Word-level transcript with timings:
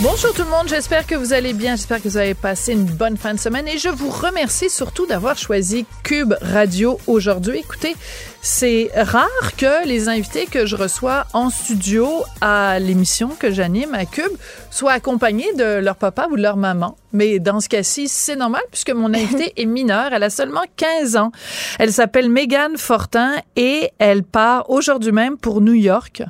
Bonjour 0.00 0.34
tout 0.34 0.42
le 0.42 0.50
monde, 0.50 0.66
j'espère 0.66 1.06
que 1.06 1.14
vous 1.14 1.32
allez 1.32 1.52
bien, 1.52 1.76
j'espère 1.76 2.02
que 2.02 2.08
vous 2.08 2.16
avez 2.16 2.34
passé 2.34 2.72
une 2.72 2.84
bonne 2.84 3.16
fin 3.16 3.32
de 3.32 3.38
semaine 3.38 3.68
et 3.68 3.78
je 3.78 3.88
vous 3.88 4.10
remercie 4.10 4.68
surtout 4.68 5.06
d'avoir 5.06 5.38
choisi 5.38 5.86
Cube 6.02 6.34
Radio 6.42 6.98
aujourd'hui. 7.06 7.60
Écoutez, 7.60 7.94
c'est 8.42 8.90
rare 8.96 9.56
que 9.56 9.86
les 9.86 10.08
invités 10.08 10.46
que 10.46 10.66
je 10.66 10.74
reçois 10.74 11.26
en 11.32 11.48
studio 11.48 12.08
à 12.40 12.80
l'émission 12.80 13.28
que 13.28 13.52
j'anime 13.52 13.94
à 13.94 14.04
Cube 14.04 14.32
soient 14.68 14.92
accompagnés 14.92 15.52
de 15.54 15.78
leur 15.78 15.94
papa 15.94 16.26
ou 16.28 16.36
de 16.36 16.42
leur 16.42 16.56
maman. 16.56 16.96
Mais 17.12 17.38
dans 17.38 17.60
ce 17.60 17.68
cas-ci, 17.68 18.08
c'est 18.08 18.36
normal 18.36 18.62
puisque 18.72 18.90
mon 18.90 19.14
invitée 19.14 19.52
est 19.56 19.64
mineure. 19.64 20.12
Elle 20.12 20.24
a 20.24 20.30
seulement 20.30 20.64
15 20.76 21.16
ans. 21.16 21.30
Elle 21.78 21.92
s'appelle 21.92 22.28
Megan 22.28 22.76
Fortin 22.76 23.36
et 23.54 23.92
elle 24.00 24.24
part 24.24 24.68
aujourd'hui 24.70 25.12
même 25.12 25.38
pour 25.38 25.60
New 25.60 25.74
York 25.74 26.24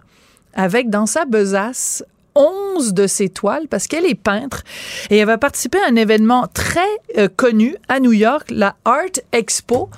avec 0.54 0.90
dans 0.90 1.06
sa 1.06 1.24
besace 1.24 2.04
11 2.34 2.94
de 2.94 3.06
ses 3.06 3.28
toiles 3.28 3.68
parce 3.68 3.86
qu'elle 3.86 4.06
est 4.06 4.14
peintre 4.14 4.62
et 5.10 5.18
elle 5.18 5.26
va 5.26 5.38
participer 5.38 5.78
à 5.78 5.88
un 5.88 5.96
événement 5.96 6.46
très 6.52 6.80
euh, 7.18 7.28
connu 7.34 7.76
à 7.88 8.00
New 8.00 8.12
York, 8.12 8.50
la 8.50 8.76
Art 8.84 9.20
Expo. 9.32 9.88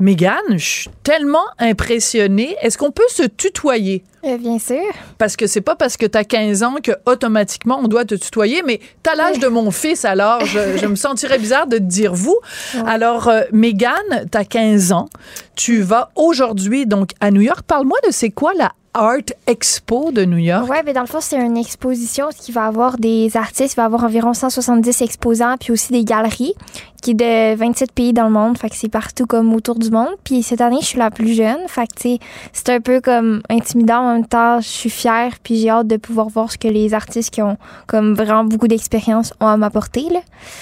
Mégane, 0.00 0.56
je 0.58 0.64
suis 0.64 0.90
tellement 1.04 1.46
impressionnée. 1.60 2.56
Est-ce 2.60 2.76
qu'on 2.76 2.90
peut 2.90 3.06
se 3.08 3.22
tutoyer? 3.22 4.02
Euh, 4.24 4.38
bien 4.38 4.58
sûr. 4.58 4.82
Parce 5.18 5.36
que 5.36 5.46
c'est 5.46 5.60
pas 5.60 5.76
parce 5.76 5.96
que 5.96 6.04
tu 6.04 6.18
as 6.18 6.24
15 6.24 6.62
ans 6.64 6.76
que 6.82 6.92
automatiquement 7.06 7.78
on 7.80 7.86
doit 7.86 8.04
te 8.04 8.16
tutoyer, 8.16 8.62
mais 8.66 8.80
t'as 9.04 9.14
l'âge 9.14 9.38
de 9.38 9.46
mon 9.46 9.70
fils, 9.70 10.04
alors 10.04 10.44
je, 10.44 10.78
je 10.78 10.86
me 10.86 10.96
sentirais 10.96 11.38
bizarre 11.38 11.68
de 11.68 11.78
te 11.78 11.82
dire 11.82 12.12
vous. 12.12 12.38
Alors, 12.86 13.28
euh, 13.28 13.42
Mégane, 13.52 14.26
t'as 14.30 14.44
15 14.44 14.90
ans. 14.92 15.08
Tu 15.54 15.80
vas 15.82 16.10
aujourd'hui 16.16 16.86
donc 16.86 17.10
à 17.20 17.30
New 17.30 17.42
York. 17.42 17.62
Parle-moi 17.64 17.98
de 18.04 18.12
c'est 18.12 18.30
quoi 18.30 18.52
la 18.58 18.72
Art 18.94 19.34
Expo 19.46 20.12
de 20.12 20.24
New 20.24 20.38
York. 20.38 20.70
Ouais, 20.70 20.82
mais 20.84 20.92
dans 20.92 21.00
le 21.00 21.06
fond, 21.06 21.20
c'est 21.20 21.36
une 21.36 21.56
exposition 21.56 22.28
qui 22.36 22.52
va 22.52 22.66
avoir 22.66 22.96
des 22.96 23.36
artistes, 23.36 23.74
il 23.74 23.76
va 23.76 23.84
avoir 23.84 24.04
environ 24.04 24.34
170 24.34 25.02
exposants, 25.02 25.56
puis 25.58 25.72
aussi 25.72 25.92
des 25.92 26.04
galeries, 26.04 26.54
qui 27.04 27.10
est 27.10 27.14
de 27.14 27.54
27 27.54 27.92
pays 27.92 28.14
dans 28.14 28.24
le 28.24 28.30
monde, 28.30 28.56
fait 28.56 28.70
que 28.70 28.76
c'est 28.76 28.88
partout 28.88 29.26
comme 29.26 29.52
autour 29.52 29.74
du 29.74 29.90
monde. 29.90 30.08
Puis 30.24 30.42
cette 30.42 30.62
année, 30.62 30.78
je 30.80 30.86
suis 30.86 30.98
la 30.98 31.10
plus 31.10 31.34
jeune, 31.34 31.58
fait 31.68 31.86
que 31.86 32.18
c'est 32.52 32.70
un 32.70 32.80
peu 32.80 33.02
comme 33.02 33.42
intimidant 33.50 33.98
en 33.98 34.14
même 34.14 34.26
temps, 34.26 34.58
je 34.60 34.68
suis 34.68 34.88
fière, 34.88 35.32
puis 35.42 35.56
j'ai 35.56 35.68
hâte 35.68 35.86
de 35.86 35.98
pouvoir 35.98 36.28
voir 36.28 36.50
ce 36.50 36.56
que 36.56 36.66
les 36.66 36.94
artistes 36.94 37.28
qui 37.28 37.42
ont 37.42 37.58
comme 37.86 38.14
vraiment 38.14 38.44
beaucoup 38.44 38.68
d'expérience 38.68 39.34
ont 39.38 39.46
à 39.46 39.58
m'apporter 39.58 40.06
là. 40.10 40.20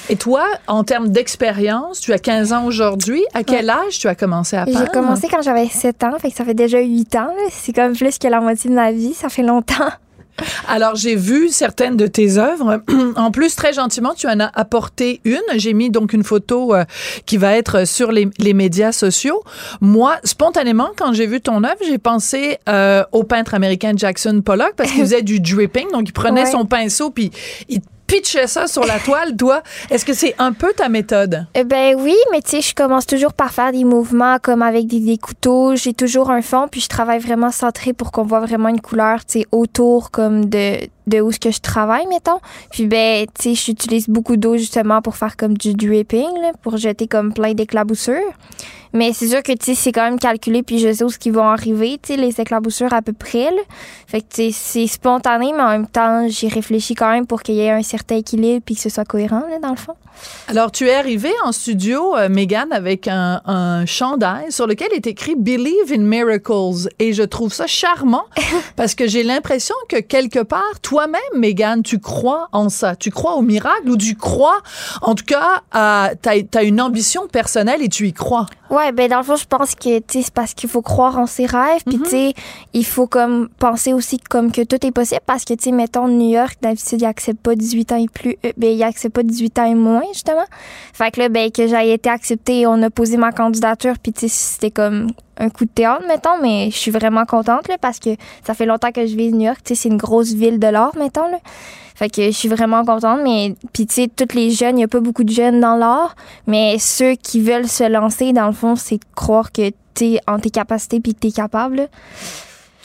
Et 0.08 0.16
toi, 0.16 0.44
en 0.66 0.82
termes 0.82 1.10
d'expérience, 1.10 2.00
tu 2.00 2.12
as 2.12 2.18
15 2.18 2.52
ans 2.52 2.64
aujourd'hui. 2.64 3.22
À 3.34 3.44
quel 3.44 3.70
âge 3.70 4.00
tu 4.00 4.08
as 4.08 4.16
commencé 4.16 4.56
à 4.56 4.64
peindre? 4.64 4.80
J'ai 4.80 4.86
commencé 4.88 5.28
quand 5.28 5.42
j'avais 5.42 5.68
7 5.68 6.02
ans, 6.02 6.18
fait 6.18 6.30
que 6.30 6.36
ça 6.36 6.44
fait 6.44 6.54
déjà 6.54 6.80
8 6.80 7.14
ans, 7.14 7.30
c'est 7.50 7.72
comme 7.72 7.92
plus 7.92 8.18
que 8.18 8.26
la 8.26 8.40
moitié 8.40 8.68
de 8.68 8.74
ma 8.74 8.90
vie, 8.90 9.14
ça 9.14 9.28
fait 9.28 9.44
longtemps. 9.44 9.90
Alors, 10.68 10.96
j'ai 10.96 11.14
vu 11.14 11.48
certaines 11.50 11.96
de 11.96 12.06
tes 12.06 12.38
œuvres. 12.38 12.82
en 13.16 13.30
plus, 13.30 13.54
très 13.54 13.72
gentiment, 13.72 14.14
tu 14.14 14.26
en 14.26 14.40
as 14.40 14.50
apporté 14.54 15.20
une. 15.24 15.40
J'ai 15.56 15.72
mis 15.74 15.90
donc 15.90 16.12
une 16.12 16.24
photo 16.24 16.74
euh, 16.74 16.84
qui 17.26 17.36
va 17.36 17.56
être 17.56 17.86
sur 17.86 18.12
les, 18.12 18.28
les, 18.38 18.54
médias 18.54 18.92
sociaux. 18.92 19.42
Moi, 19.80 20.16
spontanément, 20.24 20.90
quand 20.96 21.12
j'ai 21.12 21.26
vu 21.26 21.40
ton 21.40 21.64
œuvre, 21.64 21.78
j'ai 21.86 21.98
pensé 21.98 22.58
euh, 22.68 23.04
au 23.12 23.24
peintre 23.24 23.54
américain 23.54 23.92
Jackson 23.96 24.42
Pollock 24.44 24.74
parce 24.76 24.90
qu'il 24.90 25.00
faisait 25.02 25.22
du 25.22 25.40
dripping. 25.40 25.90
Donc, 25.92 26.08
il 26.08 26.12
prenait 26.12 26.42
Ouais. 26.44 26.50
son 26.50 26.64
pinceau 26.64 27.10
puis 27.10 27.30
il 27.68 27.80
ça 28.46 28.66
sur 28.66 28.84
la 28.84 28.98
toile. 28.98 29.36
Toi, 29.36 29.62
est-ce 29.90 30.04
que 30.04 30.12
c'est 30.12 30.34
un 30.38 30.52
peu 30.52 30.72
ta 30.76 30.88
méthode? 30.88 31.46
Euh, 31.56 31.64
Ben 31.64 31.96
oui, 31.98 32.14
mais 32.30 32.42
tu 32.42 32.50
sais, 32.50 32.60
je 32.60 32.74
commence 32.74 33.06
toujours 33.06 33.32
par 33.32 33.52
faire 33.52 33.72
des 33.72 33.84
mouvements 33.84 34.38
comme 34.40 34.62
avec 34.62 34.86
des, 34.86 35.00
des 35.00 35.16
couteaux. 35.18 35.74
J'ai 35.76 35.94
toujours 35.94 36.30
un 36.30 36.42
fond, 36.42 36.68
puis 36.70 36.80
je 36.80 36.88
travaille 36.88 37.20
vraiment 37.20 37.50
centré 37.50 37.92
pour 37.92 38.12
qu'on 38.12 38.24
voit 38.24 38.40
vraiment 38.40 38.68
une 38.68 38.80
couleur, 38.80 39.24
tu 39.24 39.40
sais, 39.40 39.46
autour 39.50 40.10
comme 40.10 40.44
de 40.46 40.76
de 41.06 41.20
où 41.20 41.32
ce 41.32 41.38
que 41.38 41.50
je 41.50 41.60
travaille, 41.60 42.06
mettons. 42.06 42.38
Puis 42.70 42.86
ben, 42.86 43.26
tu 43.38 43.54
sais, 43.54 43.54
j'utilise 43.54 44.08
beaucoup 44.08 44.36
d'eau 44.36 44.56
justement 44.56 45.02
pour 45.02 45.16
faire 45.16 45.36
comme 45.36 45.56
du 45.56 45.74
dripping, 45.74 46.40
là, 46.40 46.52
pour 46.62 46.76
jeter 46.76 47.06
comme 47.06 47.32
plein 47.32 47.54
d'éclaboussures. 47.54 48.32
Mais 48.94 49.12
c'est 49.14 49.28
sûr 49.28 49.42
que, 49.42 49.52
tu 49.52 49.64
sais, 49.64 49.74
c'est 49.74 49.92
quand 49.92 50.04
même 50.04 50.18
calculé, 50.18 50.62
puis 50.62 50.78
je 50.78 50.92
sais 50.92 51.04
où 51.04 51.08
ce 51.08 51.18
qui 51.18 51.30
va 51.30 51.50
arriver, 51.50 51.98
tu 52.02 52.12
sais, 52.12 52.20
les 52.20 52.38
éclaboussures 52.40 52.92
à 52.92 53.00
peu 53.00 53.14
près, 53.14 53.50
là. 53.50 53.62
Fait 54.06 54.20
que, 54.20 54.26
tu 54.28 54.42
sais, 54.42 54.50
c'est 54.52 54.86
spontané, 54.86 55.52
mais 55.56 55.62
en 55.62 55.70
même 55.70 55.86
temps, 55.86 56.28
j'y 56.28 56.48
réfléchis 56.48 56.94
quand 56.94 57.10
même 57.10 57.26
pour 57.26 57.42
qu'il 57.42 57.54
y 57.54 57.60
ait 57.60 57.70
un 57.70 57.82
certain 57.82 58.16
équilibre, 58.16 58.62
puis 58.64 58.74
que 58.74 58.82
ce 58.82 58.90
soit 58.90 59.06
cohérent, 59.06 59.44
là, 59.48 59.58
dans 59.60 59.70
le 59.70 59.76
fond. 59.76 59.94
Alors, 60.48 60.70
tu 60.70 60.88
es 60.88 60.94
arrivée 60.94 61.32
en 61.44 61.52
studio, 61.52 62.16
euh, 62.16 62.28
Megan, 62.28 62.70
avec 62.70 63.08
un, 63.08 63.40
un 63.46 63.86
chandail 63.86 64.52
sur 64.52 64.66
lequel 64.66 64.92
est 64.92 65.06
écrit 65.06 65.34
Believe 65.36 65.90
in 65.90 66.02
Miracles. 66.02 66.88
Et 66.98 67.14
je 67.14 67.22
trouve 67.22 67.52
ça 67.52 67.66
charmant 67.66 68.24
parce 68.76 68.94
que 68.94 69.06
j'ai 69.06 69.22
l'impression 69.22 69.74
que 69.88 70.00
quelque 70.00 70.40
part, 70.40 70.80
toi-même, 70.92 71.20
Megan, 71.34 71.82
tu 71.82 71.98
crois 71.98 72.50
en 72.52 72.68
ça? 72.68 72.96
Tu 72.96 73.10
crois 73.10 73.36
au 73.36 73.40
miracle 73.40 73.88
ou 73.88 73.96
tu 73.96 74.14
crois, 74.14 74.60
en 75.00 75.14
tout 75.14 75.24
cas, 75.24 75.62
à, 75.72 76.10
t'as, 76.20 76.42
t'as 76.42 76.64
une 76.64 76.82
ambition 76.82 77.28
personnelle 77.28 77.82
et 77.82 77.88
tu 77.88 78.06
y 78.06 78.12
crois? 78.12 78.44
Ouais, 78.68 78.92
ben 78.92 79.08
dans 79.08 79.16
le 79.16 79.22
fond, 79.22 79.36
je 79.36 79.46
pense 79.46 79.74
que 79.74 80.00
tu 80.00 80.04
sais 80.08 80.22
c'est 80.22 80.34
parce 80.34 80.52
qu'il 80.52 80.68
faut 80.68 80.82
croire 80.82 81.18
en 81.18 81.26
ses 81.26 81.46
rêves, 81.46 81.82
puis 81.86 81.98
tu 81.98 82.10
sais 82.10 82.34
il 82.74 82.84
faut 82.84 83.06
comme 83.06 83.48
penser 83.58 83.94
aussi 83.94 84.18
comme 84.18 84.52
que 84.52 84.62
tout 84.62 84.84
est 84.86 84.90
possible 84.92 85.20
parce 85.26 85.44
que 85.44 85.54
tu 85.54 85.64
sais 85.64 85.72
mettons 85.72 86.08
New 86.08 86.30
York 86.30 86.56
d'habitude 86.62 87.00
ils 87.00 87.06
acceptent 87.06 87.40
pas 87.42 87.54
18 87.54 87.92
ans 87.92 87.96
et 87.96 88.08
plus 88.08 88.36
euh, 88.46 88.52
ben 88.56 88.70
ils 88.70 88.82
acceptent 88.82 89.14
pas 89.14 89.22
18 89.22 89.58
ans 89.58 89.66
et 89.66 89.74
moins 89.74 90.02
justement. 90.12 90.44
Fait 90.94 91.10
que 91.10 91.20
là 91.20 91.28
ben 91.28 91.50
que 91.50 91.66
j'ai 91.66 91.92
été 91.92 92.08
acceptée, 92.08 92.66
on 92.66 92.82
a 92.82 92.88
posé 92.88 93.16
ma 93.16 93.32
candidature 93.32 93.94
puis 94.02 94.12
tu 94.12 94.20
sais 94.20 94.28
c'était 94.28 94.70
comme 94.70 95.08
un 95.38 95.48
coup 95.48 95.64
de 95.64 95.70
théâtre 95.70 96.04
mettons 96.06 96.40
mais 96.40 96.70
je 96.70 96.76
suis 96.76 96.90
vraiment 96.90 97.24
contente 97.24 97.68
là 97.68 97.76
parce 97.80 97.98
que 97.98 98.10
ça 98.44 98.54
fait 98.54 98.66
longtemps 98.66 98.92
que 98.92 99.06
je 99.06 99.16
vis 99.16 99.32
New 99.32 99.46
York, 99.46 99.60
c'est 99.64 99.88
une 99.88 99.96
grosse 99.96 100.32
ville 100.32 100.58
de 100.58 100.66
l'art 100.68 100.96
mettons 100.96 101.28
là. 101.28 101.38
Fait 101.94 102.08
que 102.08 102.22
je 102.22 102.30
suis 102.30 102.48
vraiment 102.48 102.84
contente, 102.84 103.20
mais 103.22 103.54
puis 103.72 103.86
tu 103.86 103.94
sais, 103.94 104.10
les 104.34 104.50
jeunes, 104.50 104.78
il 104.78 104.84
a 104.84 104.88
pas 104.88 105.00
beaucoup 105.00 105.24
de 105.24 105.30
jeunes 105.30 105.60
dans 105.60 105.76
l'art, 105.76 106.16
mais 106.46 106.78
ceux 106.78 107.14
qui 107.14 107.40
veulent 107.40 107.68
se 107.68 107.84
lancer, 107.84 108.32
dans 108.32 108.46
le 108.46 108.52
fond, 108.52 108.76
c'est 108.76 108.98
croire 109.14 109.52
que 109.52 109.70
tu 109.94 110.14
es 110.14 110.20
en 110.26 110.38
tes 110.38 110.50
capacités 110.50 111.00
puis 111.00 111.14
que 111.14 111.20
tu 111.20 111.28
es 111.28 111.32
capable. 111.32 111.88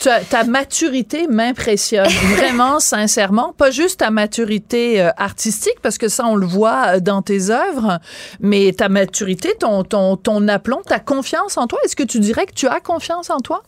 Ta, 0.00 0.20
ta 0.20 0.44
maturité 0.44 1.26
m'impressionne 1.26 2.08
vraiment, 2.36 2.78
sincèrement. 2.78 3.52
Pas 3.52 3.70
juste 3.70 4.00
ta 4.00 4.10
maturité 4.10 5.02
euh, 5.02 5.10
artistique, 5.16 5.80
parce 5.82 5.98
que 5.98 6.08
ça, 6.08 6.24
on 6.26 6.36
le 6.36 6.46
voit 6.46 6.96
euh, 6.96 7.00
dans 7.00 7.22
tes 7.22 7.50
œuvres, 7.50 7.98
mais 8.40 8.72
ta 8.72 8.88
maturité, 8.88 9.54
ton, 9.58 9.82
ton, 9.82 10.16
ton 10.16 10.46
aplomb, 10.46 10.82
ta 10.82 11.00
confiance 11.00 11.56
en 11.56 11.66
toi. 11.66 11.78
Est-ce 11.84 11.96
que 11.96 12.04
tu 12.04 12.20
dirais 12.20 12.46
que 12.46 12.54
tu 12.54 12.68
as 12.68 12.80
confiance 12.80 13.30
en 13.30 13.38
toi? 13.38 13.62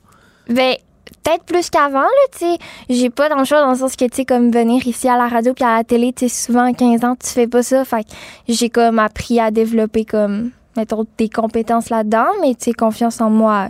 Ben, 0.49 0.77
peut-être 1.23 1.45
plus 1.45 1.71
qu'avant, 1.71 2.01
là, 2.01 2.27
tu 2.33 2.39
sais. 2.39 2.59
J'ai 2.89 3.11
pas 3.11 3.29
dans 3.29 3.39
le 3.39 3.45
choix 3.45 3.61
dans 3.61 3.71
le 3.71 3.77
sens 3.77 3.97
que, 3.97 4.05
tu 4.05 4.17
sais, 4.17 4.25
comme 4.25 4.51
venir 4.51 4.87
ici 4.87 5.09
à 5.09 5.17
la 5.17 5.29
radio 5.29 5.53
puis 5.55 5.65
à 5.65 5.77
la 5.77 5.85
télé, 5.85 6.13
tu 6.13 6.29
sais, 6.29 6.47
souvent 6.47 6.65
à 6.65 6.73
15 6.73 7.05
ans, 7.05 7.17
tu 7.17 7.29
fais 7.29 7.47
pas 7.47 7.63
ça. 7.63 7.85
Fait 7.85 8.05
que 8.05 8.11
j'ai 8.49 8.71
comme 8.71 8.99
appris 8.99 9.41
à 9.41 9.51
développer, 9.51 10.05
comme, 10.05 10.51
mettons, 10.77 11.07
des 11.19 11.29
compétences 11.29 11.91
là-dedans, 11.91 12.29
mais, 12.41 12.55
tu 12.55 12.67
sais, 12.67 12.73
confiance 12.73 13.21
en 13.21 13.31
moi, 13.31 13.69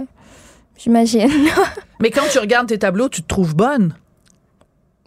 j'imagine. 0.83 1.31
Mais 2.01 2.11
quand 2.11 2.29
tu 2.31 2.39
regardes 2.39 2.69
tes 2.69 2.79
tableaux, 2.79 3.09
tu 3.09 3.23
te 3.23 3.29
trouves 3.29 3.55
bonne. 3.55 3.95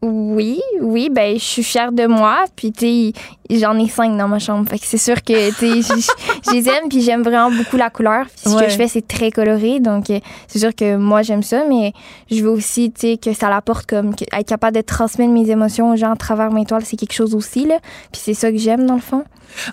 Oui, 0.02 0.62
oui, 0.82 1.10
ben 1.10 1.38
je 1.38 1.44
suis 1.44 1.64
fière 1.64 1.94
de 1.94 2.06
moi, 2.06 2.44
puis 2.58 2.74
tu 2.74 3.14
j'en 3.50 3.78
ai 3.78 3.88
cinq 3.88 4.18
dans 4.18 4.28
ma 4.28 4.40
chambre, 4.40 4.68
fait 4.70 4.80
que 4.80 4.86
c'est 4.86 4.98
sûr 4.98 5.22
que 5.24 5.50
tu 5.52 5.82
sais, 5.84 6.02
je 6.48 6.52
les 6.52 6.68
aime, 6.70 6.90
puis 6.90 7.02
j'aime 7.02 7.22
vraiment 7.24 7.52
beaucoup 7.52 7.78
la 7.78 7.90
couleur. 7.90 8.26
Puis 8.26 8.52
ce 8.52 8.56
Ouais. 8.56 8.66
que 8.66 8.72
je 8.72 8.76
fais, 8.78 8.88
c'est 8.88 9.08
très 9.08 9.32
coloré, 9.32 9.80
donc 9.80 10.10
euh, 10.10 10.20
c'est 10.48 10.60
sûr 10.60 10.74
que 10.76 10.96
moi 10.98 11.22
j'aime 11.24 11.44
ça, 11.44 11.64
mais 11.68 11.94
je 12.32 12.44
veux 12.44 12.50
aussi, 12.52 12.92
tu 12.92 13.02
sais, 13.12 13.18
que 13.18 13.34
ça 13.34 13.50
l'apporte 13.50 13.86
comme 13.86 14.16
que- 14.16 14.24
être 14.32 14.48
capable 14.48 14.76
de 14.78 14.82
transmettre 14.82 15.32
mes 15.32 15.50
émotions 15.50 15.92
aux 15.92 15.96
gens 15.96 16.12
à 16.14 16.16
travers 16.16 16.52
mes 16.52 16.66
toiles, 16.66 16.86
c'est 16.86 16.98
quelque 16.98 17.14
chose 17.14 17.36
aussi 17.36 17.66
là, 17.66 17.80
puis 18.12 18.22
c'est 18.24 18.34
ça 18.34 18.52
que 18.52 18.58
j'aime 18.58 18.86
dans 18.86 18.96
le 18.96 19.02
fond. 19.02 19.24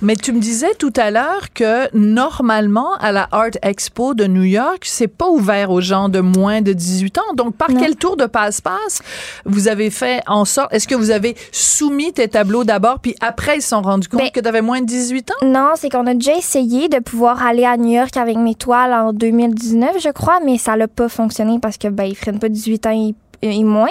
Mais 0.03 0.15
tu 0.15 0.33
me 0.33 0.41
disais 0.41 0.75
tout 0.79 0.93
à 0.97 1.11
l'heure 1.11 1.55
que 1.55 1.89
normalement, 1.97 2.95
à 3.01 3.13
la 3.13 3.29
Art 3.33 3.51
Expo 3.63 4.13
de 4.13 4.27
New 4.27 4.43
York, 4.43 4.81
c'est 4.85 5.09
pas 5.09 5.29
ouvert 5.29 5.71
aux 5.71 5.81
gens 5.81 6.11
de 6.11 6.21
moins 6.21 6.61
de 6.61 6.75
18 6.75 7.17
ans. 7.17 7.35
Donc, 7.35 7.57
par 7.57 7.71
Non. 7.71 7.81
quel 7.81 7.97
tour 7.97 8.17
de 8.19 8.27
passe-passe 8.27 9.01
vous 9.47 9.69
avez 9.69 9.89
fait 9.89 10.23
en 10.27 10.45
sorte, 10.45 10.75
est-ce 10.75 10.87
que 10.87 10.95
vous 10.95 11.11
avez 11.11 11.35
soumis 11.51 12.13
tes 12.13 12.29
tableaux 12.29 12.65
d'abord, 12.65 12.99
puis 13.01 13.15
après, 13.23 13.60
ils 13.61 13.63
se 13.63 13.69
sont 13.69 13.83
rendus 13.83 14.09
compte 14.09 14.21
Ben, 14.21 14.31
que 14.31 14.41
tu 14.41 14.49
avais 14.49 14.63
moins 14.63 14.81
de 14.81 14.87
18 14.87 15.31
ans? 15.31 15.47
Non, 15.47 15.71
c'est 15.77 15.89
qu'on 15.89 16.07
a 16.07 16.15
déjà 16.15 16.35
essayé 16.37 16.89
de 16.89 16.99
pouvoir 16.99 17.45
aller 17.47 17.65
à 17.65 17.77
New 17.77 17.93
York 17.93 18.17
avec 18.17 18.37
mes 18.37 18.55
toiles 18.55 18.93
en 18.93 19.13
2019, 19.13 19.97
je 20.03 20.11
crois, 20.11 20.41
mais 20.45 20.59
ça 20.59 20.77
n'a 20.77 20.89
pas 20.89 21.09
fonctionné 21.09 21.59
parce 21.61 21.77
que 21.79 21.89
ben 21.89 22.05
ils 22.05 22.17
prennent 22.17 22.39
pas 22.39 22.49
18 22.49 22.87
ans 22.87 22.91
et, 22.93 23.15
et 23.43 23.65
moins. 23.65 23.89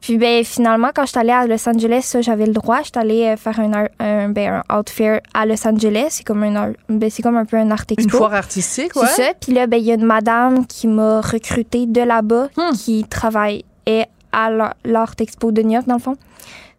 Puis 0.00 0.16
ben 0.18 0.44
finalement 0.44 0.90
quand 0.94 1.04
je 1.04 1.10
suis 1.10 1.18
allée 1.18 1.30
à 1.32 1.46
Los 1.46 1.68
Angeles, 1.68 2.02
ça, 2.02 2.20
j'avais 2.22 2.46
le 2.46 2.52
droit, 2.52 2.78
je 2.80 2.84
suis 2.84 2.92
allée 2.96 3.24
euh, 3.24 3.36
faire 3.36 3.58
un, 3.60 3.86
un 3.98 4.28
ben 4.28 4.62
un 4.68 4.78
out 4.78 4.90
fair 4.90 5.20
à 5.34 5.44
Los 5.46 5.66
Angeles, 5.66 6.06
c'est 6.10 6.24
comme 6.24 6.42
un 6.44 6.72
ben, 6.88 7.10
c'est 7.10 7.22
comme 7.22 7.36
un 7.36 7.44
peu 7.44 7.56
un 7.56 7.70
art 7.70 7.84
expo. 7.88 8.02
Une 8.02 8.10
foire 8.10 8.34
artistique, 8.34 8.94
ouais. 8.96 9.06
C'est 9.08 9.22
ça. 9.24 9.32
Puis 9.40 9.52
là, 9.52 9.66
ben, 9.66 9.76
il 9.78 9.84
y 9.84 9.90
a 9.90 9.94
une 9.94 10.04
madame 10.04 10.66
qui 10.66 10.86
m'a 10.88 11.20
recrutée 11.20 11.86
de 11.86 12.00
là-bas, 12.00 12.48
Hmm. 12.56 12.72
qui 12.76 13.04
travaille 13.04 13.64
et 13.86 14.04
à 14.32 14.50
l'Ar- 14.50 14.74
l'Art 14.84 15.14
Expo 15.18 15.50
de 15.52 15.62
New 15.62 15.72
York, 15.72 15.86
dans 15.86 15.94
le 15.96 16.00
fond. 16.00 16.16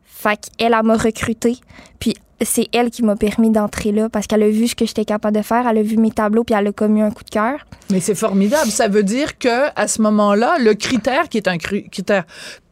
Fait 0.06 0.40
qu'elle, 0.58 0.74
elle 0.74 0.86
m'a 0.86 0.96
recrutée. 0.96 1.58
Puis 2.00 2.14
c'est 2.42 2.68
elle 2.74 2.90
qui 2.90 3.04
m'a 3.04 3.16
permis 3.16 3.50
d'entrer 3.50 3.92
là 3.92 4.10
parce 4.10 4.28
qu'elle 4.28 4.44
a 4.44 4.50
vu 4.50 4.68
ce 4.68 4.76
que 4.76 4.86
j'étais 4.86 5.06
capable 5.06 5.38
de 5.38 5.42
faire. 5.44 5.68
Elle 5.68 5.78
a 5.78 5.84
vu 5.84 5.98
mes 5.98 6.12
tableaux, 6.12 6.44
puis 6.44 6.56
elle 6.58 6.68
a 6.68 6.72
comme 6.72 6.98
eu 6.98 7.02
un 7.02 7.12
coup 7.12 7.24
de 7.24 7.30
cœur. 7.30 7.60
Mais 7.92 8.00
c'est 8.00 8.16
formidable. 8.16 8.70
Ça 8.72 8.88
veut 8.88 9.04
dire 9.04 9.38
que 9.38 9.70
à 9.76 9.88
ce 9.88 10.02
moment-là, 10.02 10.58
le 10.60 10.74
critère 10.74 11.30
qui 11.30 11.38
est 11.38 11.48
un 11.48 11.58
critère 11.58 12.26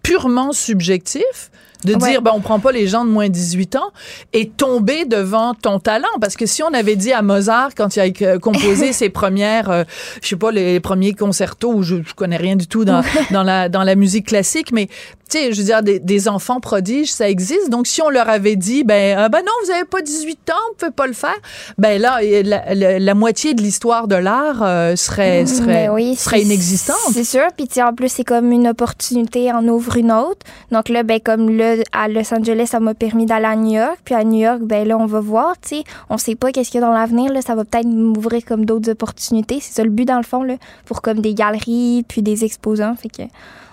purement 0.03 0.51
subjectif 0.51 1.51
de 1.85 1.93
Ouais. 1.95 2.11
dire 2.11 2.21
ben 2.21 2.31
on 2.35 2.41
prend 2.41 2.59
pas 2.59 2.71
les 2.71 2.85
gens 2.87 3.05
de 3.05 3.09
moins 3.09 3.27
de 3.27 3.33
18 3.33 3.75
ans 3.75 3.91
est 4.33 4.55
tombé 4.55 5.05
devant 5.05 5.55
ton 5.55 5.79
talent 5.79 6.07
parce 6.19 6.35
que 6.35 6.45
si 6.45 6.61
on 6.61 6.71
avait 6.75 6.95
dit 6.95 7.11
à 7.11 7.23
Mozart 7.23 7.69
quand 7.75 7.95
il 7.95 8.23
a 8.23 8.37
composé 8.37 8.93
ses 8.93 9.09
premières 9.09 9.71
euh, 9.71 9.83
je 10.21 10.27
sais 10.27 10.35
pas 10.35 10.51
les 10.51 10.79
premiers 10.79 11.13
concertos 11.13 11.73
où 11.73 11.81
je, 11.81 11.95
je 12.05 12.13
connais 12.13 12.37
rien 12.37 12.55
du 12.55 12.67
tout 12.67 12.85
dans 12.85 13.01
dans 13.31 13.41
la 13.41 13.67
dans 13.67 13.83
la 13.83 13.95
musique 13.95 14.27
classique 14.27 14.71
mais 14.71 14.89
tu 15.31 15.37
sais, 15.37 15.53
je 15.53 15.59
veux 15.59 15.65
dire, 15.65 15.81
des, 15.81 15.99
des 15.99 16.27
enfants 16.27 16.59
prodiges, 16.59 17.11
ça 17.11 17.29
existe. 17.29 17.69
Donc, 17.69 17.87
si 17.87 18.01
on 18.01 18.09
leur 18.09 18.27
avait 18.29 18.55
dit, 18.57 18.83
ben, 18.83 19.17
ah, 19.17 19.29
ben 19.29 19.39
non, 19.39 19.51
vous 19.63 19.71
avez 19.71 19.85
pas 19.85 20.01
18 20.01 20.49
ans, 20.49 20.53
vous 20.71 20.75
pouvez 20.77 20.91
pas 20.91 21.07
le 21.07 21.13
faire, 21.13 21.35
ben 21.77 22.01
là, 22.01 22.19
la, 22.43 22.73
la- 22.75 22.99
la 22.99 23.13
moitié 23.15 23.53
de 23.53 23.61
l'histoire 23.61 24.07
de 24.07 24.15
l'art 24.15 24.61
euh, 24.61 24.95
serait, 24.95 25.45
serait, 25.45 25.65
Mais 25.67 25.87
Mm, 25.89 25.93
oui, 25.93 26.15
serait 26.15 26.37
c'est- 26.39 26.43
inexistante. 26.45 26.97
C'est 27.13 27.23
sûr. 27.23 27.47
Puis 27.55 27.67
tu 27.67 27.75
sais, 27.75 27.83
en 27.83 27.93
plus, 27.93 28.09
c'est 28.09 28.23
comme 28.25 28.51
une 28.51 28.67
opportunité 28.67 29.51
en 29.51 29.65
ouvre 29.67 29.97
une 29.97 30.11
autre. 30.11 30.45
Donc 30.71 30.89
là, 30.89 31.03
ben 31.03 31.19
comme 31.19 31.49
là, 31.55 31.75
à 31.93 32.07
Los 32.07 32.33
Angeles, 32.33 32.67
ça 32.69 32.79
m'a 32.79 32.93
permis 32.93 33.25
d'aller 33.25 33.45
à 33.45 33.55
New 33.55 33.73
York. 33.79 33.99
Puis 34.03 34.13
à 34.15 34.23
New 34.23 34.39
York, 34.41 34.59
ben 34.63 34.87
là, 34.87 34.97
on 34.97 35.05
va 35.05 35.19
voir, 35.21 35.53
tu 35.61 35.77
sais. 35.77 35.83
On 36.09 36.17
sait 36.17 36.35
pas 36.35 36.51
qu'est-ce 36.51 36.69
qu'il 36.71 36.81
y 36.81 36.83
a 36.83 36.87
dans 36.87 36.93
l'avenir, 36.93 37.31
là. 37.31 37.41
Ça 37.41 37.55
va 37.55 37.63
peut-être 37.63 37.87
m'ouvrir 37.87 38.43
comme 38.45 38.65
d'autres 38.65 38.91
opportunités. 38.91 39.59
C'est 39.61 39.73
ça 39.73 39.83
le 39.83 39.89
but, 39.89 40.05
dans 40.05 40.17
le 40.17 40.23
fond, 40.23 40.43
là. 40.43 40.55
Pour 40.85 41.01
comme 41.01 41.19
des 41.21 41.33
galeries, 41.33 42.03
puis 42.07 42.21
des 42.21 42.43
exposants. 42.43 42.95
Fait 42.95 43.09
que... 43.09 43.23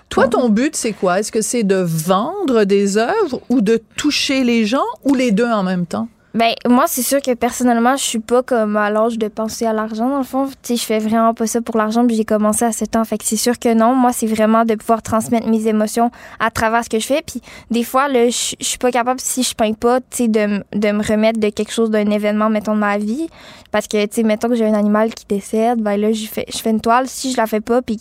Toi, 0.09 0.27
ton 0.27 0.49
but, 0.49 0.75
c'est 0.75 0.93
quoi? 0.93 1.19
Est-ce 1.19 1.31
que 1.31 1.41
c'est 1.41 1.63
de 1.63 1.75
vendre 1.75 2.63
des 2.63 2.97
œuvres 2.97 3.41
ou 3.49 3.61
de 3.61 3.79
toucher 3.95 4.43
les 4.43 4.65
gens 4.65 4.85
ou 5.03 5.13
les 5.13 5.31
deux 5.31 5.45
en 5.45 5.63
même 5.63 5.85
temps? 5.85 6.07
Ben, 6.35 6.53
moi, 6.67 6.85
c'est 6.87 7.01
sûr 7.01 7.23
que 7.23 7.33
personnellement, 7.33 7.97
je 7.97 8.03
suis 8.03 8.19
pas 8.19 8.43
comme 8.43 8.77
à 8.77 8.91
l'âge 8.91 9.17
de 9.17 9.27
penser 9.27 9.65
à 9.65 9.73
l'argent, 9.73 10.07
dans 10.09 10.19
le 10.19 10.23
fond. 10.23 10.47
Tu 10.47 10.53
sais, 10.61 10.75
je 10.75 10.83
fais 10.83 10.99
vraiment 10.99 11.33
pas 11.33 11.47
ça 11.47 11.59
pour 11.59 11.75
l'argent, 11.75 12.05
puis 12.05 12.15
j'ai 12.15 12.23
commencé 12.23 12.63
à 12.63 12.71
7 12.71 12.97
ans. 12.97 13.03
Fait 13.03 13.17
que 13.17 13.25
c'est 13.25 13.35
sûr 13.35 13.57
que 13.57 13.73
non. 13.73 13.95
Moi, 13.95 14.13
c'est 14.13 14.27
vraiment 14.27 14.63
de 14.63 14.75
pouvoir 14.75 15.01
transmettre 15.01 15.47
mes 15.47 15.67
émotions 15.67 16.11
à 16.39 16.51
travers 16.51 16.83
ce 16.83 16.89
que 16.89 16.99
je 16.99 17.07
fais. 17.07 17.23
Puis 17.25 17.41
des 17.71 17.83
fois, 17.83 18.07
là, 18.07 18.29
je 18.29 18.55
je 18.59 18.65
suis 18.65 18.77
pas 18.77 18.91
capable, 18.91 19.19
si 19.19 19.41
je 19.41 19.55
peins 19.55 19.73
pas, 19.73 20.01
tu 20.01 20.05
sais, 20.11 20.27
de, 20.27 20.45
me 20.47 21.07
remettre 21.07 21.39
de 21.39 21.49
quelque 21.49 21.71
chose, 21.71 21.89
d'un 21.89 22.09
événement, 22.11 22.49
mettons, 22.49 22.75
de 22.75 22.79
ma 22.79 22.99
vie. 22.99 23.27
Parce 23.71 23.87
que, 23.87 24.05
tu 24.05 24.15
sais, 24.17 24.23
mettons 24.23 24.49
que 24.49 24.55
j'ai 24.55 24.67
un 24.67 24.73
animal 24.75 25.13
qui 25.13 25.25
décède, 25.27 25.81
ben 25.81 25.99
là, 25.99 26.11
je 26.13 26.27
fais, 26.27 26.45
je 26.47 26.59
fais 26.59 26.69
une 26.69 26.81
toile. 26.81 27.07
Si 27.07 27.31
je 27.31 27.37
la 27.37 27.47
fais 27.47 27.61
pas, 27.61 27.81
puis 27.81 27.99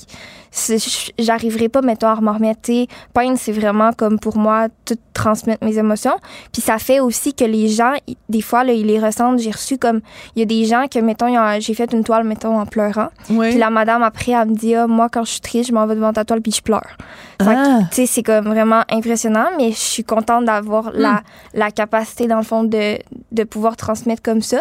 j'arriverai 1.19 1.69
pas, 1.69 1.83
mettons, 1.83 2.09
à 2.09 2.21
m'en 2.21 2.33
remettre. 2.33 2.71
Peindre, 3.13 3.39
c'est 3.39 3.53
vraiment 3.53 3.93
comme 3.93 4.19
pour 4.19 4.37
moi, 4.37 4.69
tout 4.85 4.97
transmettre 5.13 5.65
mes 5.65 5.79
émotions. 5.79 6.17
Puis 6.53 6.63
ça 6.63 6.79
fait 6.79 7.01
aussi 7.01 7.35
que 7.35 7.45
les 7.45 7.69
gens, 7.69 7.95
des 8.29 8.41
fois, 8.41 8.65
là, 8.65 8.73
ils 8.73 8.87
les 8.87 8.99
ressentent. 8.99 9.39
J'ai 9.39 9.51
reçu 9.51 9.79
comme. 9.79 10.01
Il 10.37 10.41
y 10.41 10.43
a 10.43 10.47
des 10.47 10.65
gens 10.65 10.87
que, 10.91 10.99
mettons, 10.99 11.29
j'ai 11.61 11.75
fait 11.75 11.93
une 11.93 12.05
toile, 12.05 12.25
mettons, 12.25 12.59
en 12.59 12.67
pleurant. 12.67 13.09
Oui. 13.31 13.51
Puis 13.51 13.59
la 13.59 13.71
madame, 13.71 14.03
après, 14.03 14.33
elle 14.33 14.49
me 14.49 14.55
dit, 14.55 14.75
ah, 14.75 14.87
moi, 14.87 15.09
quand 15.09 15.25
je 15.25 15.33
suis 15.33 15.41
triste, 15.41 15.69
je 15.69 15.75
m'en 15.75 15.87
vais 15.87 15.95
devant 15.95 16.13
ta 16.13 16.25
toile, 16.25 16.41
puis 16.41 16.53
je 16.53 16.63
pleure. 16.63 16.97
Ah. 17.41 17.81
tu 17.91 17.97
sais, 17.97 18.07
c'est 18.07 18.23
comme 18.23 18.47
vraiment 18.47 18.83
impressionnant, 18.91 19.47
mais 19.57 19.71
je 19.71 19.77
suis 19.79 20.05
contente 20.05 20.45
d'avoir 20.47 20.91
la, 20.93 21.23
la 21.55 21.71
capacité, 21.71 22.27
dans 22.27 22.39
le 22.39 22.43
fond, 22.43 22.65
de, 22.65 22.99
de 23.33 23.45
pouvoir 23.45 23.77
transmettre 23.77 24.23
comme 24.23 24.43
ça. 24.43 24.59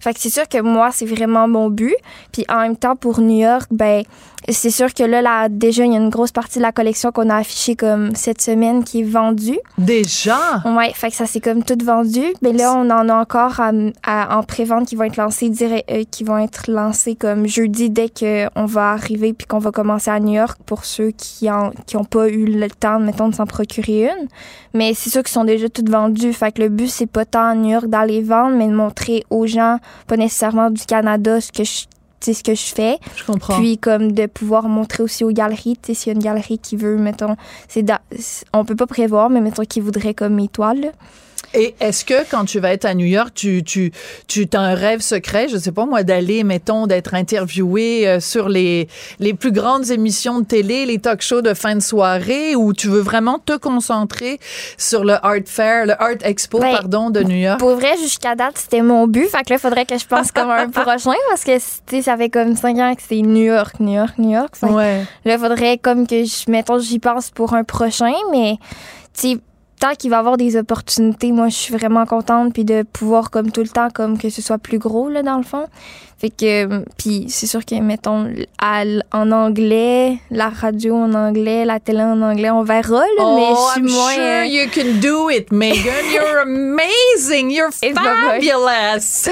Fait 0.00 0.12
que 0.12 0.20
c'est 0.20 0.30
sûr 0.30 0.48
que 0.48 0.60
moi, 0.60 0.90
c'est 0.92 1.06
vraiment 1.06 1.46
mon 1.46 1.70
but. 1.70 1.94
Puis 2.32 2.44
en 2.48 2.60
même 2.62 2.76
temps, 2.76 2.96
pour 2.96 3.20
New 3.20 3.38
York, 3.42 3.66
ben, 3.70 4.02
c'est 4.48 4.70
sûr 4.70 4.92
que 4.94 5.02
là, 5.02 5.22
là, 5.22 5.48
déjà, 5.48 5.84
il 5.84 5.92
y 5.92 5.96
a 5.96 5.98
une 5.98 6.10
grosse 6.10 6.30
partie 6.32 6.58
de 6.58 6.62
la 6.62 6.70
collection 6.72 7.10
qu'on 7.12 7.30
a 7.30 7.36
affichée 7.36 7.74
comme 7.74 8.14
cette 8.14 8.40
semaine 8.40 8.84
qui 8.84 9.00
est 9.00 9.04
vendue. 9.04 9.58
Déjà? 9.78 10.36
Ouais, 10.64 10.92
fait 10.94 11.10
que 11.10 11.16
ça 11.16 11.26
c'est 11.26 11.40
comme 11.40 11.64
tout 11.64 11.78
vendu. 11.84 12.22
Mais 12.42 12.52
là, 12.52 12.74
on 12.74 12.88
en 12.90 13.08
a 13.08 13.14
encore 13.14 13.60
à- 13.60 13.72
à- 14.04 14.36
en 14.38 14.42
pré-vente 14.42 14.86
qui 14.86 14.94
vont 14.96 15.04
être 15.04 15.16
lancés 15.16 15.48
direct- 15.48 15.90
euh, 15.90 16.04
qui 16.10 16.22
vont 16.24 16.38
être 16.38 16.70
lancés 16.70 17.14
comme 17.16 17.46
jeudi 17.46 17.90
dès 17.90 18.08
qu'on 18.08 18.66
va 18.66 18.92
arriver 18.92 19.32
puis 19.32 19.46
qu'on 19.46 19.58
va 19.58 19.70
commencer 19.72 20.10
à 20.10 20.20
New 20.20 20.34
York 20.34 20.58
pour 20.64 20.84
ceux 20.84 21.10
qui 21.10 21.50
ont 21.50 21.72
qui 21.86 21.96
ont 21.96 22.04
pas 22.04 22.15
eu 22.24 22.46
le 22.46 22.68
temps, 22.70 22.98
mettons, 23.00 23.28
de 23.28 23.34
s'en 23.34 23.46
procurer 23.46 24.04
une. 24.06 24.28
Mais 24.74 24.94
c'est 24.94 25.10
sûr 25.10 25.22
qu'ils 25.22 25.32
sont 25.32 25.44
déjà 25.44 25.68
toutes 25.68 25.88
vendus. 25.90 26.32
Fait 26.32 26.52
que 26.52 26.62
le 26.62 26.68
but 26.68 26.88
c'est 26.88 27.06
pas 27.06 27.24
tant 27.24 27.44
à 27.50 27.54
New 27.54 27.70
York 27.70 27.86
d'aller 27.86 28.22
vendre, 28.22 28.56
mais 28.56 28.66
de 28.68 28.74
montrer 28.74 29.24
aux 29.30 29.46
gens, 29.46 29.78
pas 30.06 30.16
nécessairement 30.16 30.70
du 30.70 30.84
Canada, 30.84 31.40
ce 31.40 31.52
que 31.52 31.64
je 31.64 31.84
sais, 32.20 32.32
ce 32.34 32.42
que 32.42 32.54
je 32.54 32.74
fais. 32.74 32.98
Je 33.16 33.24
comprends. 33.24 33.58
Puis 33.58 33.78
comme 33.78 34.12
de 34.12 34.26
pouvoir 34.26 34.68
montrer 34.68 35.02
aussi 35.02 35.22
aux 35.24 35.30
galeries, 35.32 35.76
tu 35.80 35.88
sais, 35.88 35.94
s'il 35.94 36.12
y 36.12 36.14
a 36.14 36.16
une 36.18 36.24
galerie 36.24 36.58
qui 36.58 36.76
veut, 36.76 36.96
mettons, 36.96 37.36
c'est 37.68 37.82
da- 37.82 38.00
on 38.52 38.64
peut 38.64 38.76
pas 38.76 38.86
prévoir, 38.86 39.30
mais 39.30 39.40
mettons 39.40 39.64
qui 39.64 39.80
voudrait 39.80 40.14
comme 40.14 40.34
mes 40.34 40.48
toiles. 40.48 40.80
là. 40.80 40.88
Et 41.56 41.74
est-ce 41.80 42.04
que 42.04 42.28
quand 42.30 42.44
tu 42.44 42.60
vas 42.60 42.72
être 42.72 42.84
à 42.84 42.94
New 42.94 43.06
York, 43.06 43.30
tu 43.34 43.62
tu 43.64 43.92
tu 44.28 44.46
as 44.52 44.60
un 44.60 44.74
rêve 44.74 45.00
secret, 45.00 45.48
je 45.48 45.56
sais 45.56 45.72
pas 45.72 45.86
moi, 45.86 46.02
d'aller, 46.02 46.44
mettons, 46.44 46.86
d'être 46.86 47.14
interviewé 47.14 48.06
euh, 48.06 48.20
sur 48.20 48.48
les 48.48 48.88
les 49.20 49.32
plus 49.32 49.52
grandes 49.52 49.90
émissions 49.90 50.40
de 50.40 50.44
télé, 50.44 50.84
les 50.84 50.98
talk 50.98 51.22
shows 51.22 51.40
de 51.40 51.54
fin 51.54 51.74
de 51.74 51.80
soirée, 51.80 52.54
ou 52.54 52.74
tu 52.74 52.88
veux 52.88 53.00
vraiment 53.00 53.38
te 53.38 53.56
concentrer 53.56 54.38
sur 54.76 55.04
le 55.04 55.14
Art 55.24 55.46
Fair, 55.46 55.86
le 55.86 56.00
Art 56.00 56.22
Expo, 56.22 56.58
Ben, 56.58 56.72
pardon, 56.72 57.10
de 57.10 57.22
New 57.22 57.36
York? 57.36 57.58
Pour 57.58 57.74
vrai, 57.76 57.96
jusqu'à 57.96 58.34
date, 58.34 58.58
c'était 58.58 58.82
mon 58.82 59.06
but. 59.06 59.28
Fait 59.28 59.42
que 59.42 59.54
là, 59.54 59.58
faudrait 59.58 59.86
que 59.86 59.98
je 59.98 60.06
pense 60.06 60.32
comme 60.32 60.50
un 60.50 60.68
prochain 60.70 61.12
parce 61.30 61.44
que, 61.44 61.56
tu 61.56 61.62
sais, 61.88 62.02
ça 62.02 62.16
fait 62.16 62.28
comme 62.28 62.54
cinq 62.54 62.76
ans 62.78 62.94
que 62.94 63.02
c'est 63.06 63.22
New 63.22 63.44
York, 63.44 63.80
New 63.80 63.94
York, 63.94 64.14
New 64.18 64.30
York. 64.30 64.54
Fait 64.56 64.66
Ouais. 64.66 65.04
Là, 65.24 65.38
faudrait 65.38 65.78
comme 65.78 66.06
que 66.06 66.24
je, 66.24 66.50
mettons, 66.50 66.78
j'y 66.78 66.98
pense 66.98 67.30
pour 67.30 67.54
un 67.54 67.64
prochain, 67.64 68.12
mais, 68.30 68.56
tu 69.14 69.32
sais, 69.32 69.38
tant 69.78 69.94
qu'il 69.94 70.10
va 70.10 70.18
avoir 70.18 70.36
des 70.36 70.56
opportunités, 70.56 71.32
moi, 71.32 71.48
je 71.48 71.54
suis 71.54 71.74
vraiment 71.74 72.06
contente, 72.06 72.52
puis 72.52 72.64
de 72.64 72.82
pouvoir, 72.82 73.30
comme 73.30 73.50
tout 73.50 73.62
le 73.62 73.68
temps, 73.68 73.88
comme 73.90 74.18
que 74.18 74.30
ce 74.30 74.42
soit 74.42 74.58
plus 74.58 74.78
gros, 74.78 75.08
là, 75.08 75.22
dans 75.22 75.36
le 75.36 75.44
fond. 75.44 75.66
Fait 76.18 76.30
que, 76.30 76.82
puis 76.96 77.26
c'est 77.28 77.46
sûr 77.46 77.62
que, 77.64 77.74
mettons, 77.74 78.32
à 78.58 78.84
en 79.12 79.30
anglais, 79.32 80.16
la 80.30 80.48
radio 80.48 80.96
en 80.96 81.12
anglais, 81.12 81.66
la 81.66 81.78
télé 81.78 82.00
en 82.00 82.22
anglais, 82.22 82.48
on 82.50 82.62
verra, 82.62 83.00
là, 83.00 83.34
mais 83.36 83.48
Oh, 83.50 83.66
je 83.68 83.72
suis 83.72 83.80
I'm 83.82 83.90
moins... 83.94 84.12
sure 84.14 84.22
euh, 84.24 84.44
you 84.46 84.66
can 84.74 85.00
do 85.02 85.28
it, 85.30 85.52
Megan. 85.52 85.82
You're 86.14 86.38
amazing. 86.42 87.50
You're 87.50 87.68
bye-bye. 87.82 88.40
fabulous. 88.40 89.28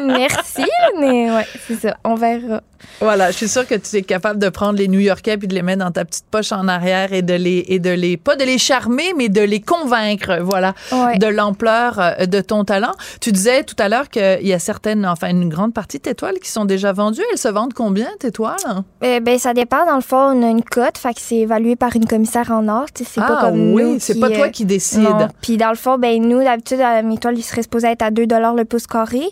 Merci, 0.06 0.64
mais 1.00 1.30
ouais, 1.30 1.46
c'est 1.66 1.80
ça, 1.80 1.96
on 2.04 2.14
verra. 2.14 2.62
Voilà, 3.00 3.30
je 3.30 3.36
suis 3.38 3.48
sûre 3.48 3.66
que 3.66 3.74
tu 3.74 3.96
es 3.96 4.02
capable 4.02 4.38
de 4.38 4.48
prendre 4.48 4.78
les 4.78 4.86
New-Yorkais 4.88 5.36
puis 5.38 5.48
de 5.48 5.54
les 5.54 5.62
mettre 5.62 5.84
dans 5.84 5.90
ta 5.90 6.04
petite 6.04 6.26
poche 6.30 6.52
en 6.52 6.68
arrière 6.68 7.12
et 7.12 7.22
de 7.22 7.34
les 7.34 7.64
et 7.68 7.78
de 7.78 7.90
les 7.90 8.16
pas 8.16 8.36
de 8.36 8.44
les 8.44 8.58
charmer 8.58 9.12
mais 9.16 9.28
de 9.28 9.40
les 9.40 9.60
convaincre, 9.60 10.38
voilà, 10.42 10.74
Ouais. 10.92 11.18
de 11.18 11.26
l'ampleur 11.26 11.98
euh, 11.98 12.26
de 12.26 12.40
ton 12.40 12.64
talent. 12.64 12.92
Tu 13.20 13.32
disais 13.32 13.64
tout 13.64 13.74
à 13.78 13.88
l'heure 13.88 14.08
qu'il 14.08 14.46
y 14.46 14.52
a 14.52 14.58
certaines 14.58 15.04
enfin 15.06 15.30
une 15.30 15.48
grande 15.48 15.74
partie 15.74 15.95
de 15.98 16.02
tes 16.02 16.14
toiles 16.14 16.38
qui 16.38 16.50
sont 16.50 16.64
déjà 16.64 16.92
vendues, 16.92 17.22
elles 17.32 17.38
se 17.38 17.48
vendent 17.48 17.74
combien 17.74 18.08
tes 18.18 18.30
toiles 18.30 18.56
Euh, 19.04 19.20
ben, 19.20 19.38
ça 19.38 19.54
dépend. 19.54 19.84
Dans 19.86 19.96
le 19.96 20.00
fond, 20.00 20.16
on 20.16 20.42
a 20.42 20.48
une 20.50 20.62
cote, 20.62 20.98
fait 20.98 21.14
que 21.14 21.20
c'est 21.20 21.36
évalué 21.36 21.76
par 21.76 21.94
une 21.96 22.06
commissaire 22.06 22.50
en 22.50 22.66
sais, 22.94 23.04
C'est 23.04 23.20
pas 23.20 23.38
Ah 23.38 23.46
comme 23.50 23.72
oui, 23.72 23.96
c'est 24.00 24.18
pas 24.18 24.30
toi 24.30 24.46
euh, 24.46 24.50
qui 24.50 24.64
décide. 24.64 25.28
Puis 25.42 25.56
dans 25.56 25.70
le 25.70 25.76
fond, 25.76 25.98
ben 25.98 26.20
nous, 26.20 26.42
d'habitude, 26.42 26.80
à 26.80 27.02
mes 27.02 27.18
toiles, 27.18 27.38
ils 27.38 27.42
seraient 27.42 27.62
supposés 27.62 27.88
être 27.88 28.02
à 28.02 28.10
2 28.10 28.26
le 28.26 28.64
pouce 28.64 28.86
carré. 28.86 29.22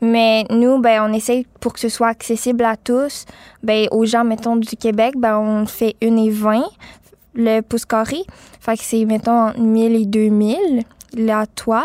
Mais 0.00 0.44
nous, 0.50 0.78
ben 0.78 1.08
on 1.08 1.12
essaye 1.12 1.46
pour 1.60 1.72
que 1.72 1.80
ce 1.80 1.88
soit 1.88 2.08
accessible 2.08 2.64
à 2.64 2.76
tous. 2.76 3.24
Ben 3.62 3.88
aux 3.90 4.04
gens, 4.04 4.24
mettons, 4.24 4.56
du 4.56 4.76
Québec, 4.76 5.14
ben 5.16 5.38
on 5.38 5.66
fait 5.66 5.96
1 6.02 6.16
et 6.16 6.30
20 6.30 6.62
le 7.34 7.60
pouce 7.60 7.84
carré. 7.84 8.22
Fait 8.60 8.76
que 8.76 8.82
c'est, 8.84 9.04
mettons, 9.04 9.48
entre 9.48 9.60
1000 9.60 9.96
et 9.96 10.06
2000 10.06 10.84
la 11.16 11.46
toile. 11.46 11.84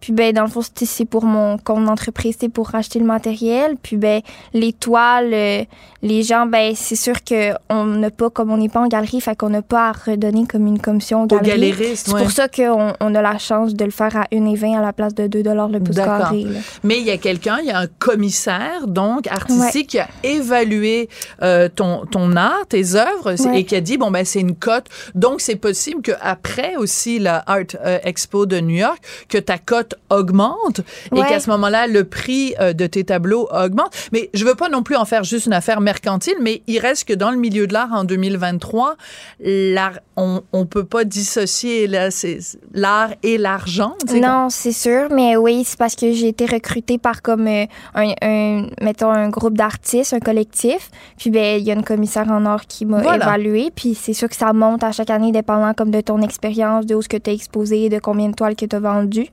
Puis 0.00 0.12
ben 0.12 0.32
dans 0.32 0.42
le 0.44 0.48
fond, 0.48 0.60
c'est 0.74 1.04
pour 1.04 1.24
mon 1.24 1.58
compte 1.58 1.84
d'entreprise, 1.84 2.36
c'est 2.40 2.48
pour 2.48 2.74
acheter 2.74 2.98
le 2.98 3.04
matériel. 3.04 3.76
Puis 3.82 3.96
ben 3.96 4.20
les 4.54 4.72
toiles, 4.72 5.32
euh, 5.34 5.64
les 6.02 6.22
gens, 6.22 6.46
ben 6.46 6.74
c'est 6.76 6.96
sûr 6.96 7.24
que 7.24 7.52
on 7.68 7.84
n'a 7.84 8.10
pas, 8.10 8.30
comme 8.30 8.50
on 8.52 8.56
n'est 8.56 8.68
pas 8.68 8.80
en 8.80 8.88
galerie, 8.88 9.20
fait 9.20 9.36
qu'on 9.36 9.50
n'a 9.50 9.62
pas 9.62 9.88
à 9.88 9.92
redonner 9.92 10.46
comme 10.46 10.66
une 10.66 10.80
commission 10.80 11.24
aux 11.24 11.26
galeries. 11.26 11.96
C'est 11.96 12.12
ouais. 12.12 12.22
pour 12.22 12.30
ça 12.30 12.48
qu'on 12.48 12.92
on 13.00 13.14
a 13.14 13.22
la 13.22 13.38
chance 13.38 13.74
de 13.74 13.84
le 13.84 13.90
faire 13.90 14.16
à 14.16 14.24
1,20 14.32 14.78
à 14.78 14.82
la 14.82 14.92
place 14.92 15.14
de 15.14 15.26
2 15.26 15.42
le 15.42 15.80
pouce 15.80 15.96
carré. 15.96 16.44
là. 16.44 16.60
Mais 16.84 16.98
il 16.98 17.04
y 17.04 17.10
a 17.10 17.16
quelqu'un, 17.18 17.58
il 17.60 17.66
y 17.66 17.70
a 17.70 17.78
un 17.80 17.86
commissaire, 17.98 18.86
donc 18.86 19.26
artistique, 19.26 19.88
qui 19.88 19.98
a 19.98 20.08
évalué 20.22 21.08
euh, 21.42 21.68
ton, 21.68 22.04
ton 22.06 22.36
art, 22.36 22.66
tes 22.68 22.94
œuvres, 22.94 23.34
Ouais. 23.48 23.60
et 23.60 23.64
qui 23.64 23.74
a 23.76 23.80
dit 23.80 23.98
bon 23.98 24.10
ben 24.10 24.24
c'est 24.24 24.40
une 24.40 24.54
cote. 24.54 24.86
Donc 25.14 25.40
c'est 25.40 25.56
possible 25.56 26.02
que 26.02 26.12
après 26.20 26.76
aussi 26.76 27.18
la 27.18 27.42
Art 27.46 27.62
euh, 27.84 27.98
Expo 28.04 28.46
de 28.46 28.60
New 28.60 28.76
York, 28.76 28.98
que 29.28 29.38
ta 29.38 29.58
cote 29.58 29.87
augmente 30.10 30.80
et 31.14 31.20
qu'à 31.20 31.40
ce 31.40 31.50
moment-là, 31.50 31.86
le 31.86 32.04
prix 32.04 32.54
euh, 32.60 32.72
de 32.72 32.86
tes 32.86 33.04
tableaux 33.04 33.48
augmente. 33.52 33.92
Mais 34.12 34.30
je 34.34 34.44
veux 34.44 34.54
pas 34.54 34.68
non 34.68 34.82
plus 34.82 34.96
en 34.96 35.04
faire 35.04 35.24
juste 35.24 35.46
une 35.46 35.52
affaire 35.52 35.80
mercantile, 35.80 36.36
mais 36.40 36.62
il 36.66 36.78
reste 36.78 37.06
que 37.06 37.14
dans 37.14 37.30
le 37.30 37.36
milieu 37.36 37.66
de 37.66 37.72
l'art 37.72 37.92
en 37.92 38.04
2023, 38.04 38.96
l'art, 39.40 39.98
on, 40.16 40.42
on 40.52 40.66
peut 40.66 40.84
pas 40.84 41.04
dissocier 41.04 41.86
l'art 41.86 43.10
et 43.22 43.38
l'argent. 43.38 43.94
Non, 44.14 44.48
c'est 44.50 44.72
sûr, 44.72 45.08
mais 45.10 45.36
oui, 45.36 45.62
c'est 45.64 45.78
parce 45.78 45.94
que 45.94 46.12
j'ai 46.12 46.28
été 46.28 46.46
recrutée 46.46 46.98
par 46.98 47.22
comme 47.22 47.46
euh, 47.46 47.66
un, 47.94 48.66
mettons, 48.80 49.10
un 49.10 49.28
groupe 49.28 49.56
d'artistes, 49.56 50.14
un 50.14 50.20
collectif. 50.20 50.90
Puis, 51.16 51.30
ben, 51.30 51.60
il 51.60 51.66
y 51.66 51.70
a 51.70 51.74
une 51.74 51.84
commissaire 51.84 52.28
en 52.30 52.44
or 52.46 52.62
qui 52.66 52.84
m'a 52.84 53.14
évalué. 53.14 53.70
Puis, 53.74 53.94
c'est 53.94 54.12
sûr 54.12 54.28
que 54.28 54.36
ça 54.36 54.52
monte 54.52 54.84
à 54.84 54.92
chaque 54.92 55.10
année, 55.10 55.32
dépendant 55.32 55.74
comme 55.74 55.90
de 55.90 56.00
ton 56.00 56.20
expérience, 56.22 56.86
de 56.86 56.94
où 56.94 57.02
ce 57.02 57.08
que 57.08 57.16
tu 57.16 57.30
as 57.30 57.32
exposé, 57.32 57.88
de 57.88 57.98
combien 57.98 58.28
de 58.28 58.34
toiles 58.34 58.56
que 58.56 58.66
tu 58.66 58.76
as 58.76 58.80
vendues. 58.80 59.28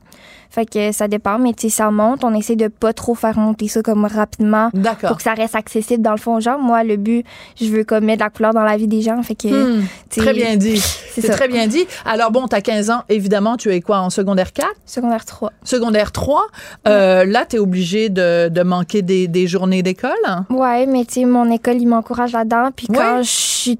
Fait 0.49 0.65
que 0.65 0.91
ça 0.91 1.07
dépend, 1.07 1.39
mais 1.39 1.53
tu 1.53 1.69
sais, 1.69 1.75
ça 1.77 1.91
monte. 1.91 2.23
On 2.23 2.33
essaie 2.33 2.55
de 2.55 2.67
pas 2.67 2.93
trop 2.93 3.15
faire 3.15 3.37
monter 3.37 3.67
ça 3.67 3.81
comme 3.81 4.05
rapidement. 4.05 4.69
Pour 5.01 5.17
que 5.17 5.23
ça 5.23 5.33
reste 5.33 5.55
accessible 5.55 6.03
dans 6.03 6.11
le 6.11 6.17
fond 6.17 6.39
genre 6.39 6.59
Moi, 6.59 6.83
le 6.83 6.97
but, 6.97 7.25
je 7.59 7.65
veux 7.67 7.83
comme 7.83 8.05
mettre 8.05 8.19
de 8.19 8.23
la 8.25 8.29
couleur 8.29 8.53
dans 8.53 8.63
la 8.63 8.77
vie 8.77 8.87
des 8.87 9.01
gens. 9.01 9.21
Fait 9.23 9.35
que. 9.35 9.79
Hmm. 9.79 9.85
très 10.09 10.33
bien 10.33 10.55
dit. 10.55 10.77
C'est 10.77 11.29
très 11.29 11.47
bien 11.47 11.67
dit. 11.67 11.85
Alors 12.05 12.31
bon, 12.31 12.47
t'as 12.47 12.61
15 12.61 12.89
ans, 12.89 13.03
évidemment, 13.09 13.57
tu 13.57 13.73
es 13.73 13.81
quoi 13.81 13.99
en 13.99 14.09
secondaire 14.09 14.53
4? 14.53 14.69
Secondaire 14.85 15.25
3. 15.25 15.51
Secondaire 15.63 16.11
3. 16.11 16.45
Euh, 16.87 17.25
là, 17.25 17.45
t'es 17.45 17.59
obligé 17.59 18.09
de, 18.09 18.49
de, 18.49 18.63
manquer 18.63 19.01
des, 19.01 19.27
des 19.27 19.47
journées 19.47 19.83
d'école? 19.83 20.11
Ouais, 20.49 20.85
mais 20.85 21.05
tu 21.05 21.15
sais, 21.15 21.25
mon 21.25 21.49
école, 21.51 21.77
il 21.77 21.87
m'encourage 21.87 22.33
là-dedans. 22.33 22.69
Puis 22.75 22.87
quand 22.87 23.21
je 23.21 23.29
suis 23.29 23.79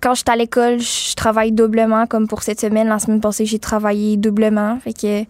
quand 0.00 0.14
je 0.14 0.16
suis 0.16 0.30
à 0.30 0.36
l'école, 0.36 0.78
je 0.80 1.14
travaille 1.14 1.52
doublement, 1.52 2.06
comme 2.06 2.28
pour 2.28 2.42
cette 2.42 2.60
semaine. 2.60 2.88
La 2.88 2.98
semaine 2.98 3.20
passée, 3.20 3.46
j'ai 3.46 3.58
travaillé 3.58 4.16
doublement. 4.16 4.78
Fait 4.80 4.92
que 4.92 5.24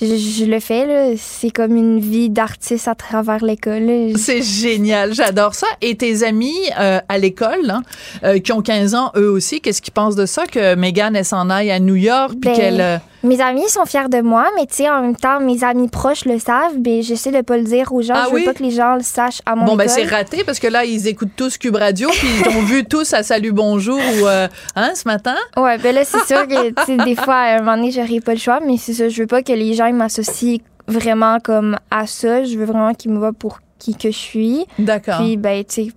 je, 0.00 0.44
le 0.44 0.60
fais. 0.60 1.14
C'est 1.16 1.50
comme 1.50 1.76
une 1.76 2.00
vie 2.00 2.28
d'artiste 2.28 2.88
à 2.88 2.94
travers 2.94 3.44
l'école. 3.44 4.12
C'est 4.16 4.42
génial, 4.42 5.14
j'adore 5.14 5.54
ça. 5.54 5.66
Et 5.80 5.96
tes 5.96 6.22
amis 6.22 6.54
euh, 6.78 7.00
à 7.08 7.18
l'école, 7.18 7.70
hein, 7.70 7.82
euh, 8.24 8.38
qui 8.38 8.52
ont 8.52 8.62
15 8.62 8.94
ans, 8.94 9.12
eux 9.16 9.30
aussi, 9.30 9.60
qu'est-ce 9.60 9.80
qu'ils 9.80 9.94
pensent 9.94 10.16
de 10.16 10.26
ça, 10.26 10.46
que 10.46 10.74
Megan, 10.74 11.16
elle 11.16 11.24
s'en 11.24 11.48
aille 11.50 11.70
à 11.70 11.80
New 11.80 11.96
York, 11.96 12.32
puis 12.40 12.50
ben, 12.50 12.56
qu'elle... 12.56 13.00
Euh, 13.26 13.28
mes 13.28 13.40
amis 13.40 13.68
sont 13.68 13.84
fiers 13.84 14.08
de 14.08 14.20
moi, 14.20 14.46
mais 14.56 14.66
tu 14.66 14.76
sais, 14.76 14.90
en 14.90 15.02
même 15.02 15.16
temps, 15.16 15.40
mes 15.40 15.62
amis 15.64 15.88
proches 15.88 16.24
le 16.24 16.38
savent, 16.38 16.78
mais 16.84 17.02
j'essaie 17.02 17.32
de 17.32 17.40
pas 17.40 17.56
le 17.56 17.64
dire 17.64 17.92
aux 17.92 18.02
gens. 18.02 18.14
Ah 18.16 18.26
je 18.30 18.36
veux 18.36 18.44
pas 18.44 18.54
que 18.54 18.62
les 18.62 18.70
gens 18.70 18.94
le 18.94 19.02
sachent 19.02 19.42
à 19.44 19.54
mon 19.54 19.64
Bon, 19.64 19.76
ben 19.76 19.88
c'est 19.88 20.04
raté, 20.04 20.44
parce 20.44 20.58
que 20.58 20.66
là, 20.66 20.84
ils 20.84 21.06
écoutent 21.06 21.36
tous 21.36 21.58
Cube 21.58 21.76
Radio, 21.76 22.08
puis 22.10 22.28
ils 22.38 22.42
t'ont 22.42 22.62
vu 22.62 22.84
tous 22.84 23.12
à 23.12 23.22
Salut 23.22 23.52
Bonjour 23.52 23.98
ou, 23.98 24.26
hein, 24.26 24.94
ce 24.94 25.06
matin? 25.06 25.36
Ouais, 25.56 25.78
ben 25.78 25.94
là, 25.94 26.04
c'est 26.04 26.24
sûr 26.26 26.46
que, 26.46 27.04
des 27.04 27.14
fois, 27.14 27.34
à 27.34 27.56
un 27.56 27.58
moment 27.58 27.76
donné, 27.76 27.90
j'aurais 27.90 28.20
pas 28.20 28.32
le 28.32 28.38
choix, 28.38 28.60
mais 28.60 28.76
c'est 28.76 28.94
ça, 28.94 29.08
je 29.08 29.20
veux 29.20 29.26
pas 29.26 29.42
que 29.42 29.52
les 29.52 29.74
gens 29.74 29.92
m'associent 29.92 30.58
vraiment 30.88 31.38
comme 31.40 31.76
à 31.90 32.06
ça. 32.06 32.44
Je 32.44 32.56
veux 32.56 32.64
vraiment 32.64 32.94
qu'il 32.94 33.10
me 33.12 33.18
voit 33.18 33.32
pour 33.32 33.58
qui 33.78 33.94
que 33.96 34.10
je 34.10 34.16
suis. 34.16 34.66
D'accord. 34.78 35.18
Puis, 35.18 35.36
ben, 35.36 35.64
tu 35.64 35.86
sais, 35.86 35.88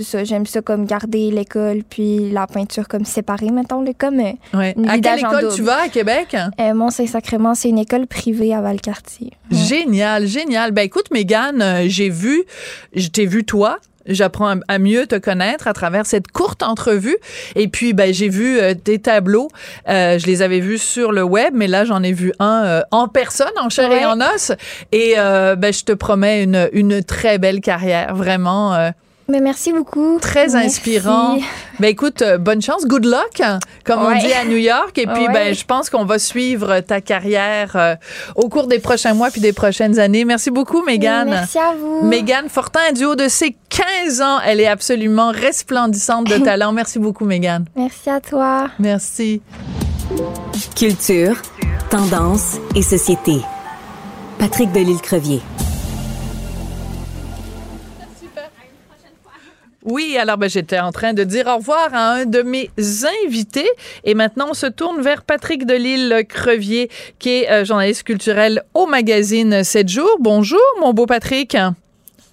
c'est 0.00 0.18
ça, 0.18 0.24
j'aime 0.24 0.46
ça 0.46 0.62
comme 0.62 0.86
garder 0.86 1.30
l'école 1.30 1.82
puis 1.88 2.30
la 2.30 2.46
peinture 2.46 2.88
comme 2.88 3.04
séparée, 3.04 3.50
mettons, 3.50 3.82
le 3.82 3.92
comme 3.92 4.18
ouais. 4.18 4.74
À 4.88 4.98
quelle 4.98 5.18
école 5.18 5.48
tu 5.54 5.62
vas 5.62 5.82
à 5.82 5.88
Québec? 5.88 6.34
Euh, 6.58 6.74
Mont-Saint-Sacrement, 6.74 7.54
c'est 7.54 7.68
une 7.68 7.78
école 7.78 8.06
privée 8.06 8.54
à 8.54 8.60
Valcartier. 8.60 9.32
Génial, 9.50 10.26
génial. 10.26 10.72
Ben 10.72 10.82
écoute, 10.82 11.10
Mégane, 11.12 11.60
euh, 11.60 11.84
j'ai 11.86 12.08
vu, 12.08 12.44
je 12.94 13.08
t'ai 13.08 13.26
vu 13.26 13.44
toi, 13.44 13.78
J'apprends 14.06 14.56
à 14.66 14.78
mieux 14.78 15.06
te 15.06 15.16
connaître 15.16 15.68
à 15.68 15.72
travers 15.72 16.06
cette 16.06 16.28
courte 16.28 16.62
entrevue. 16.62 17.16
Et 17.54 17.68
puis, 17.68 17.92
ben, 17.92 18.14
j'ai 18.14 18.28
vu 18.28 18.58
euh, 18.58 18.74
des 18.74 18.98
tableaux. 18.98 19.48
Euh, 19.88 20.18
je 20.18 20.26
les 20.26 20.40
avais 20.42 20.60
vus 20.60 20.78
sur 20.78 21.12
le 21.12 21.22
web, 21.22 21.52
mais 21.54 21.68
là, 21.68 21.84
j'en 21.84 22.02
ai 22.02 22.12
vu 22.12 22.32
un 22.38 22.64
euh, 22.64 22.82
en 22.90 23.08
personne, 23.08 23.52
en 23.60 23.68
chair 23.68 23.92
et 23.92 24.06
en 24.06 24.20
os. 24.20 24.52
Et 24.92 25.14
ben, 25.16 25.72
je 25.72 25.84
te 25.84 25.92
promets 25.92 26.42
une, 26.42 26.68
une 26.72 27.02
très 27.04 27.38
belle 27.38 27.60
carrière, 27.60 28.14
vraiment. 28.14 28.90
Mais 29.30 29.40
merci 29.40 29.72
beaucoup. 29.72 30.18
Très 30.20 30.56
inspirant. 30.56 31.38
Ben 31.78 31.88
écoute, 31.88 32.22
euh, 32.22 32.36
bonne 32.36 32.60
chance, 32.60 32.84
good 32.86 33.04
luck, 33.04 33.40
comme 33.84 34.00
on 34.02 34.18
dit 34.18 34.32
à 34.32 34.44
New 34.44 34.56
York. 34.56 34.98
Et 34.98 35.06
puis, 35.06 35.26
ben, 35.32 35.54
je 35.54 35.64
pense 35.64 35.88
qu'on 35.88 36.04
va 36.04 36.18
suivre 36.18 36.80
ta 36.80 37.00
carrière 37.00 37.76
euh, 37.76 37.94
au 38.34 38.48
cours 38.48 38.66
des 38.66 38.80
prochains 38.80 39.14
mois 39.14 39.30
puis 39.30 39.40
des 39.40 39.52
prochaines 39.52 39.98
années. 39.98 40.24
Merci 40.24 40.50
beaucoup, 40.50 40.82
Megan. 40.82 41.28
Merci 41.28 41.58
à 41.58 41.74
vous. 41.78 42.06
Megan 42.06 42.48
Fortin, 42.48 42.92
du 42.94 43.04
haut 43.04 43.14
de 43.14 43.28
ses 43.28 43.56
15 43.68 44.20
ans, 44.20 44.38
elle 44.44 44.60
est 44.60 44.66
absolument 44.66 45.30
resplendissante 45.30 46.26
de 46.26 46.38
talent. 46.44 46.72
Merci 46.72 46.98
beaucoup, 46.98 47.24
Megan. 47.24 47.64
Merci 47.76 48.10
à 48.10 48.20
toi. 48.20 48.68
Merci. 48.78 49.40
Culture, 50.76 51.36
tendance 51.88 52.56
et 52.74 52.82
société. 52.82 53.40
Patrick 54.38 54.72
Delisle-Crevier. 54.72 55.40
Oui, 59.90 60.16
alors 60.16 60.38
ben, 60.38 60.48
j'étais 60.48 60.78
en 60.78 60.92
train 60.92 61.14
de 61.14 61.24
dire 61.24 61.48
au 61.48 61.56
revoir 61.56 61.92
à 61.92 62.12
un 62.12 62.24
de 62.24 62.42
mes 62.42 62.70
invités 63.24 63.68
et 64.04 64.14
maintenant 64.14 64.46
on 64.50 64.54
se 64.54 64.66
tourne 64.66 65.00
vers 65.00 65.24
Patrick 65.24 65.66
Delisle-Crevier 65.66 66.88
qui 67.18 67.30
est 67.30 67.50
euh, 67.50 67.64
journaliste 67.64 68.04
culturel 68.04 68.62
au 68.72 68.86
magazine 68.86 69.64
7 69.64 69.88
jours. 69.88 70.16
Bonjour 70.20 70.60
mon 70.78 70.92
beau 70.92 71.06
Patrick. 71.06 71.56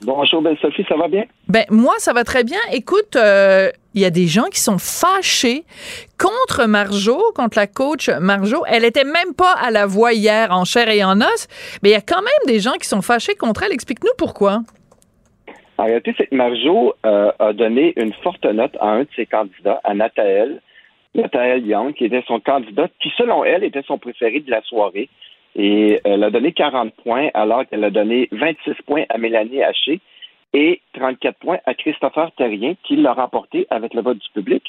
Bonjour 0.03 0.43
belle 0.43 0.59
Sophie, 0.61 0.85
ça 0.87 0.95
va 0.97 1.07
bien? 1.07 1.23
Ben 1.47 1.65
moi 1.71 1.95
ça 1.97 2.13
va 2.13 2.23
très 2.23 2.43
bien. 2.43 2.59
Écoute, 2.71 3.15
euh, 3.15 3.71
il 3.95 4.01
y 4.01 4.05
a 4.05 4.11
des 4.11 4.27
gens 4.27 4.49
qui 4.51 4.59
sont 4.59 4.77
fâchés 4.77 5.65
contre 6.19 6.65
Marjo, 6.65 7.19
contre 7.33 7.57
la 7.57 7.65
coach 7.65 8.09
Marjo. 8.09 8.65
Elle 8.67 8.85
était 8.85 9.03
même 9.03 9.33
pas 9.35 9.53
à 9.53 9.71
la 9.71 9.87
voix 9.87 10.13
hier 10.13 10.51
en 10.51 10.63
chair 10.63 10.89
et 10.89 11.03
en 11.03 11.21
os, 11.21 11.47
mais 11.81 11.89
il 11.89 11.93
y 11.93 11.95
a 11.95 12.01
quand 12.01 12.21
même 12.21 12.53
des 12.53 12.59
gens 12.59 12.73
qui 12.73 12.87
sont 12.87 13.01
fâchés 13.01 13.33
contre 13.33 13.63
elle. 13.63 13.71
Explique-nous 13.71 14.13
pourquoi. 14.15 14.61
En 15.77 15.85
réalité, 15.85 16.13
c'est 16.17 16.27
que 16.27 16.35
Marjo 16.35 16.95
euh, 17.05 17.31
a 17.37 17.53
donné 17.53 17.93
une 17.97 18.13
forte 18.13 18.45
note 18.45 18.75
à 18.79 18.89
un 18.89 19.01
de 19.01 19.09
ses 19.15 19.27
candidats, 19.27 19.79
à 19.83 19.93
Nathael, 19.93 20.61
Nathael 21.13 21.65
Young, 21.65 21.93
qui 21.93 22.05
était 22.05 22.23
son 22.27 22.39
candidat, 22.39 22.87
qui, 22.99 23.11
selon 23.17 23.43
elle, 23.43 23.63
était 23.63 23.83
son 23.83 23.97
préféré 23.97 24.39
de 24.39 24.49
la 24.49 24.61
soirée. 24.63 25.09
Et 25.55 25.99
elle 26.03 26.23
a 26.23 26.29
donné 26.29 26.51
40 26.51 26.93
points, 27.03 27.29
alors 27.33 27.65
qu'elle 27.67 27.83
a 27.83 27.89
donné 27.89 28.27
26 28.31 28.73
points 28.85 29.05
à 29.09 29.17
Mélanie 29.17 29.63
Haché 29.63 29.99
et 30.53 30.81
34 30.93 31.37
points 31.37 31.59
à 31.65 31.73
Christopher 31.73 32.31
Terrien, 32.37 32.73
qui 32.83 32.95
l'a 32.95 33.13
remporté 33.13 33.67
avec 33.69 33.93
le 33.93 34.01
vote 34.01 34.17
du 34.17 34.29
public. 34.33 34.63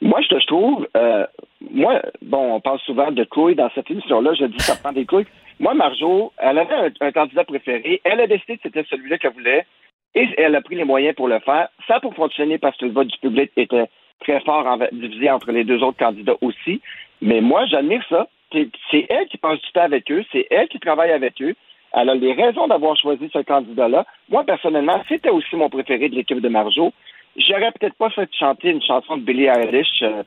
Moi, 0.00 0.20
je 0.22 0.28
te 0.28 0.46
trouve, 0.46 0.86
euh, 0.96 1.26
moi, 1.72 2.00
bon, 2.22 2.54
on 2.54 2.60
parle 2.60 2.78
souvent 2.80 3.10
de 3.10 3.24
couilles 3.24 3.56
dans 3.56 3.70
cette 3.74 3.90
émission-là, 3.90 4.32
je 4.34 4.44
dis 4.44 4.60
ça 4.60 4.76
prend 4.76 4.92
des 4.92 5.06
couilles. 5.06 5.26
Moi, 5.58 5.74
Marjo, 5.74 6.32
elle 6.38 6.58
avait 6.58 6.74
un, 6.74 6.90
un 7.00 7.12
candidat 7.12 7.44
préféré, 7.44 8.00
elle 8.04 8.20
a 8.20 8.26
décidé 8.28 8.56
que 8.56 8.62
c'était 8.62 8.84
celui-là 8.88 9.18
qu'elle 9.18 9.32
voulait. 9.32 9.66
Et 10.14 10.28
elle 10.36 10.54
a 10.54 10.60
pris 10.60 10.74
les 10.74 10.84
moyens 10.84 11.14
pour 11.14 11.28
le 11.28 11.38
faire. 11.40 11.68
Ça 11.86 11.96
a 11.96 12.00
pour 12.00 12.14
fonctionner 12.14 12.58
parce 12.58 12.76
que 12.76 12.86
le 12.86 12.92
vote 12.92 13.08
du 13.08 13.18
public 13.18 13.50
était 13.56 13.88
très 14.20 14.40
fort 14.40 14.78
divisé 14.92 15.30
entre 15.30 15.52
les 15.52 15.64
deux 15.64 15.82
autres 15.82 15.98
candidats 15.98 16.36
aussi. 16.40 16.80
Mais 17.20 17.40
moi, 17.40 17.66
j'admire 17.66 18.04
ça. 18.08 18.26
C'est 18.52 19.06
elle 19.10 19.26
qui 19.28 19.36
passe 19.36 19.60
du 19.60 19.72
temps 19.72 19.82
avec 19.82 20.10
eux, 20.10 20.24
c'est 20.32 20.46
elle 20.50 20.68
qui 20.68 20.80
travaille 20.80 21.12
avec 21.12 21.40
eux. 21.42 21.54
Elle 21.92 22.08
a 22.10 22.14
les 22.14 22.32
raisons 22.32 22.66
d'avoir 22.66 22.96
choisi 22.96 23.28
ce 23.32 23.38
candidat-là. 23.38 24.06
Moi, 24.28 24.44
personnellement, 24.44 25.02
c'était 25.08 25.30
aussi 25.30 25.56
mon 25.56 25.68
préféré 25.68 26.08
de 26.08 26.14
l'équipe 26.14 26.40
de 26.40 26.48
Marjo. 26.48 26.92
J'aurais 27.36 27.72
peut-être 27.72 27.94
pas 27.94 28.10
fait 28.10 28.28
chanter 28.34 28.70
une 28.70 28.82
chanson 28.82 29.16
de 29.16 29.22
Billie 29.22 29.46
Eilish 29.46 30.02
euh, 30.02 30.22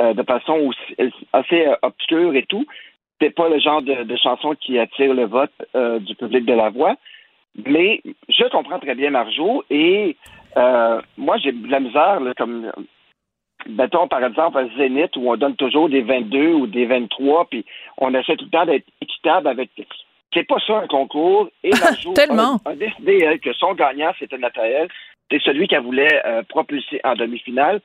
euh, 0.00 0.14
de 0.14 0.22
façon 0.22 0.70
assez 1.32 1.66
euh, 1.66 1.76
obscure 1.82 2.34
et 2.34 2.44
tout. 2.44 2.66
C'est 3.20 3.30
pas 3.30 3.48
le 3.48 3.58
genre 3.58 3.82
de, 3.82 4.16
chanson 4.16 4.54
qui 4.60 4.78
attire 4.78 5.14
le 5.14 5.24
vote 5.24 5.52
du 6.00 6.14
public 6.16 6.44
de 6.44 6.52
la 6.52 6.68
voix. 6.68 6.96
Mais 7.64 8.02
je 8.28 8.44
comprends 8.50 8.78
très 8.78 8.94
bien 8.94 9.10
Marjo 9.10 9.64
et 9.70 10.16
euh, 10.56 11.00
moi, 11.16 11.36
j'ai 11.38 11.52
de 11.52 11.70
la 11.70 11.80
misère, 11.80 12.20
là, 12.20 12.32
comme, 12.36 12.72
mettons, 13.68 14.08
par 14.08 14.24
exemple, 14.24 14.58
à 14.58 14.68
Zénith, 14.76 15.16
où 15.16 15.30
on 15.30 15.36
donne 15.36 15.56
toujours 15.56 15.88
des 15.88 16.02
22 16.02 16.52
ou 16.54 16.66
des 16.66 16.86
23, 16.86 17.46
puis 17.50 17.64
on 17.98 18.14
essaie 18.14 18.36
tout 18.36 18.46
le 18.46 18.50
temps 18.50 18.66
d'être 18.66 18.86
équitable 19.00 19.48
avec. 19.48 19.70
C'est 20.32 20.46
pas 20.46 20.58
ça 20.66 20.78
un 20.78 20.86
concours. 20.86 21.48
Et 21.62 21.70
Marjo 21.80 22.14
A, 22.64 22.74
décidé 22.74 23.38
que 23.42 23.52
son 23.52 23.74
gagnant, 23.74 24.12
c'était 24.18 24.38
Nathalie. 24.38 24.88
C'est 25.30 25.42
celui 25.42 25.66
qu'elle 25.68 25.82
voulait 25.82 26.22
euh, 26.24 26.42
propulser 26.48 27.00
en 27.04 27.14
demi-finale. 27.14 27.80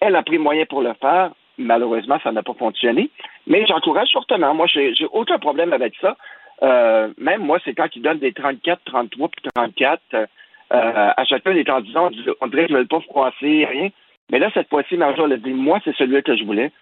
Elle 0.00 0.16
a 0.16 0.22
pris 0.22 0.38
moyen 0.38 0.64
pour 0.66 0.82
le 0.82 0.94
faire. 1.00 1.32
Malheureusement, 1.56 2.18
ça 2.22 2.32
n'a 2.32 2.42
pas 2.42 2.54
fonctionné. 2.54 3.10
Mais 3.46 3.66
j'encourage 3.66 4.10
fortement. 4.12 4.54
Moi, 4.54 4.66
j'ai 4.66 4.94
aucun 5.12 5.38
problème 5.38 5.72
avec 5.72 5.94
ça. 6.00 6.16
Euh, 6.62 7.08
même 7.18 7.42
moi, 7.42 7.58
c'est 7.64 7.74
quand 7.74 7.88
ils 7.94 8.02
donnent 8.02 8.18
des 8.18 8.32
34, 8.32 8.80
33 8.84 9.28
puis 9.28 9.50
34 9.54 10.00
euh, 10.14 10.26
à 10.70 11.24
chacun 11.24 11.52
des 11.54 11.64
candidats, 11.64 12.08
on 12.40 12.46
dirait 12.48 12.66
qu'ils 12.66 12.74
ne 12.74 12.80
veulent 12.80 12.88
pas 12.88 13.00
froisser, 13.00 13.66
rien. 13.66 13.90
Mais 14.30 14.38
là, 14.38 14.50
cette 14.54 14.68
fois-ci, 14.68 14.96
Marjo 14.96 15.24
a 15.24 15.36
dit, 15.36 15.52
moi, 15.52 15.80
c'est 15.84 15.94
celui 15.96 16.22
que 16.22 16.36
je 16.36 16.44
voulais. 16.44 16.72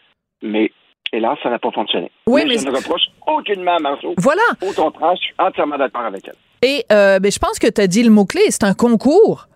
Mais 0.43 0.71
hélas, 1.13 1.39
ça 1.43 1.51
n'a 1.51 1.59
pas 1.59 1.71
fonctionné. 1.71 2.11
Oui, 2.27 2.45
mais, 2.47 2.59
je 2.59 2.67
ne 2.67 2.77
reproche 2.77 3.03
aucunement 3.27 3.77
à 3.77 3.79
Marjo. 3.81 4.15
Voilà. 4.19 4.43
Au 4.61 4.73
contraire, 4.73 5.15
je 5.17 5.23
suis 5.23 5.35
entièrement 5.39 5.79
d'accord 5.79 6.05
avec 6.05 6.27
elle. 6.29 6.35
Et 6.63 6.85
euh, 6.93 7.19
ben, 7.19 7.31
je 7.31 7.39
pense 7.39 7.59
que 7.59 7.69
tu 7.69 7.81
as 7.81 7.87
dit 7.87 8.03
le 8.03 8.11
mot-clé, 8.11 8.43
c'est 8.49 8.65
un 8.65 8.75
concours. 8.75 9.47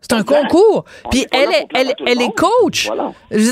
C'est 0.00 0.14
un 0.14 0.22
concours. 0.22 0.84
Puis 1.10 1.26
elle 1.30 1.50
est, 1.50 1.66
elle, 1.74 1.94
elle 2.06 2.22
est 2.22 2.34
coach. 2.34 2.88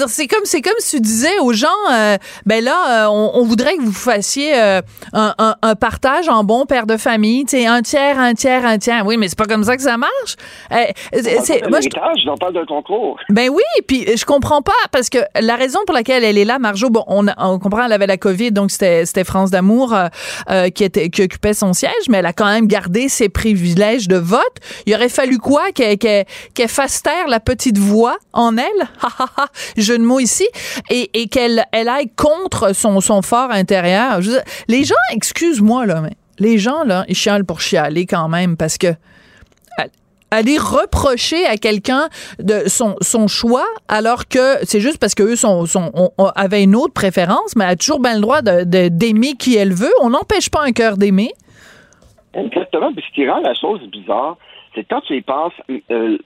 C'est 0.09 0.26
comme, 0.26 0.45
c'est 0.45 0.62
comme 0.62 0.73
si 0.78 0.97
tu 0.97 1.02
disais 1.02 1.38
aux 1.40 1.52
gens, 1.52 1.69
euh, 1.93 2.17
ben 2.47 2.64
là, 2.64 3.07
euh, 3.07 3.11
on, 3.11 3.45
voudrait 3.45 3.76
que 3.76 3.83
vous 3.83 3.93
fassiez 3.93 4.59
euh, 4.59 4.81
un, 5.12 5.35
un, 5.62 5.75
partage 5.75 6.28
en 6.28 6.45
bon 6.45 6.67
père 6.67 6.87
de 6.87 6.97
famille, 6.97 7.45
tu 7.45 7.59
sais, 7.59 7.67
un 7.67 7.83
tiers, 7.83 8.19
un 8.19 8.35
tiers, 8.35 8.64
un 8.64 8.78
tiers. 8.78 9.05
Oui, 9.07 9.17
mais 9.17 9.28
c'est 9.28 9.38
pas 9.38 9.45
comme 9.45 9.64
ça 9.64 9.76
que 9.76 9.83
ça 9.83 9.97
marche. 9.97 10.37
c'est, 11.12 11.69
moi, 11.69 11.81
je, 11.81 12.38
parle 12.38 12.55
d'un 12.55 12.64
concours. 12.64 13.19
Ben 13.28 13.50
oui, 13.50 13.62
puis 13.87 14.07
je 14.17 14.25
comprends 14.25 14.62
pas 14.62 14.73
parce 14.90 15.11
que 15.11 15.19
la 15.40 15.57
raison 15.57 15.81
pour 15.87 15.95
laquelle 15.95 16.25
elle 16.25 16.38
est 16.38 16.45
là, 16.45 16.59
Marjo, 16.59 16.88
bon, 16.90 17.05
on, 17.07 17.26
on 17.37 17.59
comprend, 17.59 17.85
elle 17.85 17.93
avait 17.93 18.07
la 18.07 18.17
COVID, 18.17 18.52
donc 18.52 18.71
c'était, 18.71 19.05
c'était 19.07 19.25
France 19.25 19.50
d'amour 19.50 19.95
qui 20.75 20.85
était, 20.85 21.11
qui 21.11 21.23
occupait 21.23 21.55
son 21.55 21.73
siège, 21.73 21.93
mais 22.09 22.19
elle 22.19 22.26
a 22.26 22.33
quand 22.33 22.47
même 22.47 22.67
gardé 22.67 23.09
ses 23.09 23.28
privilèges 23.28 24.09
de 24.09 24.17
vote. 24.17 24.40
Il 24.87 24.95
aurait 24.95 25.09
fallu 25.09 25.38
quoi 25.38 25.73
qu'elle, 25.73 25.99
qu'elle 25.99 26.25
qu'elle 26.54 26.68
fasse 26.68 27.02
taire 27.02 27.28
la 27.28 27.40
petite 27.40 27.78
voix 27.78 28.16
en 28.33 28.57
elle, 28.57 28.88
jeu 29.76 29.99
de 29.99 30.04
mots 30.04 30.21
ici, 30.21 30.49
et, 30.90 31.28
qu'elle 31.28 31.64
elle 31.73 31.88
aille 31.88 32.11
contre 32.16 32.75
son, 32.75 33.00
son 33.00 33.23
fort 33.23 33.50
intérieur. 33.50 34.21
les 34.68 34.85
gens, 34.85 34.95
excuse-moi, 35.12 35.87
là, 35.87 36.00
mais 36.00 36.16
les 36.38 36.59
gens, 36.59 36.85
là, 36.85 37.04
ils 37.09 37.14
chialent 37.14 37.45
pour 37.45 37.61
chialer 37.61 38.07
quand 38.07 38.28
même 38.28 38.57
parce 38.57 38.78
que 38.78 38.95
aller 40.30 40.59
reprocher 40.59 41.47
à 41.47 41.57
quelqu'un 41.57 42.09
de 42.38 42.68
son, 42.68 42.97
son 43.00 43.28
choix 43.28 43.66
alors 43.88 44.28
que 44.28 44.59
c'est 44.62 44.80
juste 44.80 44.99
parce 44.99 45.14
qu'eux 45.14 45.37
sont, 45.37 45.66
sont, 45.66 45.90
avaient 46.35 46.62
une 46.62 46.76
autre 46.76 46.92
préférence, 46.92 47.57
mais 47.57 47.64
elle 47.64 47.71
a 47.71 47.76
toujours 47.76 48.00
bien 48.00 48.14
le 48.14 48.21
droit 48.21 48.42
de, 48.42 48.88
d'aimer 48.88 49.35
qui 49.35 49.57
elle 49.57 49.73
veut. 49.73 49.92
On 50.02 50.11
n'empêche 50.11 50.50
pas 50.50 50.62
un 50.62 50.73
cœur 50.73 50.97
d'aimer. 50.97 51.33
Exactement. 52.35 52.92
Puis 52.92 53.04
ce 53.09 53.14
qui 53.14 53.28
rend 53.28 53.40
la 53.40 53.54
chose 53.54 53.80
bizarre, 53.90 54.37
c'est 54.78 54.85
quand 54.88 55.00
tu 55.00 55.16
y 55.16 55.23
penses, 55.23 55.52
euh, 55.90 56.18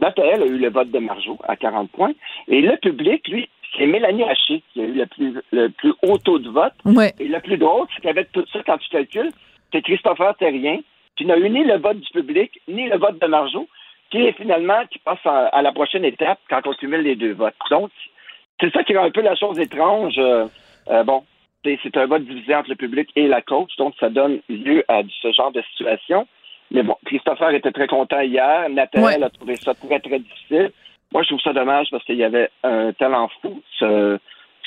Nathalie 0.00 0.42
a 0.42 0.46
eu 0.46 0.58
le 0.58 0.70
vote 0.70 0.90
de 0.90 0.98
Marjo 0.98 1.38
à 1.46 1.56
40 1.56 1.90
points, 1.90 2.12
et 2.48 2.62
le 2.62 2.76
public, 2.78 3.28
lui, 3.28 3.48
c'est 3.76 3.86
Mélanie 3.86 4.24
Haché 4.24 4.62
qui 4.72 4.80
a 4.80 4.84
eu 4.84 4.92
le 4.92 5.06
plus, 5.06 5.34
le 5.52 5.68
plus 5.68 5.92
haut 6.02 6.18
taux 6.18 6.38
de 6.38 6.48
vote. 6.48 6.72
Et 7.18 7.28
le 7.28 7.40
plus 7.40 7.58
drôle, 7.58 7.86
c'est 7.94 8.02
qu'avec 8.02 8.32
tout 8.32 8.44
ça, 8.52 8.60
quand 8.64 8.78
tu 8.78 8.88
calcules, 8.88 9.30
c'est 9.72 9.82
Christopher 9.82 10.34
Terrien 10.36 10.78
qui 11.16 11.26
n'a 11.26 11.36
eu 11.36 11.48
ni 11.48 11.64
le 11.64 11.78
vote 11.78 12.00
du 12.00 12.10
public, 12.10 12.60
ni 12.66 12.88
le 12.88 12.98
vote 12.98 13.20
de 13.20 13.26
Marjo, 13.26 13.68
qui 14.10 14.18
est 14.22 14.32
finalement, 14.32 14.84
qui 14.90 14.98
passe 14.98 15.24
à, 15.24 15.62
la 15.62 15.72
prochaine 15.72 16.04
étape 16.04 16.40
quand 16.48 16.66
on 16.66 16.74
cumule 16.74 17.02
les 17.02 17.16
deux 17.16 17.34
votes. 17.34 17.54
Donc, 17.70 17.90
c'est 18.60 18.72
ça 18.72 18.82
qui 18.82 18.96
rend 18.96 19.04
un 19.04 19.10
peu 19.10 19.20
la 19.20 19.36
chose 19.36 19.58
étrange. 19.58 20.14
Euh, 20.18 20.46
euh, 20.88 21.04
bon, 21.04 21.24
c'est 21.64 21.96
un 21.96 22.06
vote 22.06 22.24
divisé 22.24 22.54
entre 22.54 22.70
le 22.70 22.76
public 22.76 23.10
et 23.16 23.28
la 23.28 23.42
coach, 23.42 23.70
donc 23.76 23.94
ça 23.98 24.10
donne 24.10 24.40
lieu 24.48 24.84
à 24.88 25.02
ce 25.22 25.32
genre 25.32 25.52
de 25.52 25.62
situation. 25.70 26.26
Mais 26.74 26.82
bon, 26.82 26.96
Christopher 27.06 27.50
était 27.54 27.70
très 27.70 27.86
content 27.86 28.20
hier. 28.20 28.68
Nathalie 28.68 29.22
a 29.22 29.30
trouvé 29.30 29.54
ça 29.54 29.74
très, 29.74 30.00
très 30.00 30.18
difficile. 30.18 30.72
Moi, 31.12 31.22
je 31.22 31.28
trouve 31.28 31.40
ça 31.40 31.52
dommage 31.52 31.86
parce 31.92 32.02
qu'il 32.04 32.16
y 32.16 32.24
avait 32.24 32.50
un 32.64 32.92
talent 32.92 33.30
fou, 33.40 33.62
ce, 33.78 34.18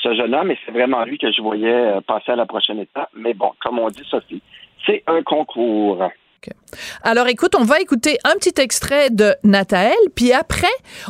ce 0.02 0.14
jeune 0.14 0.34
homme, 0.34 0.50
et 0.50 0.58
c'est 0.64 0.72
vraiment 0.72 1.04
lui 1.04 1.18
que 1.18 1.30
je 1.30 1.42
voyais 1.42 1.68
euh, 1.70 2.00
passer 2.00 2.32
à 2.32 2.36
la 2.36 2.46
prochaine 2.46 2.78
étape. 2.78 3.10
Mais 3.14 3.34
bon, 3.34 3.52
comme 3.60 3.78
on 3.78 3.90
dit, 3.90 4.04
Sophie, 4.08 4.40
c'est 4.86 5.02
un 5.06 5.22
concours. 5.22 6.08
Alors 7.02 7.26
écoute, 7.28 7.54
on 7.58 7.64
va 7.64 7.80
écouter 7.80 8.18
un 8.24 8.34
petit 8.38 8.60
extrait 8.60 9.10
de 9.10 9.34
Nathael, 9.44 9.96
puis 10.14 10.32
après, 10.32 10.66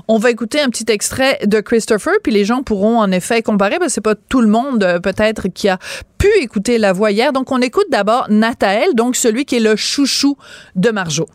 on 0.07 0.19
va 0.19 0.31
écouter 0.31 0.61
un 0.61 0.69
petit 0.69 0.91
extrait 0.91 1.39
de 1.45 1.61
Christopher, 1.61 2.15
puis 2.23 2.33
les 2.33 2.45
gens 2.45 2.63
pourront 2.63 2.99
en 2.99 3.11
effet 3.11 3.43
comparer, 3.43 3.79
parce 3.79 3.89
que 3.89 3.95
c'est 3.95 4.01
pas 4.01 4.15
tout 4.15 4.41
le 4.41 4.49
monde 4.49 4.83
euh, 4.85 5.01
peut-être 5.01 5.49
qui 5.49 5.69
a 5.69 5.79
pu 6.19 6.29
écouter 6.41 6.79
la 6.79 6.93
voix 6.93 7.11
hier. 7.11 7.33
Donc 7.33 7.51
on 7.53 7.61
écoute 7.61 7.87
d'abord 7.91 8.27
Nathael, 8.31 8.95
donc 8.95 9.17
celui 9.17 9.45
qui 9.45 9.57
est 9.57 9.61
le 9.61 9.77
chouchou 9.77 10.37
de 10.77 10.91
Marjo. 10.91 11.27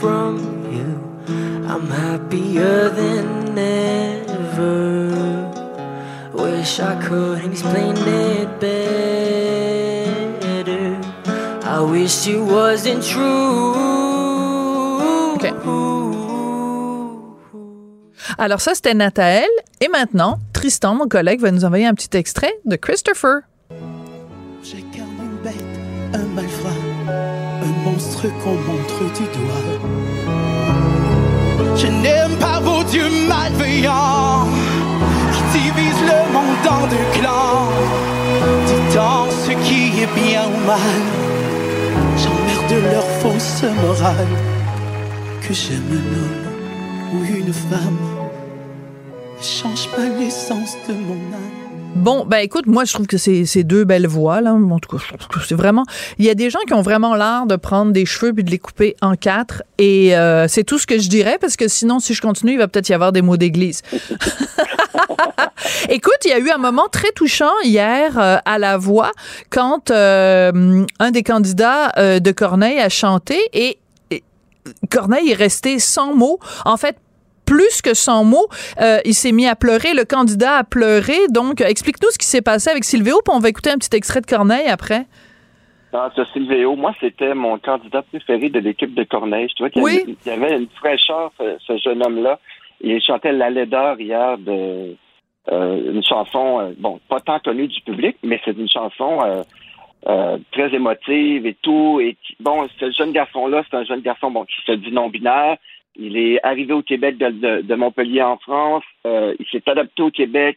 from 0.00 0.36
you, 0.72 0.88
I'm 1.66 1.86
happier 1.88 2.90
than 2.90 3.58
ever. 3.58 5.05
Wish 6.66 6.80
I 6.80 6.96
could 6.96 7.44
explain 7.44 7.94
it 7.96 8.58
better. 8.58 10.10
I 11.62 11.80
wish 11.80 12.26
it 12.26 12.40
wasn't 12.40 13.04
true. 13.04 13.76
Okay. 15.36 15.52
Alors 18.36 18.60
ça, 18.60 18.74
c'était 18.74 18.94
Nathael. 18.94 19.46
Et 19.80 19.86
maintenant, 19.86 20.40
Tristan, 20.52 20.96
mon 20.96 21.06
collègue, 21.06 21.40
va 21.40 21.52
nous 21.52 21.64
envoyer 21.64 21.86
un 21.86 21.94
petit 21.94 22.16
extrait 22.16 22.54
de 22.64 22.74
Christopher. 22.74 23.42
J'incarne 24.64 25.20
une 25.22 25.36
bête, 25.44 25.54
un 26.14 26.24
malfrat, 26.34 26.70
un 27.62 27.88
monstre 27.88 28.26
qu'on 28.42 28.54
montre 28.54 29.04
du 29.14 29.22
doigt. 29.38 29.70
Je 31.76 31.86
n'aime 31.86 32.36
pas 32.40 32.58
vos 32.58 32.82
dieux 32.82 33.08
malveillants 33.28 34.48
divise 34.86 35.05
le 36.10 36.18
monde 36.34 36.66
en 36.76 36.86
deux 36.86 37.08
clans. 37.18 37.68
Dis-donc 38.66 39.28
ce 39.44 39.52
qui 39.66 40.02
est 40.02 40.12
bien 40.14 40.44
ou 40.46 40.66
mal. 40.66 41.02
J'emmerde 42.20 42.84
leur 42.92 43.08
fausse 43.20 43.64
morale. 43.84 44.34
Que 45.42 45.52
j'aime 45.54 45.90
un 45.92 46.06
homme 46.20 46.52
ou 47.12 47.24
une 47.24 47.52
femme. 47.52 47.98
Ne 49.38 49.42
change 49.42 49.88
pas 49.94 50.08
l'essence 50.18 50.76
de 50.88 50.94
mon 50.94 51.20
âme. 51.34 51.65
Bon, 51.96 52.24
ben 52.24 52.38
écoute, 52.38 52.66
moi 52.66 52.84
je 52.84 52.92
trouve 52.92 53.06
que 53.06 53.16
c'est 53.16 53.64
deux 53.64 53.84
belles 53.84 54.06
voix 54.06 54.40
là. 54.40 54.52
En 54.52 54.78
tout 54.78 54.96
cas, 54.96 55.02
c'est 55.46 55.54
vraiment. 55.54 55.84
Il 56.18 56.24
y 56.24 56.30
a 56.30 56.34
des 56.34 56.50
gens 56.50 56.60
qui 56.66 56.74
ont 56.74 56.82
vraiment 56.82 57.16
l'art 57.16 57.46
de 57.46 57.56
prendre 57.56 57.92
des 57.92 58.06
cheveux 58.06 58.32
puis 58.32 58.44
de 58.44 58.50
les 58.50 58.58
couper 58.58 58.94
en 59.02 59.16
quatre, 59.16 59.62
et 59.78 60.16
euh, 60.16 60.46
c'est 60.46 60.62
tout 60.62 60.78
ce 60.78 60.86
que 60.86 60.98
je 60.98 61.08
dirais 61.08 61.38
parce 61.40 61.56
que 61.56 61.68
sinon, 61.68 61.98
si 61.98 62.14
je 62.14 62.22
continue, 62.22 62.52
il 62.52 62.58
va 62.58 62.68
peut-être 62.68 62.88
y 62.88 62.94
avoir 62.94 63.12
des 63.12 63.22
mots 63.22 63.36
d'église. 63.36 63.82
écoute, 65.88 66.18
il 66.24 66.30
y 66.30 66.34
a 66.34 66.38
eu 66.38 66.50
un 66.50 66.58
moment 66.58 66.88
très 66.92 67.10
touchant 67.12 67.52
hier 67.64 68.18
euh, 68.18 68.36
à 68.44 68.58
la 68.58 68.76
voix 68.76 69.12
quand 69.50 69.90
euh, 69.90 70.84
un 71.00 71.10
des 71.10 71.22
candidats 71.22 72.20
de 72.20 72.30
Corneille 72.30 72.78
a 72.78 72.88
chanté 72.88 73.38
et 73.52 73.78
Corneille 74.90 75.30
est 75.30 75.34
resté 75.34 75.78
sans 75.78 76.14
mots. 76.14 76.38
En 76.64 76.76
fait, 76.76 76.96
plus 77.46 77.80
que 77.80 77.94
100 77.94 78.24
mots. 78.24 78.48
Euh, 78.80 78.98
il 79.04 79.14
s'est 79.14 79.32
mis 79.32 79.46
à 79.46 79.56
pleurer, 79.56 79.94
le 79.94 80.04
candidat 80.04 80.58
a 80.58 80.64
pleuré. 80.64 81.16
Donc, 81.30 81.60
explique-nous 81.60 82.10
ce 82.10 82.18
qui 82.18 82.26
s'est 82.26 82.42
passé 82.42 82.68
avec 82.68 82.84
Silvéo, 82.84 83.20
puis 83.24 83.34
on 83.34 83.38
va 83.38 83.48
écouter 83.48 83.70
un 83.70 83.78
petit 83.78 83.96
extrait 83.96 84.20
de 84.20 84.26
Corneille 84.26 84.68
après. 84.68 85.06
Ah, 85.92 86.10
ce 86.14 86.24
Silvéo, 86.26 86.76
moi, 86.76 86.92
c'était 87.00 87.34
mon 87.34 87.58
candidat 87.58 88.02
préféré 88.02 88.50
de 88.50 88.58
l'équipe 88.58 88.94
de 88.94 89.04
Corneille. 89.04 89.48
Je 89.48 89.54
trouvais 89.54 89.70
qu'il 89.70 90.16
y, 90.26 90.30
avait 90.30 90.58
une 90.58 90.68
fraîcheur, 90.74 91.32
ce, 91.38 91.78
jeune 91.78 92.04
homme-là. 92.04 92.38
Il 92.82 93.00
chantait 93.00 93.32
La 93.32 93.48
laideur 93.48 93.98
hier 93.98 94.36
de 94.36 94.94
euh, 95.50 95.92
une 95.92 96.04
chanson, 96.04 96.60
euh, 96.60 96.72
bon, 96.76 97.00
pas 97.08 97.20
tant 97.20 97.38
connue 97.38 97.68
du 97.68 97.80
public, 97.80 98.16
mais 98.22 98.38
c'est 98.44 98.58
une 98.58 98.68
chanson 98.68 99.20
très 100.52 100.74
émotive 100.74 101.46
et 101.46 101.56
tout. 101.62 102.00
Et 102.00 102.16
bon, 102.40 102.66
ce 102.78 102.90
jeune 102.90 103.12
garçon-là, 103.12 103.62
c'est 103.70 103.76
un 103.76 103.84
jeune 103.84 104.02
garçon 104.02 104.30
bon, 104.30 104.44
qui 104.44 104.54
se 104.66 104.72
dit 104.72 104.92
non-binaire, 104.92 105.56
il 105.98 106.16
est 106.16 106.44
arrivé 106.44 106.72
au 106.72 106.82
Québec 106.82 107.16
de, 107.18 107.74
Montpellier 107.74 108.22
en 108.22 108.36
France. 108.38 108.84
Euh, 109.06 109.34
il 109.38 109.46
s'est 109.46 109.68
adapté 109.68 110.02
au 110.02 110.10
Québec. 110.10 110.56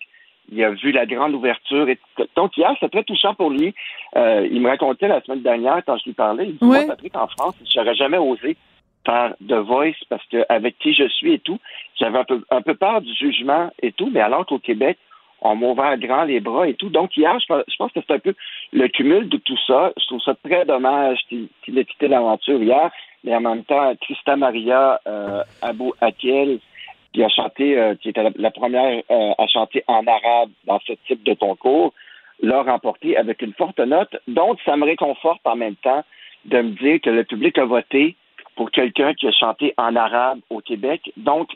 Il 0.51 0.63
a 0.63 0.71
vu 0.71 0.91
la 0.91 1.05
grande 1.05 1.33
ouverture. 1.33 1.87
Et 1.89 1.99
donc, 2.35 2.57
hier, 2.57 2.73
c'est 2.79 2.89
très 2.89 3.03
touchant 3.03 3.35
pour 3.35 3.49
lui. 3.49 3.73
Euh, 4.15 4.47
il 4.51 4.61
me 4.61 4.69
racontait 4.69 5.07
la 5.07 5.21
semaine 5.21 5.41
dernière, 5.41 5.83
quand 5.85 5.97
je 5.97 6.05
lui 6.05 6.13
parlais, 6.13 6.45
il 6.45 6.57
dit, 6.57 6.65
moi, 6.65 6.85
Patrick, 6.87 7.15
en 7.15 7.27
France, 7.27 7.55
je 7.71 7.79
n'aurais 7.79 7.95
jamais 7.95 8.17
osé 8.17 8.57
faire 9.05 9.33
de 9.39 9.55
Voice 9.55 9.93
parce 10.09 10.25
que 10.25 10.43
avec 10.49 10.77
qui 10.79 10.93
je 10.93 11.07
suis 11.07 11.33
et 11.33 11.39
tout, 11.39 11.59
j'avais 11.99 12.17
un 12.17 12.25
peu, 12.25 12.43
un 12.49 12.61
peu 12.61 12.75
peur 12.75 13.01
du 13.01 13.13
jugement 13.13 13.71
et 13.81 13.91
tout, 13.91 14.09
mais 14.11 14.19
alors 14.19 14.45
qu'au 14.45 14.59
Québec, 14.59 14.97
on 15.41 15.55
m'a 15.55 15.67
ouvert 15.67 15.97
grand 15.97 16.23
les 16.23 16.39
bras 16.39 16.67
et 16.67 16.73
tout. 16.73 16.89
Donc, 16.89 17.15
hier, 17.15 17.37
je, 17.39 17.45
pense 17.77 17.91
que 17.91 17.99
c'est 18.05 18.13
un 18.13 18.19
peu 18.19 18.35
le 18.71 18.87
cumul 18.87 19.29
de 19.29 19.37
tout 19.37 19.57
ça. 19.67 19.91
Je 19.97 20.05
trouve 20.07 20.21
ça 20.21 20.35
très 20.43 20.65
dommage 20.65 21.19
qu'il 21.27 21.77
ait 21.77 21.85
quitté 21.85 22.07
l'aventure 22.07 22.61
hier 22.61 22.91
mais 23.23 23.35
en 23.35 23.41
même 23.41 23.63
temps, 23.65 23.93
Christa 24.01 24.35
Maria 24.35 24.99
euh, 25.07 25.43
Abou 25.61 25.93
Akel, 26.01 26.59
qui 27.13 27.23
a 27.23 27.29
chanté, 27.29 27.77
euh, 27.77 27.95
qui 27.95 28.09
était 28.09 28.23
la, 28.35 28.51
première 28.51 29.03
euh, 29.09 29.31
à 29.37 29.47
chanter 29.47 29.83
en 29.87 30.05
arabe 30.05 30.49
dans 30.65 30.79
ce 30.85 30.93
type 31.07 31.23
de 31.23 31.33
concours, 31.33 31.93
l'a 32.41 32.61
remporté 32.63 33.17
avec 33.17 33.41
une 33.41 33.53
forte 33.53 33.79
note. 33.79 34.15
Donc, 34.27 34.59
ça 34.65 34.77
me 34.77 34.85
réconforte 34.85 35.41
en 35.45 35.55
même 35.55 35.75
temps 35.75 36.03
de 36.45 36.61
me 36.61 36.71
dire 36.71 37.01
que 37.01 37.09
le 37.09 37.23
public 37.25 37.57
a 37.57 37.65
voté 37.65 38.15
pour 38.55 38.71
quelqu'un 38.71 39.13
qui 39.13 39.27
a 39.27 39.31
chanté 39.31 39.73
en 39.77 39.95
arabe 39.95 40.39
au 40.49 40.61
Québec. 40.61 41.11
Donc, 41.17 41.49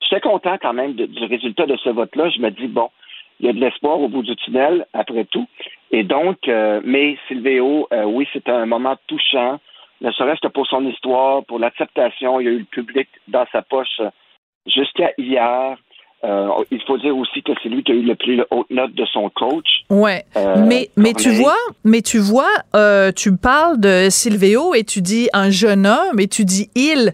j'étais 0.00 0.20
content 0.20 0.56
quand 0.60 0.72
même 0.72 0.92
du 0.92 1.24
résultat 1.24 1.66
de 1.66 1.76
ce 1.76 1.88
vote-là. 1.88 2.28
Je 2.30 2.40
me 2.40 2.50
dis, 2.50 2.68
bon, 2.68 2.90
il 3.40 3.46
y 3.46 3.48
a 3.48 3.52
de 3.52 3.58
l'espoir 3.58 4.00
au 4.00 4.08
bout 4.08 4.22
du 4.22 4.36
tunnel, 4.36 4.86
après 4.92 5.24
tout. 5.24 5.48
Et 5.92 6.04
donc, 6.04 6.48
euh, 6.48 6.80
mais 6.84 7.18
Silvéo, 7.28 7.88
oui, 8.06 8.26
c'est 8.32 8.48
un 8.48 8.66
moment 8.66 8.96
touchant 9.06 9.60
ne 10.02 10.10
serait-ce 10.10 10.40
que 10.40 10.48
pour 10.48 10.66
son 10.66 10.84
histoire, 10.86 11.44
pour 11.44 11.58
l'acceptation. 11.58 12.40
Il 12.40 12.44
y 12.44 12.48
a 12.48 12.52
eu 12.52 12.58
le 12.58 12.64
public 12.64 13.08
dans 13.28 13.46
sa 13.52 13.62
poche 13.62 14.00
jusqu'à 14.66 15.12
hier. 15.16 15.76
Euh, 16.24 16.48
il 16.70 16.80
faut 16.86 16.96
dire 16.98 17.16
aussi 17.16 17.42
que 17.42 17.50
c'est 17.62 17.68
lui 17.68 17.82
qui 17.82 17.90
a 17.90 17.94
eu 17.96 18.02
le 18.02 18.14
plus 18.14 18.40
haute 18.50 18.70
note 18.70 18.94
de 18.94 19.04
son 19.12 19.28
coach. 19.30 19.66
Ouais, 19.90 20.24
Euh, 20.36 20.54
mais 20.64 20.88
mais 20.96 21.14
tu 21.14 21.30
vois, 21.30 21.56
mais 21.84 22.00
tu 22.00 22.18
vois, 22.18 22.48
euh, 22.76 23.10
tu 23.10 23.36
parles 23.36 23.80
de 23.80 24.06
Silvio 24.08 24.72
et 24.74 24.84
tu 24.84 25.02
dis 25.02 25.28
un 25.32 25.50
jeune 25.50 25.86
homme 25.86 26.20
et 26.20 26.28
tu 26.28 26.44
dis 26.44 26.70
il. 26.76 27.12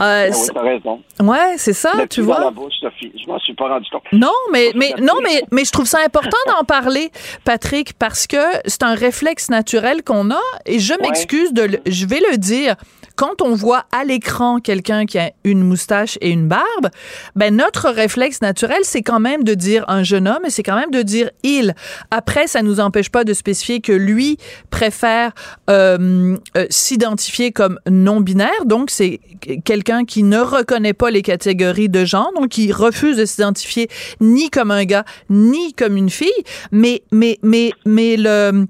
Euh, 0.00 0.30
Ah 0.30 0.32
oui, 0.32 0.48
t'as 0.54 0.62
raison. 0.62 1.02
ouais, 1.20 1.54
c'est 1.56 1.72
ça, 1.72 1.90
Le 1.98 2.06
tu 2.06 2.20
dans 2.20 2.26
vois. 2.26 2.38
la 2.38 2.50
bouche, 2.52 2.74
Sophie. 2.80 3.10
Je 3.20 3.26
m'en 3.26 3.40
suis 3.40 3.54
pas 3.54 3.66
rendu 3.68 3.90
compte. 3.90 4.04
Non, 4.12 4.30
mais, 4.52 4.70
mais, 4.76 4.94
non, 5.00 5.14
mais, 5.20 5.42
mais 5.50 5.64
je 5.64 5.72
trouve 5.72 5.86
ça 5.86 5.98
important 6.06 6.38
d'en 6.46 6.62
parler, 6.64 7.10
Patrick, 7.44 7.94
parce 7.94 8.28
que 8.28 8.36
c'est 8.66 8.84
un 8.84 8.94
réflexe 8.94 9.50
naturel 9.50 10.04
qu'on 10.04 10.30
a 10.30 10.40
et 10.66 10.78
je 10.78 10.94
m'excuse 11.02 11.52
de 11.52 11.62
le, 11.62 11.78
je 11.86 12.06
vais 12.06 12.20
le 12.30 12.36
dire. 12.36 12.76
Quand 13.18 13.42
on 13.42 13.56
voit 13.56 13.84
à 13.90 14.04
l'écran 14.04 14.60
quelqu'un 14.60 15.04
qui 15.04 15.18
a 15.18 15.32
une 15.42 15.64
moustache 15.64 16.18
et 16.20 16.30
une 16.30 16.46
barbe, 16.46 16.88
ben 17.34 17.56
notre 17.56 17.90
réflexe 17.90 18.40
naturel, 18.42 18.78
c'est 18.84 19.02
quand 19.02 19.18
même 19.18 19.42
de 19.42 19.54
dire 19.54 19.84
un 19.88 20.04
jeune 20.04 20.28
homme 20.28 20.44
et 20.44 20.50
c'est 20.50 20.62
quand 20.62 20.76
même 20.76 20.92
de 20.92 21.02
dire 21.02 21.28
il. 21.42 21.74
Après, 22.12 22.46
ça 22.46 22.62
nous 22.62 22.78
empêche 22.78 23.10
pas 23.10 23.24
de 23.24 23.32
spécifier 23.32 23.80
que 23.80 23.90
lui 23.90 24.38
préfère 24.70 25.32
euh, 25.68 26.36
euh, 26.56 26.66
s'identifier 26.70 27.50
comme 27.50 27.80
non 27.90 28.20
binaire, 28.20 28.66
donc 28.66 28.88
c'est 28.88 29.18
quelqu'un 29.64 30.04
qui 30.04 30.22
ne 30.22 30.38
reconnaît 30.38 30.92
pas 30.92 31.10
les 31.10 31.22
catégories 31.22 31.88
de 31.88 32.04
genre, 32.04 32.30
donc 32.36 32.50
qui 32.50 32.70
refuse 32.70 33.16
de 33.16 33.24
s'identifier 33.24 33.88
ni 34.20 34.48
comme 34.48 34.70
un 34.70 34.84
gars 34.84 35.04
ni 35.28 35.72
comme 35.72 35.96
une 35.96 36.10
fille, 36.10 36.44
mais 36.70 37.02
mais 37.10 37.40
mais 37.42 37.72
mais 37.84 38.16
le 38.16 38.68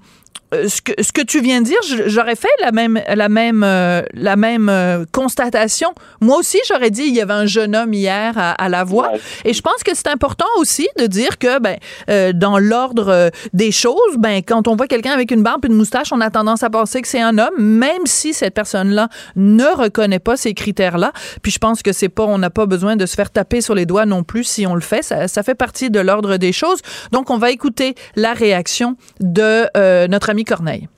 ce 0.52 0.80
que, 0.80 0.92
ce 1.02 1.12
que 1.12 1.20
tu 1.22 1.40
viens 1.40 1.60
de 1.60 1.66
dire, 1.66 1.78
j'aurais 2.06 2.36
fait 2.36 2.48
la 2.60 2.72
même 2.72 3.00
la 3.14 3.28
même 3.28 3.62
euh, 3.64 4.02
la 4.14 4.36
même 4.36 4.68
euh, 4.68 5.04
constatation. 5.12 5.90
Moi 6.20 6.38
aussi, 6.38 6.58
j'aurais 6.68 6.90
dit 6.90 7.02
il 7.06 7.14
y 7.14 7.20
avait 7.20 7.34
un 7.34 7.46
jeune 7.46 7.76
homme 7.76 7.92
hier 7.92 8.32
à, 8.36 8.52
à 8.52 8.68
la 8.68 8.84
voix, 8.84 9.10
Ouais. 9.12 9.20
et 9.44 9.52
je 9.52 9.60
pense 9.62 9.82
que 9.84 9.94
c'est 9.94 10.08
important 10.08 10.46
aussi 10.58 10.88
de 10.98 11.06
dire 11.06 11.38
que 11.38 11.58
ben 11.60 11.76
euh, 12.08 12.32
dans 12.32 12.58
l'ordre 12.58 13.08
euh, 13.08 13.30
des 13.52 13.70
choses, 13.72 14.16
ben 14.18 14.38
quand 14.38 14.68
on 14.68 14.76
voit 14.76 14.86
quelqu'un 14.86 15.12
avec 15.12 15.30
une 15.30 15.42
barbe 15.42 15.64
et 15.64 15.68
une 15.68 15.74
moustache, 15.74 16.12
on 16.12 16.20
a 16.20 16.30
tendance 16.30 16.62
à 16.62 16.70
penser 16.70 17.02
que 17.02 17.08
c'est 17.08 17.20
un 17.20 17.36
homme, 17.38 17.54
même 17.58 18.06
si 18.06 18.32
cette 18.32 18.54
personne-là 18.54 19.08
ne 19.36 19.64
reconnaît 19.76 20.18
pas 20.18 20.36
ces 20.36 20.54
critères-là. 20.54 21.12
Puis 21.42 21.52
je 21.52 21.58
pense 21.58 21.82
que 21.82 21.92
c'est 21.92 22.08
pas, 22.08 22.24
on 22.24 22.38
n'a 22.38 22.50
pas 22.50 22.66
besoin 22.66 22.96
de 22.96 23.06
se 23.06 23.14
faire 23.14 23.30
taper 23.30 23.60
sur 23.60 23.74
les 23.74 23.86
doigts 23.86 24.06
non 24.06 24.22
plus 24.24 24.44
si 24.44 24.66
on 24.66 24.74
le 24.74 24.80
fait. 24.80 25.02
Ça, 25.02 25.28
ça 25.28 25.42
fait 25.42 25.54
partie 25.54 25.90
de 25.90 26.00
l'ordre 26.00 26.36
des 26.38 26.52
choses. 26.52 26.80
Donc 27.12 27.30
on 27.30 27.38
va 27.38 27.50
écouter 27.50 27.94
la 28.16 28.32
réaction 28.32 28.96
de 29.20 29.66
euh, 29.76 30.08
notre 30.08 30.30
ami 30.30 30.37
Corneille. 30.44 30.88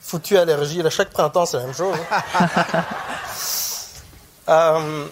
Foutu 0.00 0.36
allergie. 0.38 0.82
Là, 0.82 0.90
chaque 0.90 1.10
printemps, 1.10 1.44
c'est 1.46 1.58
la 1.58 1.64
même 1.64 1.74
chose. 1.74 1.96
hein. 2.10 2.84
Euh, 4.48 5.06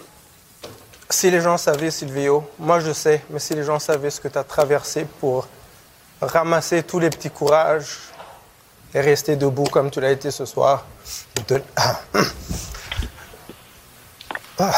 si 1.11 1.29
les 1.29 1.41
gens 1.41 1.57
savaient, 1.57 1.91
Silvio, 1.91 2.49
moi 2.57 2.79
je 2.79 2.91
sais, 2.91 3.23
mais 3.29 3.37
si 3.37 3.53
les 3.53 3.63
gens 3.63 3.77
savaient 3.77 4.09
ce 4.09 4.19
que 4.19 4.27
tu 4.29 4.37
as 4.39 4.43
traversé 4.43 5.05
pour 5.19 5.47
ramasser 6.19 6.81
tous 6.81 6.97
les 6.97 7.11
petits 7.11 7.29
courages 7.29 7.99
et 8.95 8.99
rester 8.99 9.35
debout 9.35 9.65
comme 9.65 9.91
tu 9.91 10.01
l'as 10.01 10.09
été 10.09 10.31
ce 10.31 10.45
soir. 10.45 10.85
de- 11.47 11.61
Ah. 14.59 14.73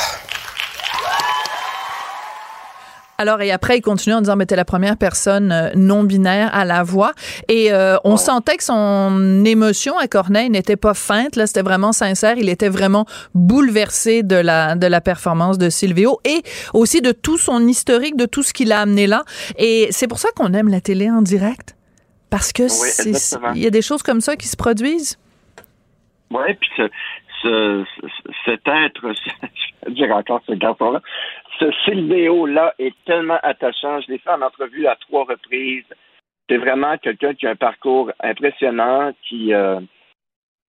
Alors, 3.19 3.41
et 3.41 3.51
après, 3.51 3.77
il 3.77 3.81
continue 3.81 4.15
en 4.15 4.21
disant, 4.21 4.35
mais 4.37 4.45
t'es 4.45 4.55
la 4.55 4.65
première 4.65 4.97
personne 4.97 5.51
euh, 5.51 5.69
non 5.75 6.03
binaire 6.03 6.49
à 6.55 6.63
la 6.65 6.83
voix. 6.83 7.11
Et 7.49 7.71
euh, 7.73 7.97
on 8.05 8.15
sentait 8.17 8.55
que 8.57 8.63
son 8.63 9.43
émotion 9.45 9.97
à 9.97 10.07
Corneille 10.07 10.49
n'était 10.49 10.77
pas 10.77 10.93
feinte, 10.93 11.35
là, 11.35 11.45
c'était 11.45 11.61
vraiment 11.61 11.91
sincère. 11.91 12.35
Il 12.37 12.47
était 12.49 12.69
vraiment 12.69 13.05
bouleversé 13.35 14.23
de 14.23 14.35
la, 14.37 14.75
de 14.75 14.87
la 14.87 15.01
performance 15.01 15.57
de 15.57 15.69
Silvio 15.69 16.19
et 16.25 16.41
aussi 16.73 17.01
de 17.01 17.11
tout 17.11 17.37
son 17.37 17.67
historique, 17.67 18.15
de 18.15 18.25
tout 18.25 18.41
ce 18.41 18.53
qu'il 18.53 18.71
a 18.71 18.79
amené 18.79 19.05
là. 19.05 19.23
Et 19.57 19.87
c'est 19.91 20.07
pour 20.07 20.17
ça 20.19 20.29
qu'on 20.35 20.53
aime 20.53 20.69
la 20.69 20.81
télé 20.81 21.09
en 21.11 21.21
direct. 21.21 21.75
Parce 22.29 22.53
que 22.53 22.67
c'est- 22.67 23.09
exactement. 23.09 23.53
il 23.53 23.61
y 23.61 23.67
a 23.67 23.71
des 23.71 23.81
choses 23.81 24.01
comme 24.03 24.21
ça 24.21 24.35
qui 24.35 24.47
se 24.47 24.55
produisent. 24.55 25.17
Oui, 26.31 26.53
puis 26.59 26.69
ce, 26.77 26.83
ce- 27.41 27.85
cet 28.45 28.61
être, 28.67 29.01
je 29.03 29.87
vais 29.87 29.93
dire 29.95 30.15
encore 30.15 30.41
ce 30.47 30.53
garçon-là, 30.53 31.01
ce 31.59 31.71
Silvéo-là 31.83 32.73
est 32.79 32.95
tellement 33.05 33.39
attachant. 33.43 33.99
Je 34.01 34.11
l'ai 34.11 34.17
fait 34.17 34.29
en 34.29 34.41
entrevue 34.41 34.87
à 34.87 34.95
trois 34.95 35.25
reprises. 35.25 35.85
C'est 36.49 36.57
vraiment 36.57 36.97
quelqu'un 36.97 37.33
qui 37.33 37.45
a 37.47 37.51
un 37.51 37.55
parcours 37.55 38.11
impressionnant, 38.21 39.11
qui, 39.27 39.53
euh, 39.53 39.79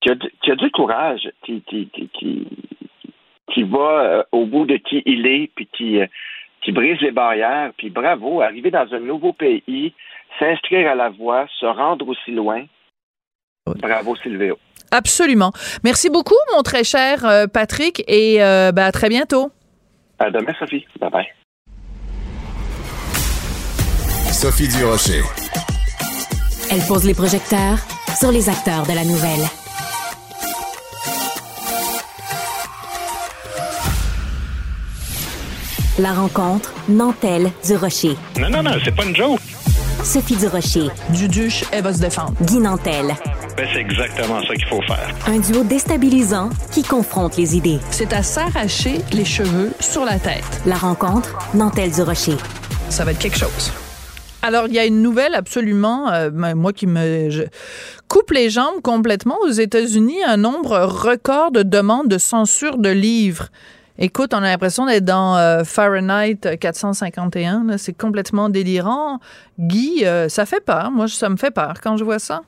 a, 0.07 0.15
du- 0.15 0.71
courage, 0.73 1.31
qui, 1.45 1.63
va 3.63 3.79
euh, 3.79 4.23
au 4.33 4.47
bout 4.47 4.67
de 4.67 4.77
qui 4.77 5.03
il 5.07 5.27
est, 5.27 5.51
puis 5.55 5.69
qui, 5.73 6.01
euh, 6.01 6.07
qui 6.63 6.73
brise 6.73 7.01
les 7.01 7.13
barrières. 7.13 7.73
Puis 7.79 7.89
bravo, 7.89 8.43
arriver 8.43 8.71
dans 8.71 8.93
un 8.93 9.01
nouveau 9.01 9.33
pays, 9.33 9.95
s'inscrire 10.39 10.91
à 10.91 10.95
la 10.95 11.09
voix, 11.09 11.47
se 11.59 11.67
rendre 11.67 12.09
aussi 12.09 12.33
loin. 12.33 12.65
Bravo, 13.67 14.17
Silvéo. 14.17 14.59
Absolument. 14.91 15.53
Merci 15.85 16.11
beaucoup, 16.11 16.35
mon 16.55 16.63
très 16.63 16.83
cher 16.83 17.23
Patrick, 17.53 18.03
et 18.09 18.39
ben, 18.39 18.79
à 18.79 18.91
très 18.93 19.09
bientôt. 19.09 19.53
À 20.23 20.31
demain, 20.31 20.53
Sophie. 20.59 20.85
Bye 21.01 21.11
bye. 21.11 21.27
Sophie 24.31 24.69
Durocher. 24.69 25.23
Elle 26.71 26.83
pose 26.87 27.07
les 27.07 27.15
projecteurs 27.15 27.79
sur 28.19 28.31
les 28.31 28.49
acteurs 28.51 28.87
de 28.87 28.93
la 28.93 29.05
nouvelle. 29.05 29.41
La 35.99 36.13
rencontre 36.13 36.73
Nantel 36.89 37.51
du 37.67 37.77
Rocher. 37.77 38.17
Non, 38.39 38.51
non, 38.51 38.63
non, 38.63 38.73
c'est 38.85 38.95
pas 38.95 39.05
une 39.05 39.17
joke. 39.17 39.41
Sophie 40.05 40.37
du 40.37 40.47
Rocher, 40.47 40.89
Duduche, 41.11 41.65
elle 41.73 41.83
va 41.85 41.93
se 41.95 42.01
défendre. 42.01 42.35
Guy 42.43 42.59
Nantel. 42.59 43.15
Ben, 43.61 43.69
c'est 43.75 43.81
exactement 43.81 44.41
ça 44.43 44.55
qu'il 44.55 44.65
faut 44.65 44.81
faire. 44.81 45.15
Un 45.27 45.39
duo 45.39 45.63
déstabilisant 45.63 46.49
qui 46.73 46.83
confronte 46.83 47.37
les 47.37 47.59
idées. 47.59 47.79
C'est 47.91 48.15
à 48.15 48.23
s'arracher 48.23 49.01
les 49.13 49.27
cheveux 49.27 49.71
sur 49.81 50.07
la 50.07 50.19
tête. 50.19 50.63
La 50.65 50.77
rencontre 50.77 51.37
Nantel 51.53 51.91
du 51.91 52.01
Rocher. 52.01 52.39
Ça 52.89 53.05
va 53.05 53.11
être 53.11 53.19
quelque 53.19 53.37
chose. 53.37 53.71
Alors, 54.41 54.67
il 54.69 54.73
y 54.73 54.79
a 54.79 54.87
une 54.87 55.03
nouvelle 55.03 55.35
absolument, 55.35 56.11
euh, 56.11 56.31
ben, 56.31 56.55
moi 56.55 56.73
qui 56.73 56.87
me 56.87 57.29
je 57.29 57.43
coupe 58.09 58.31
les 58.31 58.49
jambes 58.49 58.81
complètement. 58.83 59.37
Aux 59.43 59.51
États-Unis, 59.51 60.25
un 60.27 60.39
nombre 60.39 60.79
record 60.79 61.51
de 61.51 61.63
demandes 61.63 62.09
de 62.09 62.17
censure 62.17 62.79
de 62.79 62.89
livres. 62.89 63.49
Écoute, 63.99 64.33
on 64.33 64.39
a 64.39 64.49
l'impression 64.49 64.87
d'être 64.87 65.05
dans 65.05 65.37
euh, 65.37 65.65
Fahrenheit 65.65 66.57
451. 66.59 67.65
là. 67.65 67.77
C'est 67.77 67.93
complètement 67.93 68.49
délirant. 68.49 69.21
Guy, 69.59 70.07
euh, 70.07 70.31
ça 70.31 70.47
fait 70.47 70.65
peur. 70.65 70.91
Moi, 70.91 71.09
ça 71.09 71.29
me 71.29 71.37
fait 71.37 71.51
peur 71.51 71.75
quand 71.83 71.99
je 71.99 72.05
vois 72.05 72.19
ça. 72.19 72.41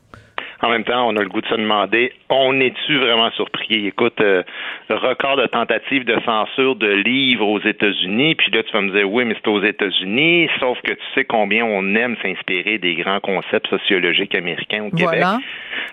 En 0.63 0.71
même 0.71 0.85
temps, 0.85 1.09
on 1.09 1.17
a 1.17 1.23
le 1.23 1.29
goût 1.29 1.41
de 1.41 1.47
se 1.47 1.55
demander, 1.57 2.13
on 2.31 2.61
est-tu 2.61 2.97
vraiment 2.99 3.31
surpris? 3.33 3.89
Écoute, 3.89 4.21
euh, 4.21 4.45
record 4.91 5.37
de 5.37 5.47
tentative 5.47 6.05
de 6.05 6.17
censure 6.25 6.77
de 6.77 6.89
livres 6.89 7.49
aux 7.49 7.61
États-Unis, 7.61 8.37
puis 8.37 8.53
là, 8.53 8.63
tu 8.63 8.73
vas 8.73 8.81
me 8.81 8.93
dire, 8.93 9.11
oui, 9.11 9.25
mais 9.25 9.35
c'est 9.35 9.51
aux 9.51 9.63
États-Unis, 9.63 10.49
sauf 10.61 10.81
que 10.83 10.93
tu 10.93 11.03
sais 11.15 11.25
combien 11.25 11.65
on 11.65 11.95
aime 11.97 12.17
s'inspirer 12.23 12.79
des 12.79 12.95
grands 12.95 13.19
concepts 13.19 13.67
sociologiques 13.69 14.37
américains 14.37 14.85
au 14.85 14.91
Québec. 14.91 15.21
Voilà. 15.21 15.39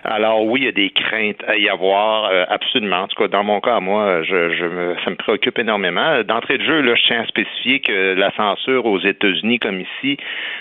Alors 0.04 0.46
oui, 0.46 0.60
il 0.60 0.64
y 0.66 0.68
a 0.68 0.72
des 0.72 0.90
craintes 0.90 1.42
à 1.48 1.56
y 1.56 1.68
avoir, 1.68 2.26
euh, 2.26 2.44
absolument. 2.48 3.00
En 3.00 3.08
tout 3.08 3.20
cas, 3.20 3.28
dans 3.28 3.44
mon 3.44 3.60
cas, 3.60 3.80
moi, 3.80 4.22
je, 4.22 4.54
je 4.54 4.64
me, 4.66 4.94
ça 5.04 5.10
me 5.10 5.16
préoccupe 5.16 5.58
énormément. 5.58 6.22
D'entrée 6.22 6.58
de 6.58 6.64
jeu, 6.64 6.80
là, 6.80 6.94
je 6.94 7.06
tiens 7.06 7.22
à 7.22 7.26
spécifier 7.26 7.80
que 7.80 8.14
la 8.14 8.30
censure 8.36 8.86
aux 8.86 9.00
États-Unis, 9.00 9.58
comme 9.58 9.80
ici, 9.80 10.16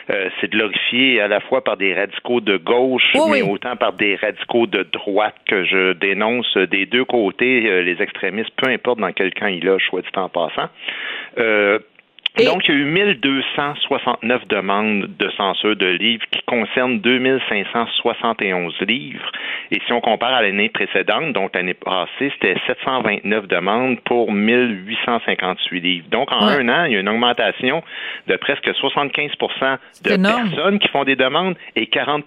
euh, 0.10 0.30
c'est 0.42 0.52
glorifié 0.52 1.22
à 1.22 1.28
la 1.28 1.40
fois 1.42 1.64
par 1.64 1.78
des 1.78 1.94
radicaux 1.94 2.42
de 2.42 2.58
gauche, 2.58 3.12
mais 3.14 3.42
oui. 3.42 3.50
autant 3.50 3.76
par 3.76 3.94
des 4.00 4.16
radicaux 4.16 4.66
de 4.66 4.84
droite 4.84 5.36
que 5.48 5.64
je 5.64 5.94
dénonce 5.94 6.58
des 6.58 6.86
deux 6.86 7.06
côtés, 7.06 7.70
euh, 7.70 7.82
les 7.82 8.02
extrémistes, 8.02 8.52
peu 8.58 8.70
importe 8.70 9.00
dans 9.00 9.12
quel 9.12 9.34
camp 9.34 9.48
il 9.48 9.68
a, 9.70 9.78
soit 9.80 10.02
dit 10.02 10.08
en 10.16 10.30
passant. 10.30 10.70
Euh, 11.38 11.80
Et- 12.42 12.46
donc, 12.46 12.68
il 12.68 12.74
y 12.76 12.78
a 12.78 12.82
eu 12.82 12.86
1269 12.86 14.48
demandes 14.48 15.10
de 15.18 15.30
censure 15.32 15.76
de 15.76 15.86
livres 15.88 16.26
qui 16.32 16.42
concernent 16.44 17.00
2571 17.00 18.74
livres. 18.88 19.32
Et 19.72 19.80
si 19.86 19.94
on 19.94 20.02
compare 20.02 20.34
à 20.34 20.42
l'année 20.42 20.70
précédente, 20.70 21.34
donc 21.34 21.54
l'année 21.56 21.74
passée, 21.76 22.32
c'était 22.34 22.56
729 22.68 23.48
demandes 23.48 24.00
pour 24.02 24.32
1858 24.32 25.80
livres. 25.82 26.08
Donc, 26.10 26.32
en 26.32 26.48
Ouais. 26.48 26.54
un 26.60 26.70
an, 26.70 26.86
il 26.86 26.94
y 26.94 26.98
a 26.98 27.00
une 27.00 27.10
augmentation 27.10 27.84
de 28.28 28.36
presque 28.38 28.70
75% 28.74 29.78
de 30.04 30.12
énorme. 30.12 30.50
personnes 30.50 30.80
qui 30.80 30.88
font 30.90 31.04
des 31.04 31.16
demandes 31.16 31.56
et 31.76 31.88
40 31.88 32.26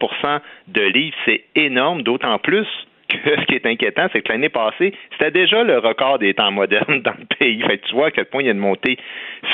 de 0.68 0.82
livres. 0.82 1.16
C'est 1.24 1.44
énorme, 1.56 2.02
d'autant 2.02 2.38
plus 2.38 2.66
que 3.12 3.36
ce 3.40 3.46
qui 3.46 3.54
est 3.54 3.66
inquiétant, 3.66 4.08
c'est 4.12 4.22
que 4.22 4.32
l'année 4.32 4.48
passée, 4.48 4.92
c'était 5.12 5.30
déjà 5.30 5.62
le 5.62 5.78
record 5.78 6.18
des 6.18 6.34
temps 6.34 6.50
modernes 6.50 7.02
dans 7.02 7.14
le 7.18 7.26
pays. 7.38 7.62
Fait 7.62 7.78
tu 7.78 7.94
vois 7.94 8.08
à 8.08 8.10
quel 8.10 8.26
point 8.26 8.42
il 8.42 8.46
y 8.46 8.48
a 8.48 8.52
une 8.52 8.58
montée 8.58 8.98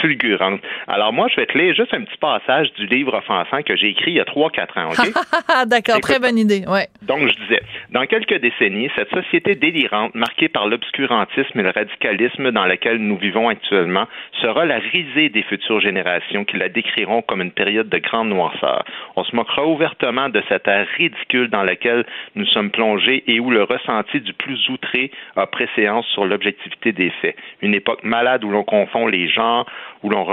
fulgurante. 0.00 0.60
Alors 0.86 1.12
moi, 1.12 1.28
je 1.28 1.36
vais 1.36 1.46
te 1.46 1.56
lire 1.56 1.74
juste 1.74 1.94
un 1.94 2.02
petit 2.02 2.18
passage 2.18 2.72
du 2.74 2.86
livre 2.86 3.14
offensant 3.14 3.62
que 3.62 3.76
j'ai 3.76 3.88
écrit 3.88 4.12
il 4.12 4.16
y 4.16 4.20
a 4.20 4.24
3-4 4.24 4.78
ans. 4.78 5.64
D'accord, 5.66 6.00
très 6.00 6.18
bonne 6.18 6.38
idée. 6.38 6.64
Ouais. 6.66 6.88
Donc, 7.02 7.20
je 7.28 7.34
disais, 7.44 7.62
dans 7.90 8.06
quelques 8.06 8.40
décennies, 8.40 8.90
cette 8.96 9.10
société 9.10 9.54
délirante, 9.54 10.14
marquée 10.14 10.48
par 10.48 10.66
l'obscurantisme 10.68 11.58
et 11.58 11.62
le 11.62 11.70
radicalisme 11.70 12.50
dans 12.50 12.64
laquelle 12.64 12.98
nous 12.98 13.16
vivons 13.16 13.48
actuellement, 13.48 14.06
sera 14.40 14.64
la 14.64 14.78
risée 14.78 15.28
des 15.28 15.42
futures 15.42 15.80
générations 15.80 16.44
qui 16.44 16.56
la 16.56 16.68
décriront 16.68 17.22
comme 17.22 17.42
une 17.42 17.52
période 17.52 17.88
de 17.88 17.98
grande 17.98 18.28
noirceur. 18.28 18.84
On 19.16 19.24
se 19.24 19.34
moquera 19.34 19.66
ouvertement 19.66 20.28
de 20.28 20.42
cette 20.48 20.68
ère 20.68 20.86
ridicule 20.96 21.48
dans 21.48 21.62
laquelle 21.62 22.04
nous 22.34 22.46
sommes 22.46 22.70
plongés 22.70 23.24
et 23.26 23.40
où 23.40 23.47
le 23.50 23.62
ressenti 23.62 24.20
du 24.20 24.32
plus 24.32 24.68
outré 24.68 25.10
a 25.36 25.46
préséance 25.46 26.06
sur 26.06 26.24
l'objectivité 26.24 26.92
des 26.92 27.10
faits. 27.22 27.36
Une 27.62 27.74
époque 27.74 28.02
malade 28.04 28.44
où 28.44 28.50
l'on 28.50 28.64
confond 28.64 29.06
les 29.06 29.28
genres, 29.28 29.66
où 30.02 30.10
l'on, 30.10 30.26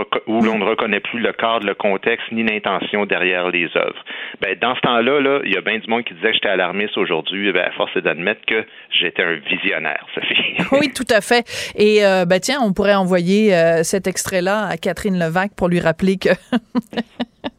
ne 0.58 0.64
reconnaît 0.64 1.00
plus 1.00 1.20
le 1.20 1.34
cadre, 1.34 1.66
le 1.66 1.74
contexte 1.74 2.32
ni 2.32 2.44
l'intention 2.44 3.06
derrière 3.06 3.50
les 3.50 3.70
œuvres. 3.76 4.04
Ben, 4.42 4.58
dans 4.60 4.76
ce 4.76 4.82
temps-là, 4.82 5.20
là, 5.20 5.40
il 5.44 5.54
y 5.54 5.58
a 5.58 5.62
bien 5.62 5.80
du 5.80 5.90
monde 5.90 6.04
qui 6.04 6.14
disait 6.14 6.30
que 6.30 6.34
j'étais 6.36 6.50
alarmiste 6.50 6.98
aujourd'hui. 6.98 7.52
Ben, 7.52 7.66
à 7.66 7.72
force 7.72 7.96
d'admettre 7.98 8.42
que 8.46 8.66
j'étais 8.92 9.24
un 9.24 9.36
visionnaire, 9.36 10.06
Sophie. 10.14 10.58
oui, 10.80 10.92
tout 10.94 11.08
à 11.10 11.22
fait. 11.22 11.46
Et 11.76 12.06
euh, 12.06 12.26
ben, 12.26 12.40
tiens, 12.40 12.60
on 12.62 12.74
pourrait 12.74 12.96
envoyer 12.96 13.56
euh, 13.56 13.84
cet 13.84 14.08
extrait-là 14.08 14.68
à 14.68 14.78
Catherine 14.78 15.18
Levac 15.18 15.52
pour 15.56 15.68
lui 15.68 15.80
rappeler 15.80 16.18
que 16.18 16.30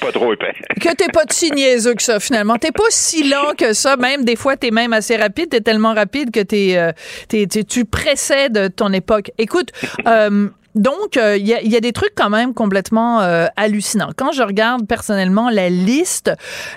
pas 0.00 0.12
trop 0.12 0.32
épais. 0.32 0.54
que 0.80 0.94
t'es 0.94 1.08
pas 1.08 1.24
si 1.30 1.50
niaiseux 1.50 1.94
que 1.94 2.02
ça, 2.02 2.20
finalement. 2.20 2.56
T'es 2.56 2.72
pas 2.72 2.84
si 2.90 3.28
lent 3.28 3.54
que 3.56 3.72
ça. 3.72 3.96
Même 3.96 4.24
des 4.24 4.36
fois, 4.36 4.56
t'es 4.56 4.70
même 4.70 4.92
assez 4.92 5.16
rapide. 5.16 5.50
T'es 5.50 5.60
tellement 5.60 5.94
rapide 5.94 6.30
que 6.30 6.40
t'es, 6.40 6.76
euh, 6.76 6.92
tu 7.68 7.84
précèdes 7.84 8.74
ton 8.74 8.92
époque. 8.92 9.30
Écoute, 9.38 9.72
euh, 10.06 10.48
donc, 10.76 11.16
il 11.16 11.20
euh, 11.20 11.36
y, 11.38 11.54
a, 11.54 11.62
y, 11.62 11.74
a, 11.74 11.80
des 11.80 11.92
trucs 11.92 12.14
quand 12.14 12.28
même 12.28 12.52
complètement 12.52 13.22
euh, 13.22 13.46
hallucinants. 13.56 14.10
Quand 14.14 14.32
je 14.32 14.42
regarde 14.42 14.86
personnellement 14.86 15.48
la 15.48 15.70
liste, 15.70 16.30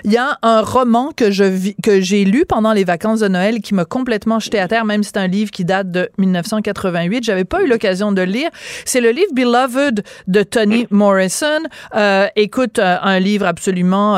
il 0.04 0.12
y 0.12 0.16
a 0.16 0.38
un 0.42 0.62
roman 0.62 1.12
que 1.14 1.30
je 1.30 1.72
que 1.82 2.00
j'ai 2.00 2.24
lu 2.24 2.46
pendant 2.46 2.72
les 2.72 2.84
vacances 2.84 3.20
de 3.20 3.28
Noël 3.28 3.60
qui 3.60 3.74
m'a 3.74 3.84
complètement 3.84 4.38
jeté 4.38 4.58
à 4.58 4.68
terre, 4.68 4.86
même 4.86 5.02
si 5.02 5.10
c'est 5.12 5.20
un 5.20 5.26
livre 5.26 5.50
qui 5.50 5.66
date 5.66 5.90
de 5.90 6.08
1988. 6.16 7.24
J'avais 7.24 7.44
pas 7.44 7.62
eu 7.62 7.66
l'occasion 7.66 8.10
de 8.10 8.22
le 8.22 8.32
lire. 8.32 8.50
C'est 8.86 9.02
le 9.02 9.10
livre 9.10 9.32
Beloved 9.34 10.02
de 10.26 10.42
Toni 10.44 10.86
Morrison. 10.90 11.60
Euh, 11.94 12.26
écoute, 12.36 12.78
un 12.78 13.18
livre 13.18 13.44
absolument 13.44 14.16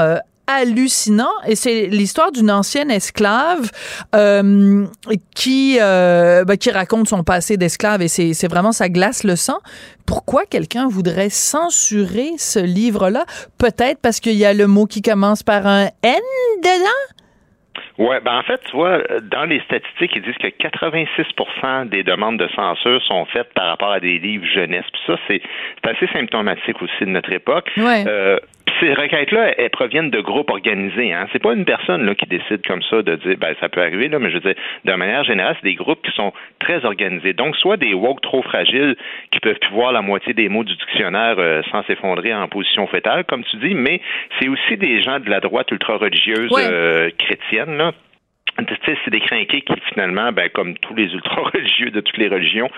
hallucinant 0.55 1.33
et 1.47 1.55
c'est 1.55 1.87
l'histoire 1.87 2.33
d'une 2.33 2.51
ancienne 2.51 2.91
esclave 2.91 3.71
euh, 4.15 4.87
qui 5.35 5.79
euh, 5.81 6.45
ben, 6.45 6.57
qui 6.57 6.71
raconte 6.71 7.09
son 7.09 7.23
passé 7.23 7.57
d'esclave 7.57 8.03
et 8.03 8.09
c'est 8.09 8.49
vraiment 8.49 8.73
ça 8.73 8.89
glace 8.89 9.25
le 9.25 9.37
sang. 9.37 9.59
Pourquoi 10.07 10.45
quelqu'un 10.45 10.89
voudrait 10.89 11.31
censurer 11.31 12.33
ce 12.37 12.59
livre-là? 12.59 13.25
Peut-être 13.59 14.01
parce 14.03 14.21
qu'il 14.21 14.35
y 14.35 14.45
a 14.45 14.53
le 14.53 14.67
mot 14.67 14.87
qui 14.87 15.03
commence 15.03 15.43
par 15.43 15.67
un 15.67 15.87
N 16.03 16.21
dedans? 16.63 17.15
Ouais, 17.99 18.21
ben 18.21 18.39
en 18.39 18.43
fait, 18.43 18.61
tu 18.71 18.77
vois, 18.77 18.99
dans 19.31 19.45
les 19.45 19.61
statistiques, 19.61 20.13
ils 20.17 20.23
disent 20.23 20.39
que 20.39 20.49
86% 20.49 21.89
des 21.89 22.03
demandes 22.03 22.39
de 22.39 22.49
censure 22.55 23.03
sont 23.03 23.27
faites 23.27 23.53
par 23.55 23.67
rapport 23.67 23.93
à 23.93 24.01
des 24.01 24.19
livres 24.19 24.47
jeunesse. 24.47 24.85
Puis 24.93 25.03
ça, 25.07 25.17
c'est 25.29 25.43
assez 25.85 26.07
symptomatique 26.13 26.81
aussi 26.81 27.01
de 27.05 27.11
notre 27.11 27.33
époque. 27.33 27.71
Ouais. 27.77 28.05
Euh, 28.07 28.39
ces 28.83 28.95
requêtes-là, 28.95 29.55
elles 29.59 29.71
proviennent 29.71 30.11
de 30.11 30.21
groupes 30.21 30.51
organisés. 30.51 31.13
Hein. 31.13 31.27
C'est 31.33 31.43
pas 31.43 31.55
une 31.55 31.65
personne 31.65 32.05
là, 32.05 32.15
qui 32.15 32.27
décide 32.27 32.67
comme 32.67 32.83
ça 32.83 33.03
de 33.03 33.17
dire, 33.17 33.37
ben 33.39 33.55
ça 33.61 33.69
peut 33.69 33.81
arriver 33.81 34.09
là, 34.09 34.19
mais 34.19 34.31
je 34.31 34.35
veux 34.35 34.41
dire, 34.41 34.55
de 34.85 34.93
manière 34.95 35.25
générale, 35.25 35.57
c'est 35.61 35.69
des 35.69 35.75
groupes 35.75 36.03
qui 36.03 36.13
sont 36.13 36.33
très 36.59 36.85
organisés. 36.85 37.33
Donc, 37.33 37.57
soit 37.57 37.77
des 37.77 37.95
woke 37.95 38.21
trop 38.21 38.43
fragiles 38.43 38.97
qui 39.31 39.41
peuvent 39.41 39.59
plus 39.59 39.71
voir 39.71 39.93
la 39.93 40.03
moitié 40.03 40.35
des 40.35 40.49
mots 40.49 40.65
du 40.65 40.75
dictionnaire 40.75 41.37
euh, 41.39 41.63
sans 41.71 41.83
s'effondrer 41.85 42.35
en 42.35 42.49
position 42.49 42.87
fétale, 42.87 43.25
comme 43.25 43.45
tu 43.45 43.57
dis, 43.59 43.75
mais 43.75 44.01
c'est 44.41 44.49
aussi 44.49 44.77
des 44.77 45.01
gens 45.03 45.21
de 45.21 45.31
la 45.31 45.41
droite 45.41 45.71
ultra-religieuse 45.71 46.51
euh, 46.59 47.11
chrétienne 47.19 47.77
là, 47.77 47.93
c'est 48.59 49.11
des 49.11 49.21
crinqués 49.21 49.63
qui, 49.63 49.75
finalement, 49.93 50.33
ben, 50.33 50.49
comme 50.51 50.77
tous 50.79 50.95
les 50.95 51.13
ultra-religieux 51.13 51.91
de 51.91 52.01
toutes 52.01 52.19
les 52.19 52.29
religions, 52.29 52.71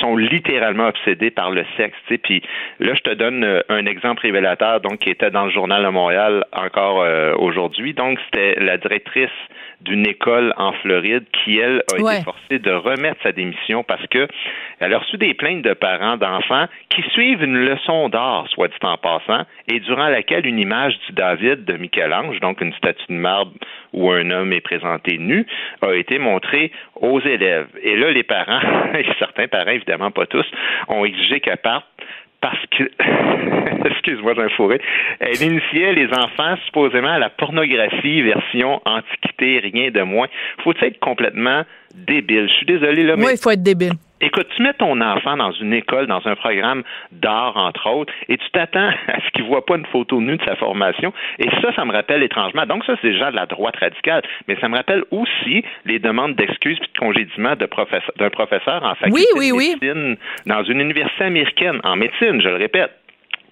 sont 0.00 0.16
littéralement 0.16 0.88
obsédés 0.88 1.30
par 1.30 1.50
le 1.50 1.64
sexe. 1.76 1.96
Puis 2.22 2.42
là, 2.80 2.94
je 2.94 3.00
te 3.00 3.14
donne 3.14 3.44
euh, 3.44 3.60
un 3.68 3.86
exemple 3.86 4.22
révélateur, 4.22 4.80
donc, 4.80 5.00
qui 5.00 5.10
était 5.10 5.30
dans 5.30 5.46
le 5.46 5.50
journal 5.50 5.82
de 5.82 5.88
Montréal 5.88 6.44
encore 6.52 7.02
euh, 7.02 7.34
aujourd'hui. 7.36 7.94
Donc, 7.94 8.18
c'était 8.26 8.60
la 8.60 8.76
directrice 8.76 9.30
d'une 9.84 10.06
école 10.06 10.54
en 10.56 10.72
Floride 10.72 11.24
qui, 11.32 11.58
elle, 11.58 11.82
a 11.92 11.96
été 11.96 12.24
forcée 12.24 12.58
de 12.58 12.70
remettre 12.70 13.20
sa 13.22 13.32
démission 13.32 13.82
parce 13.82 14.06
que 14.08 14.28
elle 14.80 14.94
a 14.94 14.98
reçu 14.98 15.16
des 15.16 15.34
plaintes 15.34 15.62
de 15.62 15.74
parents 15.74 16.16
d'enfants 16.16 16.66
qui 16.88 17.02
suivent 17.10 17.42
une 17.42 17.56
leçon 17.56 18.08
d'art, 18.08 18.46
soit 18.48 18.68
dit 18.68 18.74
en 18.82 18.96
passant, 18.96 19.44
et 19.68 19.80
durant 19.80 20.08
laquelle 20.08 20.46
une 20.46 20.58
image 20.58 20.98
du 21.06 21.12
David 21.12 21.64
de 21.64 21.76
Michel-Ange, 21.76 22.40
donc 22.40 22.60
une 22.60 22.72
statue 22.74 23.06
de 23.08 23.14
marbre 23.14 23.52
où 23.92 24.10
un 24.10 24.30
homme 24.30 24.52
est 24.52 24.60
présenté 24.60 25.18
nu, 25.18 25.46
a 25.82 25.92
été 25.92 26.18
montrée 26.18 26.72
aux 26.96 27.20
élèves. 27.20 27.68
Et 27.82 27.96
là, 27.96 28.10
les 28.10 28.22
parents, 28.22 28.60
et 28.94 29.06
certains 29.18 29.48
parents, 29.48 29.70
évidemment 29.70 30.10
pas 30.10 30.26
tous, 30.26 30.46
ont 30.88 31.04
exigé 31.04 31.40
qu'elle 31.40 31.58
parte 31.58 31.86
parce 32.42 32.58
que, 32.76 32.84
excuse-moi, 33.88 34.34
j'ai 34.36 34.42
un 34.42 34.48
fourré, 34.50 34.80
elle 35.20 35.40
initiait 35.40 35.94
les 35.94 36.08
enfants 36.08 36.56
supposément 36.66 37.12
à 37.12 37.18
la 37.18 37.30
pornographie 37.30 38.20
version 38.20 38.82
antiquité, 38.84 39.60
rien 39.60 39.90
de 39.90 40.02
moins. 40.02 40.26
Faut 40.62 40.74
être 40.82 40.98
complètement 40.98 41.62
débile? 41.94 42.48
Je 42.48 42.54
suis 42.54 42.66
désolé 42.66 43.04
là, 43.04 43.16
mais 43.16 43.26
oui, 43.26 43.32
il 43.34 43.40
faut 43.40 43.50
être 43.50 43.62
débile. 43.62 43.92
Écoute, 44.24 44.46
tu 44.54 44.62
mets 44.62 44.72
ton 44.72 45.00
enfant 45.00 45.36
dans 45.36 45.50
une 45.50 45.72
école, 45.72 46.06
dans 46.06 46.24
un 46.26 46.36
programme 46.36 46.84
d'art, 47.10 47.56
entre 47.56 47.90
autres, 47.90 48.12
et 48.28 48.38
tu 48.38 48.50
t'attends 48.52 48.88
à 49.08 49.20
ce 49.20 49.30
qu'il 49.32 49.44
voit 49.44 49.66
pas 49.66 49.76
une 49.76 49.86
photo 49.86 50.20
nue 50.20 50.36
de 50.36 50.44
sa 50.44 50.54
formation. 50.54 51.12
Et 51.40 51.50
ça, 51.60 51.74
ça 51.74 51.84
me 51.84 51.92
rappelle 51.92 52.22
étrangement. 52.22 52.64
Donc, 52.64 52.84
ça, 52.84 52.94
c'est 53.02 53.10
déjà 53.10 53.32
de 53.32 53.36
la 53.36 53.46
droite 53.46 53.74
radicale. 53.76 54.22
Mais 54.46 54.56
ça 54.60 54.68
me 54.68 54.76
rappelle 54.76 55.02
aussi 55.10 55.64
les 55.86 55.98
demandes 55.98 56.36
d'excuses 56.36 56.78
et 56.78 56.86
de 56.86 56.98
congédiement 56.98 57.56
d'un 57.56 57.66
professeur, 57.66 58.12
professeur 58.30 58.84
en 58.84 58.94
faculté 58.94 59.26
oui, 59.36 59.50
de 59.50 59.86
médecine 59.86 60.16
dans 60.46 60.62
une 60.62 60.80
université 60.80 61.24
américaine, 61.24 61.80
en 61.82 61.96
médecine, 61.96 62.40
je 62.40 62.48
le 62.48 62.56
répète 62.56 62.92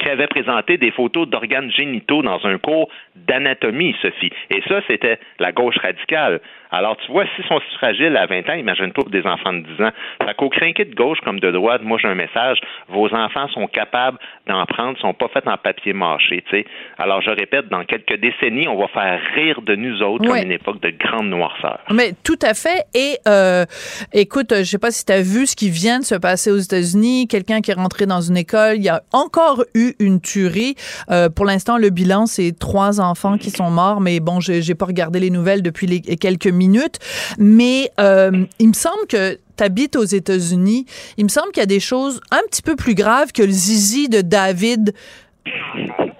qui 0.00 0.08
avait 0.08 0.26
présenté 0.26 0.78
des 0.78 0.90
photos 0.90 1.28
d'organes 1.28 1.70
génitaux 1.70 2.22
dans 2.22 2.44
un 2.46 2.58
cours 2.58 2.88
d'anatomie, 3.14 3.94
Sophie. 4.00 4.30
Et 4.50 4.62
ça, 4.66 4.80
c'était 4.88 5.18
la 5.38 5.52
gauche 5.52 5.76
radicale. 5.76 6.40
Alors, 6.72 6.96
tu 6.98 7.10
vois, 7.10 7.24
s'ils 7.34 7.44
sont 7.46 7.60
si 7.68 7.76
fragiles 7.76 8.16
à 8.16 8.26
20 8.26 8.48
ans, 8.48 8.54
imagine-toi 8.54 9.04
pour 9.04 9.10
des 9.10 9.26
enfants 9.26 9.52
de 9.52 9.60
10 9.60 9.84
ans. 9.84 9.90
Fait 10.24 10.34
qu'au 10.34 10.48
crinqué 10.48 10.84
de 10.84 10.94
gauche 10.94 11.18
comme 11.24 11.40
de 11.40 11.50
droite, 11.50 11.82
moi, 11.82 11.98
j'ai 12.00 12.08
un 12.08 12.14
message. 12.14 12.58
Vos 12.88 13.12
enfants 13.12 13.48
sont 13.48 13.66
capables 13.66 14.18
d'en 14.46 14.64
prendre, 14.66 14.98
sont 14.98 15.14
pas 15.14 15.28
faits 15.28 15.48
en 15.48 15.56
papier 15.56 15.92
mâché, 15.92 16.44
tu 16.48 16.58
sais. 16.58 16.64
Alors, 16.98 17.22
je 17.22 17.30
répète, 17.30 17.68
dans 17.68 17.84
quelques 17.84 18.20
décennies, 18.20 18.68
on 18.68 18.78
va 18.78 18.88
faire 18.88 19.20
rire 19.34 19.62
de 19.62 19.74
nous 19.74 20.00
autres 20.02 20.24
comme 20.24 20.36
une 20.36 20.52
époque 20.52 20.80
de 20.80 20.90
grande 20.90 21.28
noirceur. 21.28 21.80
Mais 21.90 22.12
tout 22.24 22.38
à 22.42 22.54
fait. 22.54 22.84
Et, 22.94 23.16
euh, 23.26 23.64
écoute, 24.12 24.52
je 24.56 24.64
sais 24.64 24.78
pas 24.78 24.90
si 24.90 25.04
tu 25.04 25.12
as 25.12 25.22
vu 25.22 25.46
ce 25.46 25.56
qui 25.56 25.70
vient 25.70 25.98
de 25.98 26.04
se 26.04 26.14
passer 26.14 26.50
aux 26.50 26.58
États-Unis. 26.58 27.26
Quelqu'un 27.28 27.60
qui 27.60 27.72
est 27.72 27.74
rentré 27.74 28.06
dans 28.06 28.20
une 28.20 28.36
école. 28.36 28.76
Il 28.76 28.84
y 28.84 28.88
a 28.88 29.02
encore 29.12 29.64
eu 29.74 29.94
une 29.98 30.20
tuerie. 30.20 30.76
Euh, 31.10 31.28
pour 31.28 31.46
l'instant, 31.46 31.78
le 31.78 31.90
bilan, 31.90 32.26
c'est 32.26 32.56
trois 32.58 33.00
enfants 33.00 33.38
qui 33.38 33.50
sont 33.50 33.70
morts. 33.70 34.00
Mais 34.00 34.20
bon, 34.20 34.38
j'ai 34.40 34.74
pas 34.74 34.86
regardé 34.86 35.18
les 35.18 35.30
nouvelles 35.30 35.62
depuis 35.62 35.86
les 35.86 36.00
quelques 36.00 36.46
minutes 36.46 36.59
minutes, 36.60 36.98
mais 37.38 37.90
euh, 37.98 38.44
il 38.58 38.68
me 38.68 38.74
semble 38.74 39.06
que 39.08 39.38
tu 39.56 39.64
habites 39.64 39.96
aux 39.96 40.04
États-Unis. 40.04 40.86
Il 41.16 41.24
me 41.24 41.28
semble 41.28 41.48
qu'il 41.52 41.62
y 41.62 41.64
a 41.64 41.66
des 41.66 41.80
choses 41.80 42.20
un 42.30 42.42
petit 42.48 42.62
peu 42.62 42.76
plus 42.76 42.94
graves 42.94 43.32
que 43.32 43.42
le 43.42 43.50
zizi 43.50 44.08
de 44.08 44.20
David 44.20 44.94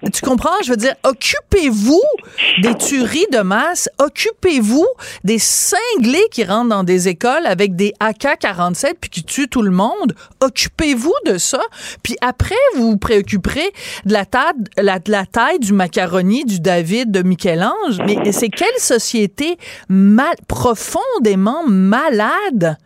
tu 0.09 0.21
comprends? 0.21 0.61
Je 0.63 0.71
veux 0.71 0.77
dire, 0.77 0.95
occupez-vous 1.03 2.01
des 2.61 2.73
tueries 2.75 3.27
de 3.31 3.39
masse, 3.39 3.89
occupez-vous 3.99 4.87
des 5.23 5.37
cinglés 5.39 6.27
qui 6.31 6.43
rentrent 6.43 6.69
dans 6.69 6.83
des 6.83 7.07
écoles 7.07 7.45
avec 7.45 7.75
des 7.75 7.93
AK-47 7.99 8.95
puis 8.99 9.09
qui 9.09 9.23
tuent 9.23 9.47
tout 9.47 9.61
le 9.61 9.71
monde. 9.71 10.15
Occupez-vous 10.41 11.13
de 11.25 11.37
ça. 11.37 11.61
Puis 12.03 12.15
après, 12.21 12.55
vous 12.75 12.91
vous 12.91 12.97
préoccuperez 12.97 13.71
de 14.05 14.13
la, 14.13 14.25
taille, 14.25 14.53
la, 14.77 14.99
la 15.05 15.25
taille 15.25 15.59
du 15.59 15.73
macaroni 15.73 16.45
du 16.45 16.59
David 16.59 17.11
de 17.11 17.21
Michel-Ange. 17.21 17.99
Mais 18.05 18.31
c'est 18.31 18.49
quelle 18.49 18.77
société 18.77 19.57
mal, 19.89 20.35
profondément 20.47 21.63
malade? 21.67 22.77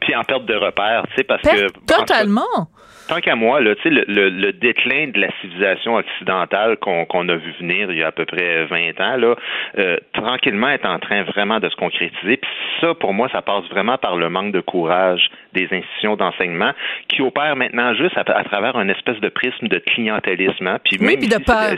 Puis 0.00 0.16
en 0.16 0.24
perte 0.24 0.46
de 0.46 0.54
repère, 0.54 1.04
tu 1.10 1.16
sais, 1.16 1.24
parce 1.24 1.42
que... 1.42 1.68
Totalement. 1.86 2.68
Tant 3.08 3.20
qu'à 3.20 3.36
moi, 3.36 3.60
là, 3.60 3.74
le, 3.84 4.04
le, 4.06 4.28
le 4.28 4.52
déclin 4.52 5.08
de 5.08 5.20
la 5.20 5.28
civilisation 5.40 5.96
occidentale 5.96 6.76
qu'on 6.78 7.28
a 7.28 7.36
vu 7.36 7.52
venir 7.60 7.90
il 7.90 7.98
y 7.98 8.02
a 8.02 8.08
à 8.08 8.12
peu 8.12 8.24
près 8.24 8.64
20 8.64 9.00
ans, 9.00 9.16
là, 9.16 9.34
euh, 9.78 9.96
tranquillement 10.12 10.68
est 10.68 10.84
en 10.84 10.98
train 10.98 11.22
vraiment 11.24 11.60
de 11.60 11.68
se 11.68 11.76
concrétiser. 11.76 12.36
Puis 12.36 12.50
ça, 12.80 12.94
pour 12.94 13.12
moi, 13.12 13.28
ça 13.30 13.42
passe 13.42 13.64
vraiment 13.70 13.98
par 13.98 14.16
le 14.16 14.28
manque 14.28 14.52
de 14.52 14.60
courage 14.60 15.30
des 15.52 15.68
institutions 15.72 16.16
d'enseignement 16.16 16.72
qui 17.08 17.22
opèrent 17.22 17.56
maintenant 17.56 17.94
juste 17.94 18.16
à, 18.16 18.24
travers 18.24 18.76
un 18.76 18.88
espèce 18.88 19.20
de 19.20 19.28
prisme 19.28 19.68
de 19.68 19.78
clientélisme. 19.78 20.66
Hein. 20.66 20.78
Puis 20.84 20.98
même 20.98 21.20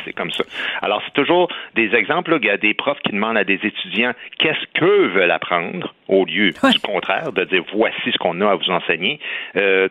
c'est 0.05 0.13
comme 0.13 0.31
ça. 0.31 0.45
Alors, 0.83 1.03
c'est 1.07 1.15
toujours 1.15 1.49
des 1.75 1.95
exemples. 1.95 2.33
Là, 2.33 2.39
il 2.41 2.47
y 2.47 2.51
a 2.51 2.57
des 2.57 2.75
profs 2.75 2.99
qui 3.05 3.13
demandent 3.13 3.37
à 3.37 3.45
des 3.45 3.61
étudiants 3.63 4.13
qu'est-ce 4.39 4.79
qu'eux 4.79 5.09
veulent 5.09 5.31
apprendre 5.31 5.95
au 6.09 6.25
lieu 6.25 6.51
du 6.51 6.81
contraire, 6.81 7.33
de 7.33 7.45
dire 7.45 7.63
voici 7.73 8.11
ce 8.13 8.19
qu'on 8.19 8.41
a 8.41 8.51
à 8.51 8.55
vous 8.55 8.71
enseigner. 8.71 9.21
Euh, 9.57 9.89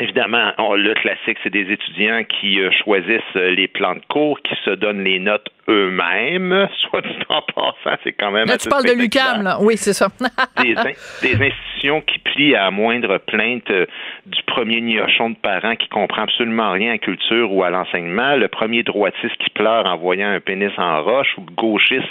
Évidemment, 0.00 0.52
le 0.58 0.92
classique, 0.94 1.38
c'est 1.44 1.52
des 1.52 1.70
étudiants 1.70 2.24
qui 2.24 2.60
euh, 2.60 2.70
choisissent 2.82 3.20
euh, 3.36 3.50
les 3.50 3.68
plans 3.68 3.94
de 3.94 4.02
cours, 4.08 4.40
qui 4.42 4.54
se 4.64 4.70
donnent 4.70 5.04
les 5.04 5.20
notes 5.20 5.48
eux-mêmes, 5.68 6.68
soit 6.80 7.00
du 7.00 7.14
temps 7.26 7.44
passant, 7.54 7.96
c'est 8.02 8.12
quand 8.12 8.32
même. 8.32 8.48
Là, 8.48 8.58
tu 8.58 8.68
parles 8.68 8.86
de 8.86 8.92
l'UCAM, 8.92 9.42
là. 9.42 9.58
Oui, 9.60 9.76
c'est 9.76 9.92
ça. 9.92 10.08
des, 10.62 10.74
institutions 10.74 12.00
qui 12.00 12.18
plient 12.18 12.56
à 12.56 12.72
moindre 12.72 13.18
plainte 13.18 13.70
euh, 13.70 13.86
du 14.26 14.42
premier 14.44 14.80
niochon 14.80 15.30
de 15.30 15.36
parents 15.36 15.76
qui 15.76 15.88
comprend 15.88 16.22
absolument 16.22 16.72
rien 16.72 16.92
à 16.94 16.98
culture 16.98 17.52
ou 17.52 17.62
à 17.62 17.70
l'enseignement, 17.70 18.34
le 18.34 18.48
premier 18.48 18.82
droitiste 18.82 19.36
qui 19.38 19.50
pleure 19.50 19.86
en 19.86 19.96
voyant 19.96 20.28
un 20.28 20.40
pénis 20.40 20.72
en 20.76 21.02
roche 21.02 21.38
ou 21.38 21.42
le 21.48 21.54
gauchiste 21.54 22.02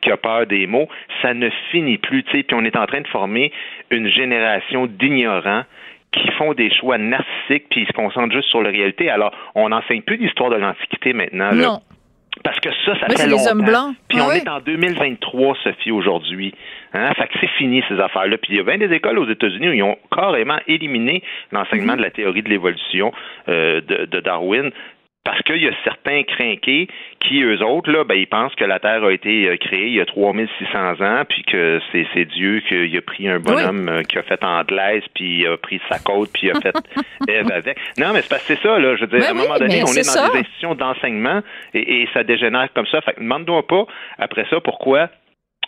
qui 0.00 0.10
a 0.10 0.16
peur 0.16 0.46
des 0.46 0.66
mots, 0.66 0.88
ça 1.22 1.34
ne 1.34 1.50
finit 1.70 1.98
plus, 1.98 2.24
tu 2.24 2.32
sais. 2.32 2.42
Puis 2.42 2.56
on 2.56 2.64
est 2.64 2.76
en 2.76 2.86
train 2.86 3.00
de 3.00 3.08
former 3.08 3.52
une 3.90 4.08
génération 4.08 4.86
d'ignorants 4.86 5.62
qui 6.12 6.30
font 6.32 6.54
des 6.54 6.70
choix 6.72 6.98
narcissiques 6.98 7.66
puis 7.70 7.82
ils 7.82 7.86
se 7.86 7.92
concentrent 7.92 8.34
juste 8.34 8.48
sur 8.48 8.62
la 8.62 8.70
réalité. 8.70 9.10
Alors, 9.10 9.32
on 9.54 9.68
n'enseigne 9.68 10.02
plus 10.02 10.18
d'histoire 10.18 10.50
de 10.50 10.56
l'Antiquité 10.56 11.12
maintenant. 11.12 11.52
Non. 11.52 11.80
Parce 12.44 12.60
que 12.60 12.68
ça, 12.84 12.98
ça 13.00 13.06
fait 13.08 13.26
longtemps. 13.26 13.42
Les 13.42 13.48
hommes 13.48 13.64
blancs. 13.64 13.94
Puis 14.08 14.20
on 14.20 14.30
est 14.30 14.48
en 14.48 14.60
2023, 14.60 15.56
Sophie, 15.64 15.90
aujourd'hui. 15.90 16.54
Hein? 16.92 17.12
Fait 17.14 17.26
que 17.26 17.34
c'est 17.40 17.50
fini, 17.58 17.82
ces 17.88 17.98
affaires-là. 17.98 18.38
Puis 18.38 18.52
il 18.52 18.56
y 18.56 18.60
a 18.60 18.62
bien 18.62 18.78
des 18.78 18.94
écoles 18.94 19.18
aux 19.18 19.28
États-Unis 19.28 19.68
où 19.68 19.72
ils 19.72 19.82
ont 19.82 19.96
carrément 20.14 20.58
éliminé 20.66 21.22
l'enseignement 21.52 21.92
mhm. 21.92 21.98
de 21.98 22.02
la 22.02 22.10
théorie 22.10 22.42
de 22.42 22.48
l'évolution 22.48 23.12
euh, 23.48 23.80
de, 23.80 24.20
Darwin 24.20 24.70
parce 25.28 25.42
qu'il 25.42 25.62
y 25.62 25.68
a 25.68 25.72
certains 25.84 26.22
crinqués 26.22 26.88
qui, 27.20 27.42
eux 27.42 27.62
autres, 27.62 27.90
là, 27.90 28.02
ben, 28.02 28.14
ils 28.14 28.26
pensent 28.26 28.54
que 28.54 28.64
la 28.64 28.78
Terre 28.78 29.04
a 29.04 29.12
été 29.12 29.46
euh, 29.46 29.58
créée 29.58 29.88
il 29.88 29.96
y 29.96 30.00
a 30.00 30.06
3600 30.06 31.02
ans, 31.02 31.22
puis 31.28 31.42
que 31.42 31.80
c'est, 31.92 32.24
Dieu 32.24 32.62
qui 32.66 32.96
a 32.96 33.02
pris 33.02 33.28
un 33.28 33.38
bonhomme 33.38 33.90
euh, 33.90 34.02
qui 34.04 34.16
a 34.16 34.22
fait 34.22 34.42
Anglaise, 34.42 35.02
puis 35.14 35.40
il 35.40 35.46
a 35.46 35.58
pris 35.58 35.82
sa 35.90 35.98
côte, 35.98 36.30
puis 36.32 36.46
il 36.46 36.52
a 36.52 36.60
fait 36.62 36.74
Ève 37.28 37.52
avec. 37.52 37.76
Non, 37.98 38.14
mais 38.14 38.22
c'est 38.22 38.30
parce 38.30 38.46
que 38.46 38.54
c'est 38.54 38.62
ça, 38.62 38.78
là. 38.78 38.96
Je 38.96 39.02
veux 39.02 39.18
dire, 39.18 39.28
à 39.28 39.32
un 39.32 39.34
ben 39.34 39.42
moment 39.42 39.58
donné, 39.58 39.82
on 39.82 39.92
est, 39.92 40.06
dans 40.06 40.32
des 40.32 40.38
institutions 40.38 40.74
d'enseignement 40.74 41.42
et, 41.74 42.08
ça 42.14 42.24
dégénère 42.24 42.72
comme 42.72 42.86
ça. 42.86 43.02
Fait 43.02 43.12
que 43.12 43.20
demande-toi 43.20 43.66
pas, 43.66 43.84
après 44.18 44.46
ça, 44.48 44.62
pourquoi 44.62 45.10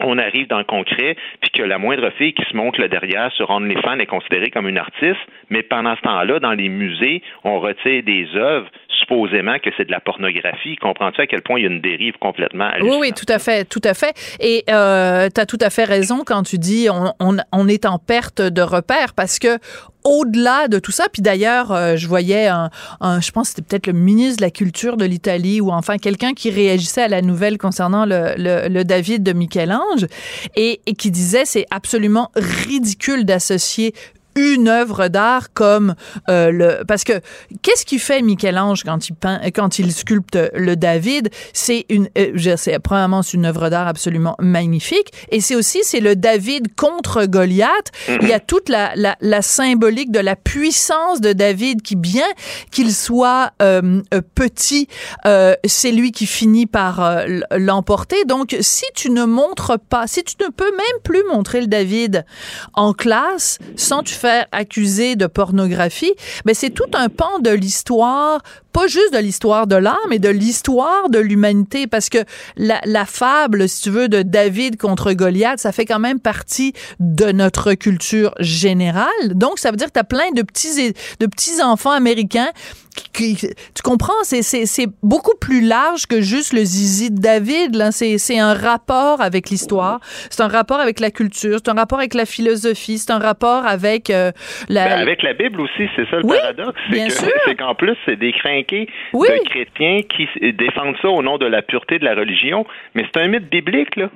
on 0.03 0.17
arrive 0.17 0.47
dans 0.49 0.57
le 0.57 0.65
concret, 0.65 1.17
puis 1.43 1.51
que 1.51 1.63
la 1.63 1.77
moindre 1.77 2.09
fille 2.17 2.33
qui 2.33 2.45
se 2.51 2.57
montre 2.57 2.81
là 2.81 2.89
derrière 2.89 3.31
sur 3.33 3.51
OnlyFans 3.51 3.99
est 3.99 4.07
considérée 4.07 4.49
comme 4.49 4.67
une 4.67 4.79
artiste, 4.79 5.21
mais 5.51 5.63
pendant 5.63 5.95
ce 5.97 6.01
temps-là, 6.01 6.41
dans 6.41 6.53
les 6.53 6.71
musées, 6.71 7.23
on 7.45 7.61
retire 7.61 8.03
des 8.03 8.27
œuvres 8.35 8.71
supposément 9.01 9.59
que 9.59 9.71
c'est 9.77 9.87
de 9.87 9.91
la 9.91 10.01
pornographie. 10.01 10.77
Comprends-tu 10.77 11.21
à 11.21 11.27
quel 11.27 11.43
point 11.43 11.59
il 11.59 11.63
y 11.63 11.67
a 11.67 11.71
une 11.71 11.81
dérive 11.81 12.15
complètement 12.21 12.71
Oui, 12.81 12.97
oui, 13.01 13.13
tout 13.13 13.27
à 13.29 13.39
fait, 13.39 13.65
tout 13.65 13.83
à 13.85 13.95
fait. 13.95 14.15
Et 14.41 14.65
euh, 14.71 15.29
tu 15.35 15.41
as 15.41 15.47
tout 15.47 15.59
à 15.61 15.71
fait 15.71 15.85
raison 15.85 16.23
quand 16.25 16.43
tu 16.43 16.59
dis 16.59 16.89
on, 16.91 17.13
on, 17.21 17.37
on 17.53 17.69
est 17.69 17.87
en 17.87 17.99
perte 17.99 18.41
de 18.41 18.63
repères 18.63 19.15
parce 19.15 19.39
que 19.39 19.59
au-delà 20.05 20.69
de 20.69 20.79
tout 20.79 20.93
ça, 20.93 21.07
puis 21.13 21.23
d'ailleurs, 21.23 21.73
euh, 21.73 21.97
je 21.97 22.09
voyais 22.09 22.47
un, 22.47 22.71
je 23.21 23.31
pense 23.31 23.51
que 23.51 23.57
c'était 23.57 23.69
peut-être 23.69 23.87
le 23.87 23.93
ministre 23.93 24.39
de 24.39 24.43
la 24.43 24.51
Culture 24.51 24.97
de 24.97 25.05
l'Italie 25.05 25.61
ou 25.61 25.71
enfin 25.71 25.99
quelqu'un 25.99 26.33
qui 26.33 26.51
réagissait 26.51 27.03
à 27.03 27.09
la 27.09 27.23
nouvelle 27.23 27.59
concernant 27.59 28.07
le, 28.07 28.35
le, 28.37 28.83
David 28.85 29.23
de 29.23 29.33
Michel-Ange 29.33 30.07
et, 30.57 30.81
et 30.87 30.95
qui 30.95 31.11
disait 31.11 31.45
c'est 31.45 31.67
absolument 31.71 32.31
ridicule 32.35 33.25
d'associer 33.25 33.93
une 34.41 34.69
œuvre 34.69 35.09
d'art 35.09 35.53
comme 35.53 35.95
euh, 36.29 36.51
le 36.51 36.85
parce 36.87 37.05
que 37.05 37.21
qu'est-ce 37.63 37.85
qui 37.85 37.99
fait 37.99 38.23
Michel-Ange 38.23 38.85
quand 38.85 39.09
il 39.09 39.15
peint 39.15 39.41
quand 39.55 39.79
il 39.79 39.93
sculpte 39.93 40.39
le 40.55 40.77
David? 40.77 41.31
C'est 41.53 41.87
une 41.89 42.09
euh, 42.19 42.57
c'est 42.57 42.79
premièrement 42.79 43.23
c'est 43.23 43.35
une 43.35 43.47
œuvre 43.47 43.69
d'art 43.69 43.87
absolument 43.87 44.37
magnifique 44.39 45.13
et 45.31 45.41
c'est 45.41 45.55
aussi 45.55 45.81
c'est 45.83 46.01
le 46.01 46.17
David 46.17 46.75
contre 46.75 47.27
Goliath. 47.27 47.93
Il 48.09 48.29
y 48.29 48.33
a 48.33 48.41
toute 48.41 48.69
la, 48.69 48.93
la, 48.95 49.17
la, 49.21 49.43
symbolique 49.43 50.11
de 50.11 50.21
la 50.21 50.37
puissance 50.37 51.21
de 51.21 51.33
David 51.33 51.83
qui 51.83 51.97
bien 51.97 52.27
qu'il 52.71 52.95
soit 52.95 53.53
euh, 53.63 54.03
euh 54.15 54.21
petit 54.35 54.89
euh, 55.27 55.55
c'est 55.65 55.93
lui 55.93 56.13
qui 56.13 56.27
finit 56.27 56.67
par 56.67 57.25
l'emporter. 57.57 58.25
Donc 58.25 58.57
si 58.61 58.85
tu 58.95 59.11
ne 59.11 59.25
montres 59.25 59.79
pas 59.79 60.07
si 60.07 60.23
tu 60.25 60.37
ne 60.41 60.49
peux 60.49 60.71
même 60.71 61.03
plus 61.03 61.23
montrer 61.31 61.61
le 61.61 61.67
David 61.67 62.25
en 62.75 62.93
classe 62.93 63.59
sans 63.77 64.03
tu 64.03 64.15
faire 64.15 64.30
accuser 64.53 65.17
de 65.17 65.27
pornographie, 65.27 66.13
mais 66.45 66.55
c'est 66.55 66.71
tout 66.71 66.91
un 66.95 67.09
pan 67.09 67.39
de 67.41 67.51
l'histoire 67.51 68.41
pas 68.73 68.87
juste 68.87 69.13
de 69.13 69.19
l'histoire 69.19 69.67
de 69.67 69.77
l'art, 69.77 69.99
mais 70.09 70.19
de 70.19 70.29
l'histoire 70.29 71.09
de 71.09 71.19
l'humanité, 71.19 71.87
parce 71.87 72.09
que 72.09 72.19
la, 72.57 73.05
fable, 73.05 73.69
si 73.69 73.83
tu 73.83 73.91
veux, 73.91 74.09
de 74.09 74.23
David 74.23 74.77
contre 74.77 75.13
Goliath, 75.13 75.59
ça 75.59 75.73
fait 75.73 75.87
quand 75.87 75.99
même 75.99 76.21
partie 76.21 76.73
de 77.01 77.33
notre 77.33 77.75
culture 77.75 78.35
générale. 78.39 79.09
Donc, 79.35 79.59
ça 79.59 79.71
veut 79.71 79.77
dire 79.77 79.89
que 79.89 79.95
tu 79.95 80.01
as 80.01 80.05
plein 80.05 80.31
de 80.35 80.43
petits, 80.43 80.93
de 81.19 81.27
petits 81.27 81.63
enfants 81.63 81.91
américains 81.91 82.51
qui, 83.13 83.37
tu 83.37 83.83
comprends, 83.83 84.13
c'est, 84.23 84.67
beaucoup 85.03 85.37
plus 85.41 85.61
large 85.61 86.07
que 86.07 86.21
juste 86.21 86.53
le 86.53 86.65
zizi 86.65 87.11
de 87.11 87.21
David. 87.21 87.91
C'est 87.93 88.39
un 88.39 88.55
rapport 88.55 89.21
avec 89.21 89.51
l'histoire, 89.51 90.01
c'est 90.29 90.43
un 90.43 90.49
rapport 90.49 90.81
avec 90.81 91.01
la 91.01 91.11
culture, 91.11 91.59
c'est 91.65 91.71
un 91.71 91.75
rapport 91.75 91.99
avec 91.99 92.15
la 92.15 92.27
philosophie, 92.27 92.99
c'est 92.99 93.11
un 93.11 93.19
rapport 93.19 93.67
avec 93.67 94.10
euh, 94.11 94.33
la... 94.69 94.89
Ben, 94.89 94.99
avec 95.01 95.23
la 95.23 95.35
Bible 95.35 95.61
aussi, 95.61 95.89
c'est 95.97 96.09
ça 96.09 96.17
le 96.17 96.27
paradoxe. 96.27 96.81
C'est, 97.47 97.55
qu'en 97.57 97.75
plus, 97.75 97.97
c'est 98.05 98.17
des 98.17 98.33
craintes 98.33 98.71
de 98.71 99.45
chrétiens 99.49 100.01
qui 100.03 100.29
défendent 100.53 100.97
ça 101.01 101.09
au 101.09 101.23
nom 101.23 101.39
de 101.39 101.47
la 101.47 101.63
pureté 101.63 101.99
de 101.99 102.05
la 102.05 102.15
religion. 102.15 102.67
Mais 102.95 103.05
c'est 103.13 103.21
un 103.21 103.29
mythe 103.29 103.51
biblique, 103.51 103.97
là. 103.97 104.11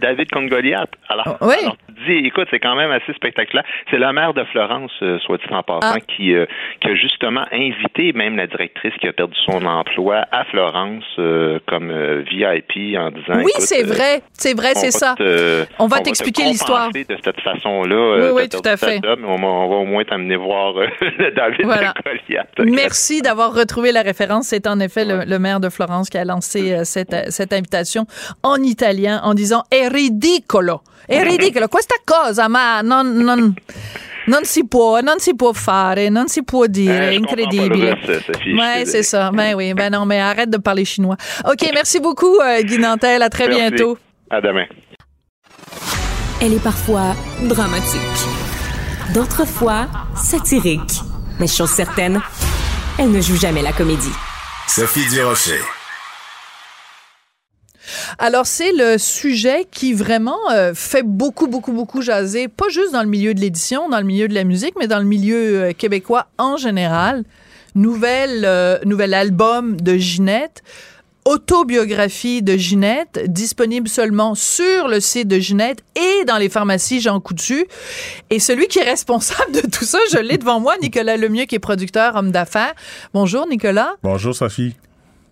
David 0.00 0.30
contre 0.32 0.48
Goliath. 0.48 0.90
Alors, 1.08 1.38
oui. 1.42 1.54
tu 1.88 1.89
écoute, 2.08 2.48
c'est 2.50 2.58
quand 2.58 2.76
même 2.76 2.90
assez 2.90 3.12
spectaculaire. 3.14 3.64
C'est 3.90 3.98
la 3.98 4.12
maire 4.12 4.34
de 4.34 4.44
Florence, 4.44 4.92
euh, 5.02 5.18
soit 5.20 5.38
dit 5.38 5.52
en 5.52 5.62
passant, 5.62 5.94
ah. 5.96 6.00
qui, 6.00 6.34
euh, 6.34 6.46
qui, 6.80 6.88
a 6.88 6.94
justement 6.94 7.44
invité 7.52 8.12
même 8.12 8.36
la 8.36 8.46
directrice 8.46 8.94
qui 9.00 9.08
a 9.08 9.12
perdu 9.12 9.36
son 9.44 9.64
emploi 9.64 10.24
à 10.32 10.44
Florence 10.44 11.04
euh, 11.18 11.58
comme 11.66 11.90
VIP 12.30 12.96
en 12.98 13.10
disant. 13.10 13.42
Oui, 13.42 13.52
c'est 13.58 13.82
vrai, 13.82 14.22
c'est 14.32 14.54
vrai, 14.54 14.74
c'est 14.74 14.90
ça. 14.90 15.14
on 15.78 15.86
va 15.86 16.00
t'expliquer 16.00 16.44
l'histoire. 16.44 16.90
De 16.90 17.16
cette 17.24 17.40
façon-là. 17.40 18.32
Oui, 18.32 18.42
oui, 18.42 18.48
tout 18.48 18.62
à 18.64 18.76
fait. 18.76 19.00
on, 19.04 19.36
va 19.36 19.76
au 19.76 19.84
moins 19.84 20.04
t'amener 20.04 20.36
voir 20.36 20.74
David 21.36 21.64
voilà. 21.64 21.94
Goliath. 22.04 22.48
Merci 22.64 23.22
d'avoir 23.22 23.54
retrouvé 23.54 23.92
la 23.92 24.02
référence. 24.02 24.48
C'est 24.48 24.66
en 24.66 24.80
effet 24.80 25.04
le, 25.04 25.38
maire 25.38 25.60
de 25.60 25.68
Florence 25.68 26.10
qui 26.10 26.18
a 26.18 26.24
lancé 26.24 26.84
cette, 26.84 27.30
cette 27.30 27.52
invitation 27.52 28.06
en 28.42 28.62
italien 28.62 29.20
en 29.22 29.34
disant 29.34 29.62
è 29.70 29.88
ridicolo, 29.88 30.82
è 31.06 31.22
ridicolo, 31.22 31.68
questa 31.90 32.02
cosa, 32.04 32.48
ma 32.48 32.80
non, 32.82 33.14
non, 33.16 33.54
non 34.26 34.44
si 34.44 34.66
può, 34.66 35.00
non 35.00 35.18
si 35.18 35.34
può 35.34 35.52
fare, 35.52 36.08
non 36.08 36.28
si 36.28 36.42
può 36.42 36.66
dire, 36.66 37.10
eh, 37.10 37.14
incredibile. 37.14 37.98
Ouais, 38.54 38.84
c'est 38.84 39.02
ça. 39.02 39.30
Ben 39.30 39.54
oui, 39.54 39.74
ben 39.74 39.90
non, 39.90 40.06
mais 40.06 40.20
arrête 40.20 40.50
de 40.50 40.58
parler 40.58 40.84
chinois. 40.84 41.16
OK, 41.44 41.68
merci 41.72 42.00
beaucoup, 42.00 42.38
euh, 42.40 42.62
Guy 42.62 42.78
Nantel. 42.78 43.22
À 43.22 43.28
très 43.28 43.48
bientôt. 43.48 43.98
À 44.30 44.40
demain. 44.40 44.66
Elle 46.40 46.54
est 46.54 46.62
parfois 46.62 47.14
dramatique, 47.42 48.00
d'autres 49.12 49.46
fois 49.46 49.88
satirique. 50.14 51.00
Mais 51.38 51.46
chose 51.46 51.70
certaine, 51.70 52.20
elle 52.98 53.10
ne 53.10 53.20
joue 53.20 53.36
jamais 53.36 53.62
la 53.62 53.72
comédie. 53.72 54.12
Sophie 54.66 55.08
Durocher. 55.08 55.60
Alors, 58.18 58.46
c'est 58.46 58.72
le 58.72 58.98
sujet 58.98 59.66
qui 59.70 59.92
vraiment 59.92 60.38
euh, 60.52 60.72
fait 60.74 61.02
beaucoup, 61.02 61.46
beaucoup, 61.46 61.72
beaucoup 61.72 62.02
jaser, 62.02 62.48
pas 62.48 62.68
juste 62.68 62.92
dans 62.92 63.02
le 63.02 63.08
milieu 63.08 63.34
de 63.34 63.40
l'édition, 63.40 63.88
dans 63.88 63.98
le 63.98 64.04
milieu 64.04 64.28
de 64.28 64.34
la 64.34 64.44
musique, 64.44 64.74
mais 64.78 64.86
dans 64.86 64.98
le 64.98 65.04
milieu 65.04 65.62
euh, 65.62 65.72
québécois 65.72 66.26
en 66.38 66.56
général. 66.56 67.24
Euh, 67.76 68.78
nouvel 68.84 69.14
album 69.14 69.80
de 69.80 69.96
Ginette 69.96 70.62
autobiographie 71.26 72.42
de 72.42 72.56
Ginette, 72.56 73.22
disponible 73.26 73.88
seulement 73.88 74.34
sur 74.34 74.88
le 74.88 75.00
site 75.00 75.28
de 75.28 75.38
Ginette 75.38 75.84
et 75.94 76.24
dans 76.24 76.38
les 76.38 76.48
pharmacies 76.48 77.00
Jean 77.00 77.20
Coutu. 77.20 77.66
Et 78.30 78.40
celui 78.40 78.66
qui 78.68 78.78
est 78.78 78.84
responsable 78.84 79.52
de 79.52 79.60
tout 79.60 79.84
ça, 79.84 79.98
je 80.12 80.18
l'ai 80.18 80.38
devant 80.38 80.60
moi, 80.60 80.76
Nicolas 80.82 81.16
Lemieux, 81.16 81.44
qui 81.44 81.54
est 81.56 81.60
producteur, 81.60 82.16
homme 82.16 82.32
d'affaires. 82.32 82.74
Bonjour, 83.12 83.46
Nicolas. 83.46 83.92
Bonjour, 84.02 84.34
Sophie. 84.34 84.74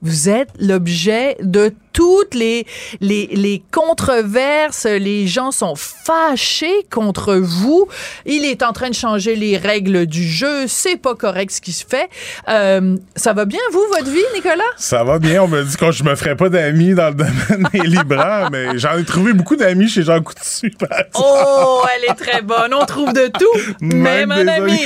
Vous 0.03 0.29
êtes 0.29 0.51
l'objet 0.61 1.37
de 1.43 1.73
toutes 1.93 2.37
les, 2.37 2.65
les, 3.01 3.27
les 3.33 3.61
controverses. 3.73 4.85
Les 4.85 5.27
gens 5.27 5.51
sont 5.51 5.75
fâchés 5.75 6.87
contre 6.93 7.35
vous. 7.35 7.89
Il 8.25 8.45
est 8.45 8.63
en 8.63 8.73
train 8.73 8.89
de 8.89 8.95
changer 8.95 9.35
les 9.35 9.57
règles 9.57 10.07
du 10.07 10.23
jeu. 10.23 10.69
C'est 10.69 10.97
pas 10.97 11.17
correct 11.17 11.51
ce 11.51 11.61
qui 11.61 11.73
se 11.73 11.85
fait. 11.85 12.09
Euh, 12.49 12.97
ça 13.17 13.33
va 13.33 13.47
bien, 13.47 13.59
vous, 13.73 13.83
votre 13.89 14.11
vie, 14.11 14.23
Nicolas? 14.33 14.63
Ça 14.77 15.03
va 15.03 15.19
bien. 15.19 15.43
On 15.43 15.49
me 15.49 15.65
dit 15.65 15.77
que 15.77 15.91
je 15.91 16.05
me 16.05 16.15
ferais 16.15 16.37
pas 16.37 16.49
d'amis 16.49 16.95
dans 16.95 17.09
le 17.09 17.15
domaine 17.15 17.69
des 17.73 17.81
libraires, 17.89 18.51
mais 18.53 18.79
j'en 18.79 18.97
ai 18.97 19.05
trouvé 19.05 19.33
beaucoup 19.33 19.57
d'amis 19.57 19.89
chez 19.89 20.05
Jean 20.05 20.23
Coutu. 20.23 20.73
Oh, 21.17 21.83
elle 21.97 22.13
est 22.13 22.15
très 22.15 22.43
bonne. 22.43 22.75
On 22.75 22.87
trouve 22.87 23.13
de 23.13 23.27
tout, 23.27 23.75
même, 23.81 24.31
un 24.31 24.47
ami. 24.47 24.79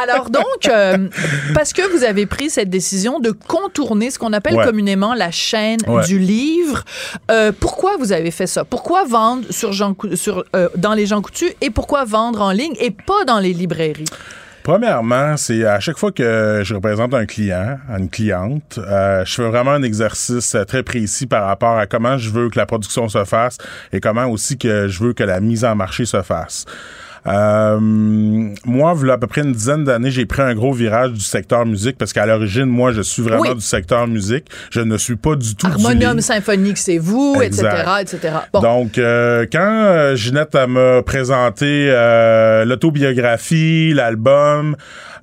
Alors 0.00 0.30
donc, 0.30 0.44
euh, 0.68 1.08
parce 1.52 1.72
que 1.72 1.82
vous 1.90 2.04
avez 2.04 2.26
pris 2.26 2.48
cette 2.48 2.70
décision 2.70 3.18
de 3.18 3.32
contourner 3.32 4.12
ce 4.12 4.20
qu'on 4.20 4.32
appelle 4.32 4.43
Ouais. 4.52 4.64
communément 4.64 5.14
la 5.14 5.30
chaîne 5.30 5.78
Ouais. 5.86 6.04
du 6.04 6.18
livre, 6.18 6.84
euh, 7.30 7.52
pourquoi 7.58 7.96
vous 7.98 8.12
avez 8.12 8.30
fait 8.30 8.46
ça? 8.46 8.64
Pourquoi 8.64 9.04
vendre 9.04 9.44
sur 9.50 9.72
Jean 9.72 9.96
sur 10.14 10.44
euh, 10.54 10.68
dans 10.76 10.92
les 10.94 11.06
Jean 11.06 11.22
Coutu 11.22 11.46
et 11.60 11.70
pourquoi 11.70 12.04
vendre 12.04 12.42
en 12.42 12.50
ligne 12.50 12.74
et 12.80 12.90
pas 12.90 13.24
dans 13.26 13.38
les 13.38 13.52
librairies? 13.52 14.04
Premièrement, 14.62 15.36
c'est 15.36 15.66
à 15.66 15.78
chaque 15.78 15.98
fois 15.98 16.10
que 16.10 16.62
je 16.64 16.74
représente 16.74 17.12
un 17.12 17.26
client, 17.26 17.76
une 17.98 18.08
cliente, 18.08 18.78
euh, 18.78 19.22
je 19.26 19.34
fais 19.34 19.46
vraiment 19.46 19.72
un 19.72 19.82
exercice 19.82 20.56
très 20.66 20.82
précis 20.82 21.26
par 21.26 21.44
rapport 21.44 21.76
à 21.76 21.86
comment 21.86 22.16
je 22.16 22.30
veux 22.30 22.48
que 22.48 22.58
la 22.58 22.64
production 22.64 23.08
se 23.10 23.24
fasse 23.24 23.58
et 23.92 24.00
comment 24.00 24.24
aussi 24.26 24.56
que 24.56 24.88
je 24.88 25.04
veux 25.04 25.12
que 25.12 25.22
la 25.22 25.40
mise 25.40 25.66
en 25.66 25.74
marché 25.74 26.06
se 26.06 26.22
fasse. 26.22 26.64
Euh, 27.26 27.78
moi, 27.80 28.92
voilà 28.92 29.14
à 29.14 29.18
peu 29.18 29.26
près 29.26 29.40
une 29.42 29.52
dizaine 29.52 29.84
d'années, 29.84 30.10
j'ai 30.10 30.26
pris 30.26 30.42
un 30.42 30.54
gros 30.54 30.72
virage 30.72 31.12
du 31.12 31.20
secteur 31.20 31.64
musique 31.64 31.96
parce 31.98 32.12
qu'à 32.12 32.26
l'origine, 32.26 32.66
moi, 32.66 32.92
je 32.92 33.00
suis 33.02 33.22
vraiment 33.22 33.40
Oui. 33.42 33.54
du 33.54 33.60
secteur 33.60 34.06
musique. 34.06 34.46
Je 34.70 34.80
ne 34.80 34.96
suis 34.98 35.16
pas 35.16 35.34
du 35.34 35.54
tout 35.54 35.66
Harmonium 35.66 36.20
symphonique, 36.20 36.78
c'est 36.78 36.98
vous, 36.98 37.36
Exact. 37.42 37.72
etc., 37.72 37.90
etc. 38.18 38.34
Bon, 38.52 38.60
Donc, 38.60 38.98
euh, 38.98 39.46
quand 39.50 39.58
euh, 39.86 40.16
Ginette 40.16 40.54
m'a 40.68 41.02
présenté 41.02 41.88
euh, 41.90 42.64
l'autobiographie, 42.64 43.92
l'album, 43.94 44.76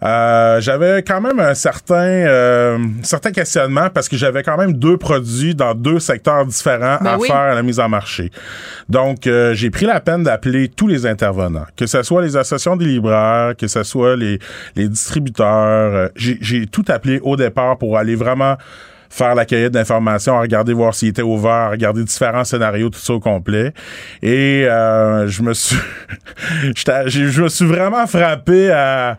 euh, 0.04 0.60
j'avais 0.62 1.04
quand 1.04 1.22
même 1.22 1.40
un 1.40 1.54
certain, 1.54 1.96
euh, 1.96 2.80
certain 3.04 3.32
questionnement 3.32 3.90
parce 3.94 4.10
que 4.10 4.18
j'avais 4.18 4.42
quand 4.42 4.58
même 4.58 4.74
deux 4.74 4.98
produits 4.98 5.54
dans 5.54 5.76
deux 5.76 6.00
secteurs 6.00 6.44
différents 6.48 6.98
Ben 7.02 7.12
à 7.12 7.18
oui. 7.20 7.28
faire 7.28 7.36
à 7.38 7.54
la 7.54 7.62
mise 7.62 7.80
en 7.80 7.88
marché. 7.88 8.32
Donc, 8.90 9.28
euh, 9.28 9.54
j'ai 9.54 9.70
pris 9.70 9.86
la 9.86 10.00
peine 10.00 10.24
d'appeler 10.24 10.70
tous 10.70 10.88
les 10.88 11.06
intervenants, 11.06 11.68
que 11.78 11.86
ce 11.92 12.04
soit 12.04 12.22
les 12.22 12.38
associations 12.38 12.76
des 12.76 12.86
libraires, 12.86 13.56
que 13.58 13.68
ce 13.68 13.84
soit 13.84 14.16
les, 14.16 14.40
les 14.76 14.88
distributeurs. 14.88 15.96
Euh, 15.96 16.08
j'ai 16.16 16.66
tout 16.68 16.86
appelé 16.88 17.20
au 17.22 17.36
départ 17.36 17.78
pour 17.78 17.98
aller 17.98 18.16
vraiment 18.16 18.58
faire 19.10 19.36
la 19.36 19.46
cueillette 19.46 19.74
d'informations, 19.74 20.40
regarder 20.40 20.74
voir 20.74 20.96
s'il 20.96 21.10
était 21.10 21.22
ouvert, 21.22 21.72
regarder 21.72 22.04
différents 22.04 22.46
scénarios, 22.46 22.90
tout 22.90 23.00
ça 23.00 23.14
au 23.14 23.20
complet. 23.20 23.74
Et 24.22 24.66
euh, 24.66 25.28
je 25.28 25.44
me 25.44 25.54
suis, 25.54 25.78
je 26.76 27.42
me 27.42 27.50
suis 27.50 27.66
vraiment 27.66 28.08
frappé 28.08 28.72
à, 28.72 29.18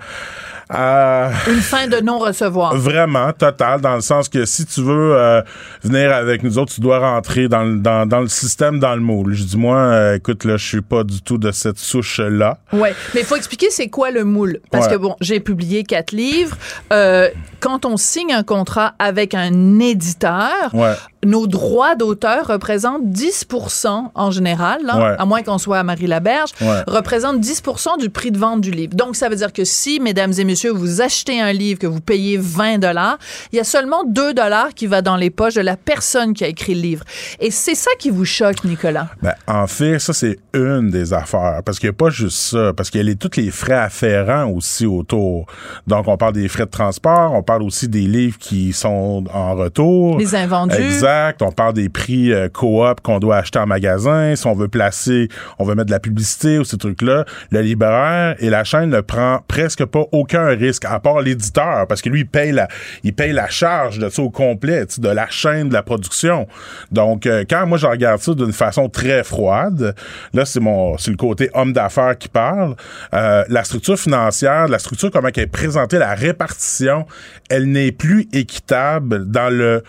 à 0.72 1.30
une 1.48 1.60
fin 1.60 1.86
de 1.86 2.00
non-recevoir. 2.00 2.74
Vraiment, 2.76 3.32
total, 3.32 3.80
dans 3.80 3.94
le 3.94 4.00
sens 4.00 4.28
que 4.28 4.44
si 4.44 4.64
tu 4.66 4.80
veux 4.82 5.14
euh, 5.14 5.42
venir 5.82 6.12
avec 6.12 6.42
nous 6.42 6.58
autres, 6.58 6.72
tu 6.74 6.80
dois 6.80 6.98
rentrer 6.98 7.48
dans, 7.48 7.62
le- 7.62 7.76
dans, 7.78 8.06
dans 8.06 8.20
le 8.20 8.28
système, 8.28 8.78
dans 8.80 8.94
le 8.94 9.00
moule. 9.00 9.34
Je 9.34 9.44
dis, 9.44 9.56
moi, 9.56 9.76
euh, 9.76 10.16
écoute, 10.16 10.44
là, 10.44 10.56
je 10.56 10.66
suis 10.66 10.80
pas 10.80 11.04
du 11.04 11.20
tout 11.22 11.38
de 11.38 11.50
cette 11.52 11.78
souche-là. 11.78 12.58
Ouais, 12.72 12.94
mais 13.14 13.20
il 13.20 13.26
faut 13.26 13.36
expliquer 13.36 13.66
c'est 13.70 13.88
quoi 13.88 14.10
le 14.10 14.24
moule? 14.24 14.60
Parce 14.70 14.86
Ouais. 14.86 14.92
que 14.94 14.98
bon, 14.98 15.14
j'ai 15.20 15.40
publié 15.40 15.84
quatre 15.84 16.12
livres. 16.12 16.56
Euh, 16.92 17.28
quand 17.60 17.84
on 17.84 17.96
signe 17.96 18.32
un 18.32 18.42
contrat 18.42 18.94
avec 18.98 19.34
un 19.34 19.78
éditeur, 19.78 20.70
Ouais. 20.72 20.94
Nos 21.24 21.46
droits 21.46 21.94
d'auteur 21.94 22.46
représentent 22.48 23.04
10% 23.04 24.10
en 24.14 24.30
général, 24.30 24.80
là, 24.84 24.96
Ouais. 24.98 25.16
à 25.18 25.24
moins 25.24 25.42
qu'on 25.42 25.58
soit 25.58 25.78
à 25.78 25.82
Marie-Laberge, 25.84 26.50
Ouais. 26.60 26.82
représentent 26.88 27.40
10% 27.40 27.96
du 27.96 28.10
prix 28.10 28.30
de 28.32 28.38
vente 28.38 28.60
du 28.60 28.70
livre. 28.70 28.94
Donc, 28.94 29.14
ça 29.16 29.28
veut 29.28 29.36
dire 29.36 29.52
que 29.52 29.64
si, 29.64 30.00
mesdames 30.00 30.32
et 30.36 30.44
messieurs, 30.44 30.72
vous 30.72 31.00
achetez 31.00 31.40
un 31.40 31.52
livre 31.52 31.78
que 31.78 31.86
vous 31.86 32.00
payez 32.00 32.38
20 32.38 32.78
dollars, 32.78 33.18
il 33.52 33.56
y 33.56 33.60
a 33.60 33.64
seulement 33.64 34.02
2 34.04 34.34
dollars 34.34 34.74
qui 34.74 34.86
va 34.86 35.00
dans 35.02 35.16
les 35.16 35.30
poches 35.30 35.54
de 35.54 35.60
la 35.60 35.76
personne 35.76 36.34
qui 36.34 36.44
a 36.44 36.48
écrit 36.48 36.74
le 36.74 36.80
livre. 36.80 37.04
Et 37.40 37.50
c'est 37.50 37.74
ça 37.76 37.90
qui 37.98 38.10
vous 38.10 38.24
choque, 38.24 38.64
Nicolas? 38.64 39.08
Ben, 39.22 39.34
en 39.46 39.66
fait, 39.66 39.98
ça, 40.00 40.12
c'est 40.12 40.38
une 40.54 40.90
des 40.90 41.12
affaires. 41.12 41.60
Parce 41.64 41.78
qu'il 41.78 41.88
n'y 41.88 41.94
a 41.94 41.98
pas 41.98 42.10
juste 42.10 42.38
ça. 42.38 42.72
Parce 42.76 42.90
qu'il 42.90 42.98
y 43.00 43.04
a 43.04 43.06
les, 43.06 43.16
tous 43.16 43.36
les 43.36 43.50
frais 43.50 43.74
afférents 43.74 44.46
aussi 44.50 44.86
autour. 44.86 45.46
Donc, 45.86 46.08
on 46.08 46.16
parle 46.16 46.32
des 46.32 46.48
frais 46.48 46.66
de 46.66 46.70
transport. 46.70 47.32
On 47.32 47.42
parle 47.42 47.62
aussi 47.62 47.86
des 47.88 48.06
livres 48.06 48.38
qui 48.38 48.72
sont 48.72 49.24
en 49.32 49.54
retour. 49.54 50.18
Les 50.18 50.34
invendus. 50.34 50.74
Exact. 50.76 51.11
On 51.40 51.52
parle 51.52 51.74
des 51.74 51.88
prix 51.88 52.32
euh, 52.32 52.48
coop 52.48 53.00
qu'on 53.02 53.18
doit 53.18 53.36
acheter 53.36 53.58
en 53.58 53.66
magasin. 53.66 54.34
Si 54.36 54.46
on 54.46 54.54
veut 54.54 54.68
placer, 54.68 55.28
on 55.58 55.64
veut 55.64 55.74
mettre 55.74 55.86
de 55.86 55.92
la 55.92 56.00
publicité 56.00 56.58
ou 56.58 56.64
ces 56.64 56.78
trucs-là. 56.78 57.24
Le 57.50 57.60
libraire 57.60 58.36
et 58.38 58.50
la 58.50 58.64
chaîne 58.64 58.90
ne 58.90 59.00
prend 59.00 59.40
presque 59.48 59.84
pas 59.84 60.04
aucun 60.12 60.46
risque, 60.46 60.84
à 60.84 60.98
part 61.00 61.20
l'éditeur. 61.20 61.86
Parce 61.86 62.02
que 62.02 62.08
lui, 62.08 62.20
il 62.20 63.14
paye 63.14 63.32
la, 63.32 63.48
charge 63.48 63.98
de 63.98 64.08
ça 64.08 64.22
au 64.22 64.30
complet, 64.30 64.86
de 64.98 65.08
la 65.08 65.28
chaîne 65.28 65.68
de 65.68 65.74
la 65.74 65.82
production. 65.82 66.46
Donc, 66.90 67.26
euh, 67.26 67.44
quand 67.48 67.66
moi, 67.66 67.78
je 67.78 67.86
regarde 67.86 68.20
ça 68.20 68.34
d'une 68.34 68.52
façon 68.52 68.88
très 68.88 69.24
froide, 69.24 69.94
là, 70.32 70.44
c'est 70.44 70.60
mon, 70.60 70.96
c'est 70.98 71.10
le 71.10 71.16
côté 71.16 71.50
homme 71.54 71.72
d'affaires 71.72 72.16
qui 72.16 72.28
parle. 72.28 72.74
Euh, 73.14 73.44
la 73.48 73.64
structure 73.64 73.98
financière, 73.98 74.68
la 74.68 74.78
structure, 74.78 75.10
comment 75.10 75.28
elle 75.34 75.42
est 75.42 75.46
présentée, 75.46 75.98
la 75.98 76.14
répartition, 76.14 77.06
elle 77.50 77.70
n'est 77.70 77.92
plus 77.92 78.28
équitable 78.32 79.30
dans 79.30 79.52
le, 79.52 79.82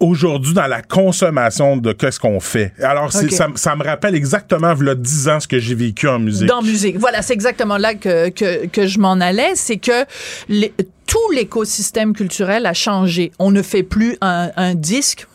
aujourd'hui 0.00 0.54
dans 0.54 0.66
la 0.66 0.82
consommation 0.82 1.76
de 1.76 1.92
qu'est-ce 1.92 2.18
qu'on 2.20 2.40
fait. 2.40 2.72
Alors, 2.82 3.12
ça, 3.12 3.76
me 3.76 3.84
rappelle 3.84 4.14
exactement, 4.14 4.74
il 4.78 4.94
10 4.94 5.28
ans, 5.28 5.40
ce 5.40 5.48
que 5.48 5.58
j'ai 5.58 5.74
vécu 5.74 6.08
en 6.08 6.18
musique. 6.18 6.46
Dans 6.48 6.62
musique. 6.62 6.98
Voilà, 6.98 7.22
c'est 7.22 7.34
exactement 7.34 7.76
là 7.78 7.94
que, 7.94 8.28
que, 8.30 8.66
que 8.66 8.86
je 8.86 8.98
m'en 8.98 9.14
allais. 9.20 9.52
C'est 9.54 9.76
que 9.78 10.04
les- 10.48 10.72
tout 11.06 11.30
l'écosystème 11.34 12.12
culturel 12.14 12.66
a 12.66 12.72
changé. 12.74 13.30
On 13.38 13.50
ne 13.50 13.62
fait 13.62 13.82
plus 13.82 14.16
un, 14.20 14.50
un 14.56 14.74
disque. 14.74 15.26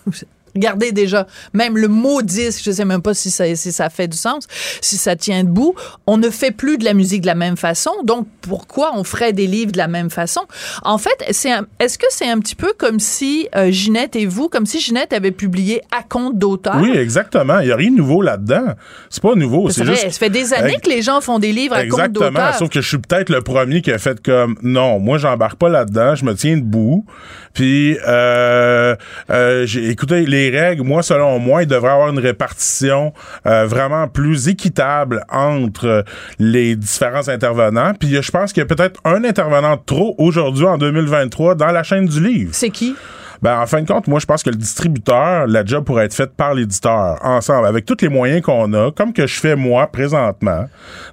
Regardez 0.56 0.92
déjà, 0.92 1.28
même 1.54 1.78
le 1.78 1.88
mot 1.88 2.22
disque, 2.22 2.62
je 2.64 2.72
sais 2.72 2.86
même 2.86 3.02
pas 3.02 3.14
si 3.14 3.32
ça, 3.32 3.56
si 3.56 3.72
ça 3.72 3.90
fait 3.90 4.08
du 4.08 4.18
sens, 4.18 4.48
si 4.82 4.98
ça 4.98 5.16
tient 5.16 5.44
debout. 5.44 5.76
On 6.08 6.18
ne 6.18 6.30
fait 6.30 6.52
plus 6.52 6.78
de 6.78 6.86
la 6.86 6.94
musique 6.94 7.22
de 7.22 7.28
la 7.28 7.36
même 7.36 7.58
façon. 7.58 7.92
Donc, 8.04 8.28
pourquoi 8.42 8.92
on 8.96 9.04
ferait 9.04 9.34
des 9.34 9.48
livres 9.48 9.72
de 9.72 9.78
la 9.78 9.88
même 9.88 10.10
façon? 10.10 10.42
En 10.84 10.98
fait, 10.98 11.26
c'est 11.32 11.52
est-ce 11.80 11.98
que 11.98 12.08
c'est 12.10 12.30
un 12.30 12.40
petit 12.40 12.56
peu 12.56 12.74
comme 12.78 13.00
si 13.00 13.48
euh, 13.56 13.72
Ginette 13.72 14.16
et 14.16 14.26
vous, 14.26 14.50
comme 14.50 14.66
si 14.66 14.80
Ginette 14.80 15.14
avait 15.14 15.32
publié 15.32 15.82
à 15.92 16.04
compte 16.04 16.38
d'auteur? 16.38 16.78
Oui, 16.82 16.92
exactement. 16.96 17.60
Il 17.60 17.68
n'y 17.68 17.72
a 17.72 17.76
rien 17.76 17.92
de 17.92 17.98
nouveau 17.98 18.22
là-dedans. 18.22 18.74
C'est 19.10 19.24
pas 19.24 19.36
nouveau. 19.36 19.70
C'est 19.70 19.86
juste. 19.86 20.04
ça 20.04 20.10
fait 20.12 20.30
des 20.30 20.54
années 20.54 20.78
que 20.82 20.90
les 20.90 21.02
gens 21.02 21.22
font 21.22 21.40
des 21.40 21.52
livres 21.52 21.76
à 21.76 21.82
compte 21.82 22.00
Exactement. 22.00 22.30
d'auteur. 22.30 22.56
Sauf 22.56 22.70
que 22.70 22.82
je 22.82 22.88
suis 22.88 22.98
peut-être 22.98 23.30
le 23.30 23.42
premier 23.42 23.82
qui 23.82 23.92
a 23.92 23.98
fait 23.98 24.22
comme 24.22 24.58
non, 24.62 25.00
moi 25.00 25.18
j'embarque 25.18 25.58
pas 25.58 25.70
là-dedans, 25.70 26.16
je 26.16 26.26
me 26.26 26.34
tiens 26.34 26.58
debout. 26.58 27.06
Puis 27.54 27.98
euh, 28.08 28.96
euh, 29.30 29.66
j'ai 29.66 29.90
écoutez 29.90 30.26
les 30.26 30.49
Moi, 30.84 31.04
selon 31.04 31.40
moi, 31.40 31.64
il 31.64 31.68
devrait 31.68 31.92
avoir 31.92 32.10
une 32.10 32.20
répartition 32.20 33.14
euh, 33.46 33.66
vraiment 33.66 34.08
plus 34.08 34.48
équitable 34.48 35.24
entre 35.30 36.04
les 36.40 36.76
différents 36.76 37.28
intervenants. 37.30 37.94
Puis 38.00 38.22
je 38.22 38.32
pense 38.32 38.54
qu'il 38.54 38.62
y 38.62 38.64
a 38.64 38.68
peut-être 38.68 39.00
un 39.06 39.24
intervenant 39.24 39.78
trop 39.78 40.16
aujourd'hui 40.18 40.66
en 40.66 40.78
2023 40.78 41.56
dans 41.56 41.72
la 41.72 41.84
chaîne 41.84 42.06
du 42.06 42.24
livre. 42.24 42.52
C'est 42.54 42.70
qui? 42.70 42.96
Ben, 43.42 43.60
en 43.60 43.66
fin 43.68 43.82
de 43.82 43.88
compte, 43.88 44.08
moi, 44.08 44.20
je 44.20 44.26
pense 44.26 44.44
que 44.44 44.50
le 44.50 44.56
distributeur, 44.56 45.48
la 45.48 45.64
job 45.66 45.86
pourrait 45.86 46.06
être 46.06 46.14
faite 46.14 46.32
par 46.36 46.54
l'éditeur, 46.54 47.18
ensemble, 47.24 47.68
avec 47.68 47.86
tous 47.86 47.98
les 48.02 48.10
moyens 48.10 48.42
qu'on 48.42 48.74
a, 48.74 48.92
comme 48.92 49.14
que 49.14 49.28
je 49.28 49.40
fais 49.40 49.56
moi 49.56 49.88
présentement. 49.88 50.66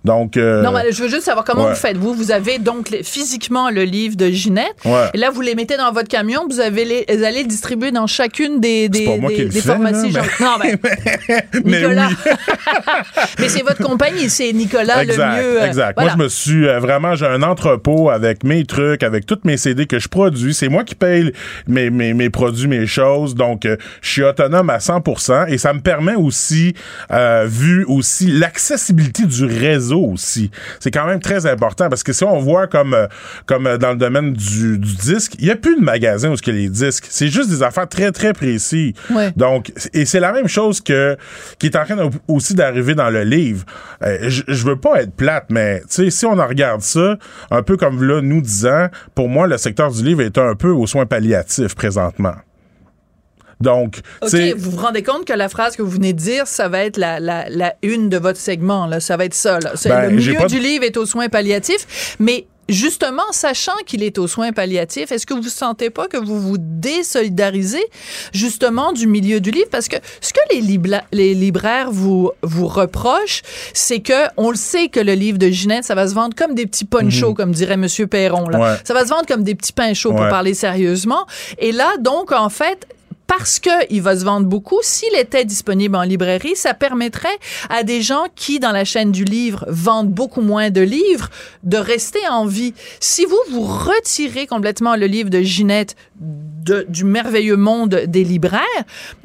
Donc, 0.05 0.37
euh, 0.37 0.63
Non, 0.63 0.73
mais 0.73 0.91
je 0.93 1.03
veux 1.03 1.09
juste 1.09 1.23
savoir 1.23 1.45
comment 1.45 1.65
ouais. 1.65 1.71
vous 1.71 1.77
faites. 1.77 1.97
Vous, 1.97 2.15
vous 2.15 2.31
avez 2.33 2.59
donc 2.59 2.91
les- 2.91 3.03
physiquement 3.03 3.71
le 3.71 3.85
livre 3.85 4.17
de 4.17 4.29
Ginette. 4.29 4.75
Ouais. 4.85 5.11
Et 5.15 5.19
là, 5.19 5.31
vous 5.31 5.41
les 5.41 5.55
mettez 5.55 5.77
dans 5.77 5.93
votre 5.93 6.09
camion. 6.09 6.47
Vous, 6.51 6.61
avez 6.61 6.85
les, 6.85 7.05
vous 7.09 7.25
allez 7.25 7.43
le 7.43 7.49
distribuer 7.49 7.91
dans 7.93 8.07
chacune 8.07 8.61
des, 8.61 8.89
des, 8.89 9.05
pas 9.05 9.17
moi 9.19 9.31
des- 9.31 9.37
qui 9.37 9.43
le 9.43 9.49
des 9.51 9.61
fais, 9.61 9.69
pharmacies. 9.69 10.11
là, 10.11 10.23
Non, 10.41 10.57
mais 10.63 10.77
mais 11.65 11.81
Nicolas. 11.81 12.09
oui. 12.09 12.33
mais 13.39 13.49
c'est 13.49 13.63
votre 13.63 13.83
compagnie. 13.83 14.29
C'est 14.31 14.53
Nicolas 14.53 15.03
exact, 15.03 15.17
le 15.37 15.43
mieux. 15.43 15.61
euh, 15.61 15.67
exact. 15.67 15.95
voilà. 15.97 16.15
Moi, 16.17 16.19
je 16.19 16.25
me 16.25 16.29
suis 16.29 16.67
euh, 16.69 16.79
vraiment, 16.81 17.15
j'ai 17.15 17.27
un 17.27 17.43
entrepôt 17.43 18.11
avec 18.11 18.45
mes 18.45 18.65
trucs, 18.65 19.03
avec 19.03 19.27
toutes 19.27 19.45
mes 19.45 19.57
CD 19.57 19.87
que 19.87 19.99
je 19.99 20.09
produis. 20.09 20.55
C'est 20.55 20.69
moi 20.69 20.85
qui 20.85 20.95
paye 20.95 21.33
mes, 21.67 21.91
mes, 21.91 22.15
mes 22.17 22.31
produits, 22.31 22.69
mes 22.69 22.87
choses. 22.87 23.35
Donc, 23.35 23.65
euh, 23.65 23.77
je 24.01 24.11
suis 24.11 24.23
autonome 24.23 24.71
à 24.71 24.79
100% 24.79 25.49
et 25.49 25.59
ça 25.59 25.73
me 25.73 25.81
permet 25.81 26.15
aussi, 26.15 26.75
euh, 27.13 27.47
vu 27.49 27.85
aussi 27.85 28.27
l'accessibilité 28.27 29.25
du 29.25 29.45
réseau 29.45 30.01
aussi. 30.01 30.51
C'est 30.81 30.91
quand 30.91 31.07
même 31.07 31.21
très 31.21 31.47
important 31.47 31.89
parce 31.89 32.03
que 32.03 32.13
si 32.13 32.25
on 32.25 32.39
voit 32.39 32.67
comme, 32.67 32.95
euh, 32.95 33.07
comme 33.47 33.77
dans 33.79 33.91
le 33.91 33.97
domaine 33.97 34.33
du, 34.33 34.79
du 34.79 34.95
disque, 34.97 35.35
il 35.39 35.45
n'y 35.45 35.51
a 35.51 35.57
plus 35.57 35.77
de 35.77 35.83
magasins 35.83 36.31
où 36.31 36.35
y 36.35 36.51
a 36.51 36.53
les 36.53 36.69
disques. 36.69 37.07
C'est 37.09 37.29
juste 37.29 37.51
des 37.51 37.63
affaires 37.63 37.89
très, 37.89 38.13
très 38.13 38.33
précis. 38.33 38.95
Ouais. 39.11 39.33
Donc, 39.37 39.73
et 39.93 40.05
c'est 40.05 40.21
la 40.21 40.33
même 40.33 40.49
chose 40.49 40.81
que 40.81 41.17
qui 41.59 41.67
est 41.67 41.77
en 41.77 41.85
train 41.85 42.11
aussi 42.29 42.55
d'arriver 42.55 42.95
dans 42.95 43.11
le 43.11 43.23
livre. 43.23 43.65
Euh, 44.03 44.19
je, 44.29 44.43
je 44.49 44.65
veux 44.65 44.77
pas 44.77 45.03
être 45.03 45.13
plate, 45.13 45.47
mais 45.51 45.83
si 45.89 46.27
on 46.27 46.39
en 46.39 46.47
regarde 46.47 46.81
ça, 46.81 47.17
un 47.51 47.63
peu 47.63 47.77
comme 47.77 48.03
là, 48.03 48.21
nous 48.21 48.41
disant, 48.41 48.89
pour 49.15 49.29
moi, 49.29 49.47
le 49.47 49.57
secteur 49.59 49.91
du 49.91 50.03
livre 50.03 50.23
est 50.23 50.39
un 50.39 50.55
peu 50.55 50.71
aux 50.71 50.87
soins 50.87 51.07
palliatifs 51.07 51.75
présentement. 51.75 52.06
Présentement. 52.11 52.41
Donc, 53.59 54.01
OK, 54.21 54.29
tu 54.29 54.37
sais, 54.37 54.53
vous 54.53 54.73
vous 54.73 54.77
rendez 54.83 55.03
compte 55.03 55.25
que 55.25 55.33
la 55.33 55.49
phrase 55.49 55.77
que 55.77 55.83
vous 55.83 55.91
venez 55.91 56.13
de 56.13 56.19
dire, 56.19 56.47
ça 56.47 56.69
va 56.69 56.81
être 56.85 56.99
la, 56.99 57.21
la, 57.21 57.49
la 57.49 57.75
une 57.83 58.11
de 58.11 58.19
votre 58.19 58.39
segment, 58.39 58.87
là. 58.87 59.01
Ça 59.01 59.17
va 59.17 59.25
être 59.25 59.35
ça, 59.35 59.59
là. 59.61 59.73
Ben, 59.87 60.11
le 60.11 60.17
milieu 60.17 60.35
pas- 60.35 60.47
du 60.47 60.59
livre 60.59 60.85
est 60.85 60.99
aux 60.99 61.07
soins 61.07 61.31
palliatifs, 61.31 62.17
mais 62.19 62.47
justement, 62.69 63.23
sachant 63.31 63.77
qu'il 63.87 64.03
est 64.03 64.19
aux 64.19 64.27
soins 64.27 64.53
palliatifs, 64.53 65.13
est-ce 65.13 65.27
que 65.27 65.35
vous 65.35 65.43
sentez 65.49 65.91
pas 65.91 66.09
que 66.09 66.17
vous 66.17 66.41
vous 66.41 66.57
désolidarisez 66.59 67.85
justement 68.33 68.93
du 68.93 69.07
milieu 69.07 69.41
du 69.41 69.51
livre? 69.51 69.69
Parce 69.71 69.89
que 69.89 69.97
ce 70.21 70.33
que 70.33 70.41
les, 70.51 71.35
libraires 71.35 71.91
vous, 71.91 72.31
vous 72.43 72.67
reprochent, 72.67 73.43
c'est 73.73 74.01
que 74.01 74.27
on 74.37 74.51
le 74.51 74.57
sait 74.57 74.89
que 74.89 75.01
le 75.01 75.15
livre 75.15 75.39
de 75.39 75.49
Ginette, 75.49 75.85
ça 75.85 75.95
va 75.95 76.09
se 76.09 76.15
vendre 76.15 76.35
comme 76.35 76.55
des 76.55 76.67
petits 76.67 76.85
ponchos, 76.85 77.35
comme 77.35 77.53
dirait 77.53 77.77
Monsieur 77.77 78.07
Perron, 78.07 78.49
là. 78.49 78.59
Mhm. 78.59 78.65
Ouais. 78.65 78.77
Ça 78.85 78.95
va 78.95 79.05
se 79.05 79.11
vendre 79.11 79.27
comme 79.27 79.43
des 79.43 79.55
petits 79.55 79.73
pains 79.73 79.95
chauds 79.95 80.13
pour 80.13 80.29
parler 80.29 80.55
sérieusement. 80.55 81.27
Et 81.59 81.73
là, 81.73 81.93
donc, 82.01 82.33
en 82.33 82.49
fait, 82.49 82.87
parce 83.27 83.59
qu'il 83.59 84.03
va 84.03 84.17
se 84.17 84.25
vendre 84.25 84.47
beaucoup, 84.47 84.79
s'il 84.83 85.15
était 85.19 85.45
disponible 85.45 85.97
en 85.97 86.03
librairie, 86.03 86.55
ça 86.55 86.75
permettrait 86.75 87.29
à 87.71 87.83
des 87.83 88.01
gens 88.03 88.27
qui, 88.35 88.61
dans 88.61 88.73
la 88.73 88.85
chaîne 88.85 89.11
du 89.13 89.25
livre, 89.25 89.65
vendent 89.69 90.11
beaucoup 90.11 90.43
moins 90.43 90.71
de 90.71 90.81
livres, 90.81 91.29
de 91.65 91.77
rester 91.77 92.21
en 92.31 92.47
vie. 92.47 92.73
Si 93.01 93.25
vous, 93.25 93.39
vous 93.51 93.63
retirez 93.63 94.47
complètement 94.47 94.97
le 94.97 95.07
livre 95.07 95.31
de 95.31 95.41
Ginette 95.41 95.97
de- 96.21 96.87
du 96.89 97.05
merveilleux 97.05 97.57
monde 97.57 98.03
des 98.09 98.25
libraires, 98.25 98.63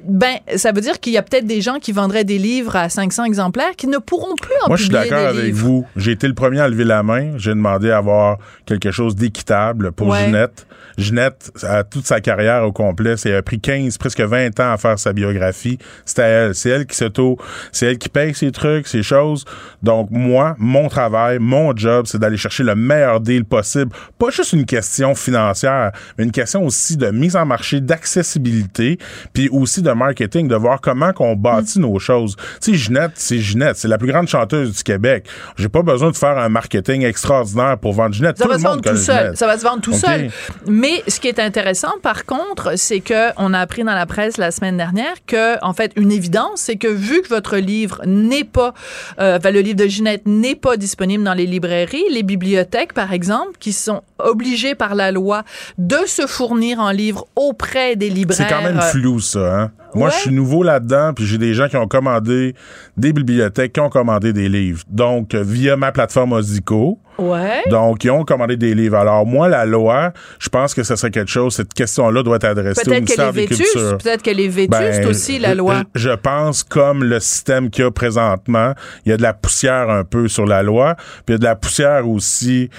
ben, 0.04 0.36
ça 0.58 0.72
veut 0.72 0.82
dire 0.82 1.00
qu'il 1.00 1.14
y 1.14 1.18
a 1.18 1.22
peut-être 1.24 1.46
des 1.48 1.62
gens 1.62 1.80
qui 1.80 1.92
vendraient 1.92 2.24
des 2.24 2.38
livres 2.38 2.76
à 2.76 2.90
500 2.90 3.24
exemplaires 3.24 3.76
qui 3.78 3.88
ne 3.88 3.98
pourront 3.98 4.36
plus 4.36 4.54
en 4.64 4.68
Moi, 4.68 4.78
je 4.78 4.84
suis 4.84 4.92
d'accord 4.92 5.26
avec 5.28 5.46
livres. 5.46 5.58
vous. 5.60 5.86
J'ai 5.96 6.12
été 6.12 6.28
le 6.28 6.34
premier 6.36 6.60
à 6.60 6.68
lever 6.68 6.84
la 6.84 7.02
main. 7.04 7.38
J'ai 7.38 7.52
demandé 7.52 7.90
à 7.92 7.98
avoir 7.98 8.38
quelque 8.66 8.92
chose 8.92 9.16
d'équitable 9.16 9.92
pour 9.92 10.08
Ouais. 10.10 10.26
Ginette. 10.26 10.66
Ginette, 10.98 11.52
à 11.64 11.84
toute 11.84 12.06
sa 12.06 12.20
carrière 12.20 12.64
au 12.64 12.72
complet, 12.74 13.16
ça 13.18 13.30
a 13.36 13.42
pris 13.42 13.60
15, 13.60 13.91
presque 13.98 14.22
20 14.22 14.60
ans 14.60 14.74
à 14.74 14.78
faire 14.78 14.98
sa 15.00 15.14
biographie. 15.14 15.78
C'était 16.06 16.22
à 16.22 16.28
elle. 16.28 16.56
C'est 16.56 16.70
elle 16.70 16.86
qui 16.86 16.96
s'auto, 16.96 17.38
c'est 17.72 17.86
elle 17.88 17.98
qui 17.98 18.10
paye 18.10 18.34
ses 18.34 18.52
trucs, 18.52 18.88
ses 18.88 19.04
choses. 19.04 19.46
Donc, 19.84 20.10
moi, 20.12 20.56
mon 20.60 20.88
travail, 20.90 21.40
mon 21.40 21.76
job, 21.76 22.06
c'est 22.08 22.20
d'aller 22.20 22.38
chercher 22.38 22.64
le 22.64 22.76
meilleur 22.76 23.20
deal 23.20 23.46
possible. 23.46 23.92
Pas 24.18 24.30
juste 24.30 24.54
une 24.54 24.66
question 24.66 25.16
financière, 25.16 25.92
mais 26.18 26.24
une 26.24 26.32
question 26.32 26.66
aussi 26.66 26.98
de 26.98 27.10
mise 27.12 27.36
en 27.36 27.46
marché, 27.46 27.82
d'accessibilité, 27.82 28.98
puis 29.34 29.50
aussi 29.50 29.82
de 29.82 29.92
marketing, 29.92 30.48
de 30.48 30.56
voir 30.56 30.82
comment 30.82 31.14
qu'on 31.14 31.36
bâtit 31.36 31.80
Mm. 31.80 31.82
nos 31.82 32.00
choses. 32.00 32.36
Tu 32.62 32.72
sais, 32.72 32.78
Ginette, 32.78 33.12
c'est 33.16 33.38
Ginette, 33.40 33.78
c'est 33.78 33.88
la 33.88 33.98
plus 33.98 34.08
grande 34.08 34.28
chanteuse 34.28 34.76
du 34.76 34.84
Québec. 34.84 35.26
J'ai 35.58 35.70
pas 35.70 35.82
besoin 35.82 36.12
de 36.12 36.16
faire 36.16 36.38
un 36.38 36.50
marketing 36.50 37.04
extraordinaire 37.06 37.78
pour 37.78 37.94
vendre 37.94 38.14
Ginette. 38.14 38.38
Ça 38.38 38.44
Tout 38.44 38.50
va 38.50 38.56
le 38.56 38.62
se 38.62 38.68
vendre 38.68 38.82
tout 38.82 38.96
seul. 38.98 39.18
Ginette. 39.24 39.38
Ça 39.38 39.48
va 39.48 39.58
se 39.58 39.64
vendre 39.64 39.82
tout 39.82 39.94
seul. 39.94 40.30
Mais 40.68 41.04
ce 41.08 41.20
qui 41.20 41.28
est 41.28 41.40
intéressant, 41.40 41.94
par 42.02 42.26
contre, 42.26 42.74
c'est 42.78 43.00
que 43.00 43.30
on 43.38 43.54
a 43.54 43.60
appris 43.60 43.81
dans 43.84 43.94
la 43.94 44.06
presse 44.06 44.38
la 44.38 44.52
semaine 44.52 44.78
dernière 44.78 45.16
que, 45.26 45.64
en 45.64 45.74
fait, 45.74 45.92
une 45.96 46.12
évidence, 46.12 46.62
c'est 46.62 46.76
que 46.76 46.88
vu 46.88 47.22
que 47.22 47.30
votre 47.30 47.58
livre 47.58 48.02
n'est 48.06 48.44
pas, 48.44 48.74
euh, 49.20 49.38
enfin, 49.38 49.52
le 49.52 49.62
livre 49.62 49.78
de 49.78 49.88
Ginette 49.88 50.26
n'est 50.26 50.56
pas 50.56 50.78
disponible 50.78 51.24
dans 51.24 51.34
les 51.34 51.46
librairies, 51.46 52.04
les 52.10 52.24
bibliothèques, 52.24 52.94
par 52.94 53.14
exemple, 53.14 53.58
qui 53.60 53.74
sont 53.74 54.02
obligées 54.20 54.76
par 54.76 54.96
la 54.96 55.12
loi 55.12 55.44
de 55.78 55.98
se 56.06 56.28
fournir 56.28 56.80
en 56.80 56.92
livres 56.92 57.28
auprès 57.36 57.96
des 57.96 58.10
libraires. 58.10 58.48
C'est 58.48 58.54
quand 58.54 58.64
même 58.64 58.78
euh, 58.78 58.92
flou, 58.92 59.20
ça. 59.20 59.62
Hein? 59.62 59.72
Moi, 59.94 60.08
Ouais. 60.08 60.14
je 60.16 60.20
suis 60.22 60.32
nouveau 60.32 60.64
là-dedans, 60.64 61.14
puis 61.14 61.26
j'ai 61.26 61.38
des 61.38 61.54
gens 61.54 61.68
qui 61.68 61.78
ont 61.78 61.88
commandé 61.88 62.56
des 62.98 63.12
bibliothèques, 63.14 63.74
qui 63.74 63.80
ont 63.80 63.90
commandé 63.90 64.32
des 64.34 64.48
livres. 64.50 64.84
Donc, 64.90 65.34
euh, 65.34 65.44
via 65.44 65.76
ma 65.76 65.92
plateforme 65.92 66.34
Osico. 66.34 67.00
Ouais. 67.18 67.62
Donc, 67.70 68.04
ils 68.04 68.10
ont 68.10 68.24
commandé 68.24 68.56
des 68.58 68.74
livres. 68.74 68.96
Alors, 68.98 69.26
moi, 69.28 69.48
la 69.50 69.66
loi, 69.66 70.12
je 70.40 70.50
pense 70.50 70.74
que 70.74 70.82
ce 70.82 70.96
serait 70.96 71.12
quelque 71.12 71.30
chose, 71.30 71.54
cette 71.56 71.74
question-là 71.74 72.24
doit 72.24 72.38
être 72.38 72.46
adressée 72.46 72.82
au 72.82 72.84
Peut-être 72.90 73.06
qu'elle 73.06 73.18
ministère 73.20 73.28
est 73.28 73.32
des 73.34 73.42
vétuste. 73.42 73.74
Cultures. 73.74 73.98
Peut-être 73.98 74.22
qu'elle 74.24 74.40
est 74.40 74.48
vétuste 74.48 74.70
Ben, 75.02 75.08
aussi, 75.08 75.38
la 75.38 75.54
loi. 75.54 75.84
Je, 75.94 76.10
je 76.10 76.16
pense 76.16 76.64
comme 76.64 77.04
le 77.04 77.20
système 77.20 77.70
qu'il 77.70 77.84
y 77.84 77.88
a 77.88 77.92
présentement, 77.92 78.74
il 79.06 79.10
y 79.10 79.12
a 79.14 79.18
de 79.18 79.22
la 79.22 79.34
poussière 79.34 79.90
un 79.90 80.04
peu 80.04 80.28
sur 80.30 80.46
la 80.46 80.64
loi, 80.64 80.96
puis 81.26 81.26
il 81.28 81.32
y 81.34 81.36
a 81.36 81.38
de 81.40 81.44
la 81.44 81.56
poussière 81.56 82.08
aussi. 82.10 82.70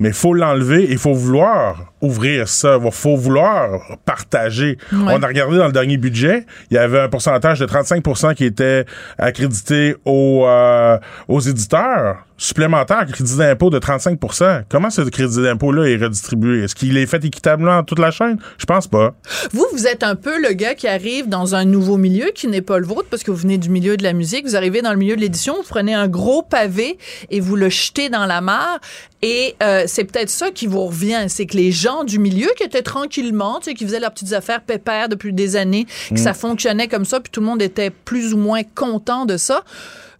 Mais 0.00 0.08
il 0.08 0.14
faut 0.14 0.34
l'enlever, 0.34 0.86
il 0.90 0.98
faut 0.98 1.12
vouloir 1.14 1.92
ouvrir 2.00 2.48
ça, 2.48 2.78
il 2.84 2.90
faut 2.90 3.16
vouloir 3.16 3.78
partager. 4.04 4.76
On 4.92 5.22
a 5.22 5.26
regardé 5.26 5.58
dans 5.58 5.66
le 5.66 5.72
dernier 5.72 5.96
budget, 5.98 6.46
il 6.70 6.74
y 6.74 6.78
avait 6.78 7.00
un 7.00 7.08
pourcentage 7.08 7.58
de 7.58 7.66
35% 7.66 8.34
qui 8.34 8.44
était 8.44 8.84
accrédité 9.18 9.96
aux, 10.04 10.44
euh, 10.46 10.98
aux 11.28 11.40
éditeurs 11.40 12.26
supplémentaire, 12.42 13.06
crédit 13.06 13.36
d'impôt 13.36 13.70
de 13.70 13.78
35% 13.78 14.64
Comment 14.68 14.90
ce 14.90 15.02
crédit 15.02 15.42
d'impôt-là 15.42 15.88
est 15.88 15.96
redistribué? 15.96 16.64
Est-ce 16.64 16.74
qu'il 16.74 16.96
est 16.96 17.06
fait 17.06 17.24
équitablement 17.24 17.78
à 17.78 17.82
toute 17.84 18.00
la 18.00 18.10
chaîne? 18.10 18.38
Je 18.58 18.66
pense 18.66 18.88
pas. 18.88 19.14
Vous, 19.52 19.64
vous 19.72 19.86
êtes 19.86 20.02
un 20.02 20.16
peu 20.16 20.40
le 20.40 20.52
gars 20.52 20.74
qui 20.74 20.88
arrive 20.88 21.28
dans 21.28 21.54
un 21.54 21.64
nouveau 21.64 21.96
milieu 21.96 22.30
qui 22.34 22.48
n'est 22.48 22.62
pas 22.62 22.78
le 22.78 22.86
vôtre 22.86 23.08
parce 23.10 23.22
que 23.22 23.30
vous 23.30 23.36
venez 23.36 23.58
du 23.58 23.70
milieu 23.70 23.96
de 23.96 24.02
la 24.02 24.12
musique. 24.12 24.44
Vous 24.44 24.56
arrivez 24.56 24.82
dans 24.82 24.90
le 24.90 24.98
milieu 24.98 25.14
de 25.14 25.20
l'édition, 25.20 25.54
vous 25.54 25.68
prenez 25.68 25.94
un 25.94 26.08
gros 26.08 26.42
pavé 26.42 26.98
et 27.30 27.38
vous 27.38 27.54
le 27.54 27.68
jetez 27.68 28.08
dans 28.08 28.26
la 28.26 28.40
mare. 28.40 28.80
Et 29.22 29.54
euh, 29.62 29.84
c'est 29.86 30.04
peut-être 30.04 30.30
ça 30.30 30.50
qui 30.50 30.66
vous 30.66 30.84
revient, 30.84 31.26
c'est 31.28 31.46
que 31.46 31.56
les 31.56 31.70
gens 31.70 32.02
du 32.02 32.18
milieu 32.18 32.48
qui 32.56 32.64
étaient 32.64 32.82
tranquillement, 32.82 33.60
tu 33.60 33.70
sais, 33.70 33.74
qui 33.74 33.84
faisaient 33.84 34.00
leurs 34.00 34.10
petites 34.12 34.32
affaires 34.32 34.62
pépères 34.62 35.08
depuis 35.08 35.32
des 35.32 35.54
années, 35.54 35.86
que 36.10 36.18
ça 36.18 36.34
fonctionnait 36.34 36.88
comme 36.88 37.04
ça, 37.04 37.20
puis 37.20 37.30
tout 37.30 37.38
le 37.38 37.46
monde 37.46 37.62
était 37.62 37.90
plus 37.90 38.34
ou 38.34 38.36
moins 38.36 38.62
content 38.64 39.24
de 39.24 39.36
ça. 39.36 39.62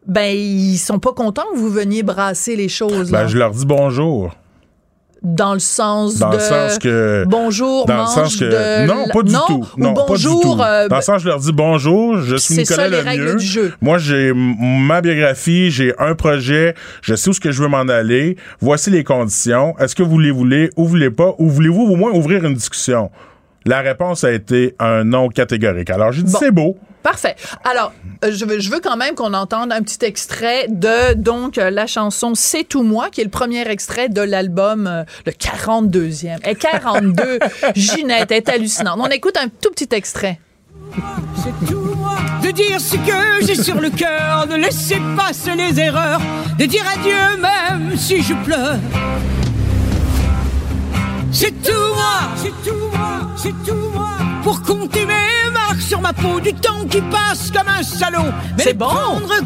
Ben, 0.07 0.37
ils 0.37 0.79
sont 0.79 0.99
pas 0.99 1.13
contents 1.13 1.45
que 1.53 1.59
vous 1.59 1.71
veniez 1.71 2.03
brasser 2.03 2.57
les 2.57 2.69
choses. 2.69 3.11
là. 3.13 3.23
Ben, 3.23 3.29
je 3.29 3.39
leur 3.39 3.51
dis 3.53 3.65
bonjour. 3.67 4.35
dans 5.23 5.53
le 5.55 5.61
sens 5.61 6.19
Dans 6.19 6.31
de 6.31 6.35
le 6.37 6.41
sens 6.41 6.79
que. 6.81 7.25
bonjour 7.29 7.87
Dans 7.87 7.95
le 7.95 8.01
mange 8.01 8.15
sens 8.15 8.37
que. 8.37 8.45
de 8.45 8.87
Non, 8.89 9.07
pas 9.13 9.23
du 9.23 9.33
non, 9.33 9.41
tout. 9.47 9.65
ou 9.77 9.81
Non, 9.81 9.95
pas 9.95 10.03
du 10.03 10.09
bonjour 10.09 10.41
tout. 10.57 10.61
euh, 10.61 10.89
Dans 10.89 10.97
le 10.97 11.03
sens, 11.03 11.23
je 11.23 11.29
leur 11.29 11.39
dis 11.39 11.53
bonjour, 11.53 12.19
je 12.19 12.35
suis 12.35 12.55
c'est 12.57 12.65
ça, 12.65 12.89
Nicolas 12.89 13.13
les 13.13 13.17
Lemieux. 13.19 13.37
du 13.37 13.47
jeu. 13.47 13.73
Moi, 13.81 13.99
j'ai 13.99 14.33
ma 14.35 15.01
biographie, 15.01 15.71
j'ai 15.71 15.95
un 16.01 16.17
projet, 16.17 16.75
je 17.03 17.15
sais 17.15 17.31
où 17.31 17.33
ce 17.33 17.39
que 17.41 17.53
je 17.53 17.63
veux 17.63 17.69
m'en 17.69 17.83
aller. 17.83 18.37
Voici 18.61 18.91
les 18.91 19.05
conditions. 19.05 19.79
Est-ce 19.79 19.95
que 19.95 20.03
vous 20.03 20.19
les 20.19 20.33
voulez 20.33 20.71
ou 20.77 20.85
voulez 20.89 21.11
pas 21.13 21.37
ou 21.39 21.49
voulez-vous 21.49 21.83
au 21.85 21.95
moins 21.95 22.11
ouvrir 22.11 22.45
une 22.45 22.55
discussion? 22.55 23.13
La 23.65 23.81
réponse 23.83 24.25
a 24.25 24.33
été 24.33 24.75
un 24.81 25.05
non 25.05 25.29
catégorique. 25.29 25.91
Alors, 25.91 26.11
j'ai 26.11 26.25
dit 26.25 26.33
Bon. 26.33 26.39
c'est 26.41 26.51
beau. 26.51 26.77
Parfait. 27.03 27.37
Alors, 27.65 27.93
euh, 28.25 28.31
je 28.33 28.45
veux, 28.45 28.61
je 28.61 28.71
veux 28.71 28.81
quand 28.81 28.97
même 28.97 29.15
qu'on 29.15 29.35
entende 29.35 29.73
un 29.73 29.83
petit 29.83 30.05
extrait 30.05 30.67
de 30.69 31.15
donc 31.15 31.59
euh, 31.59 31.71
la 31.71 31.87
chanson 31.87 32.35
C'est 32.35 32.65
tout 32.65 32.83
moi, 32.83 33.11
qui 33.11 33.21
est 33.21 33.25
le 33.25 33.31
premier 33.31 33.67
extrait 33.69 34.09
de 34.09 34.21
l'album, 34.21 34.87
euh, 34.87 35.05
le 35.27 35.33
42e. 35.33 36.39
Et 36.49 36.55
42, 36.55 37.39
Ginette 37.75 38.31
est 38.31 38.49
hallucinante. 38.49 38.99
On 39.01 39.09
écoute 39.09 39.37
un 39.37 39.49
tout 39.49 39.71
petit 39.71 39.89
extrait. 39.95 40.39
C'est 41.37 41.67
tout 41.67 41.95
moi 41.97 42.17
de 42.43 42.51
dire 42.51 42.81
ce 42.81 42.97
que 42.97 43.47
j'ai 43.47 43.61
sur 43.61 43.81
le 43.81 43.91
cœur, 43.91 44.47
de 44.47 44.57
laisser 44.57 44.99
passer 45.17 45.55
les 45.57 45.81
erreurs, 45.81 46.21
de 46.59 46.65
dire 46.67 46.85
adieu 46.95 47.41
même 47.41 47.97
si 47.97 48.23
je 48.23 48.35
pleure. 48.45 48.77
C'est 51.33 51.63
tout 51.63 51.95
moi, 51.95 52.31
c'est 52.37 52.71
tout 52.71 52.77
moi, 52.93 53.21
c'est 53.37 53.55
tout 53.65 53.89
moi. 53.95 54.11
Pour 54.43 54.61
compter 54.63 55.07
mes 55.07 55.51
marques 55.51 55.62
sur 55.83 56.01
ma 56.01 56.13
peau, 56.13 56.41
du 56.41 56.53
temps 56.55 56.85
qui 56.89 57.01
passe 57.03 57.51
comme 57.51 57.69
un 57.69 57.83
salaud. 57.83 58.31
Mais 58.57 58.63
C'est 58.65 58.75
bon. 58.75 58.87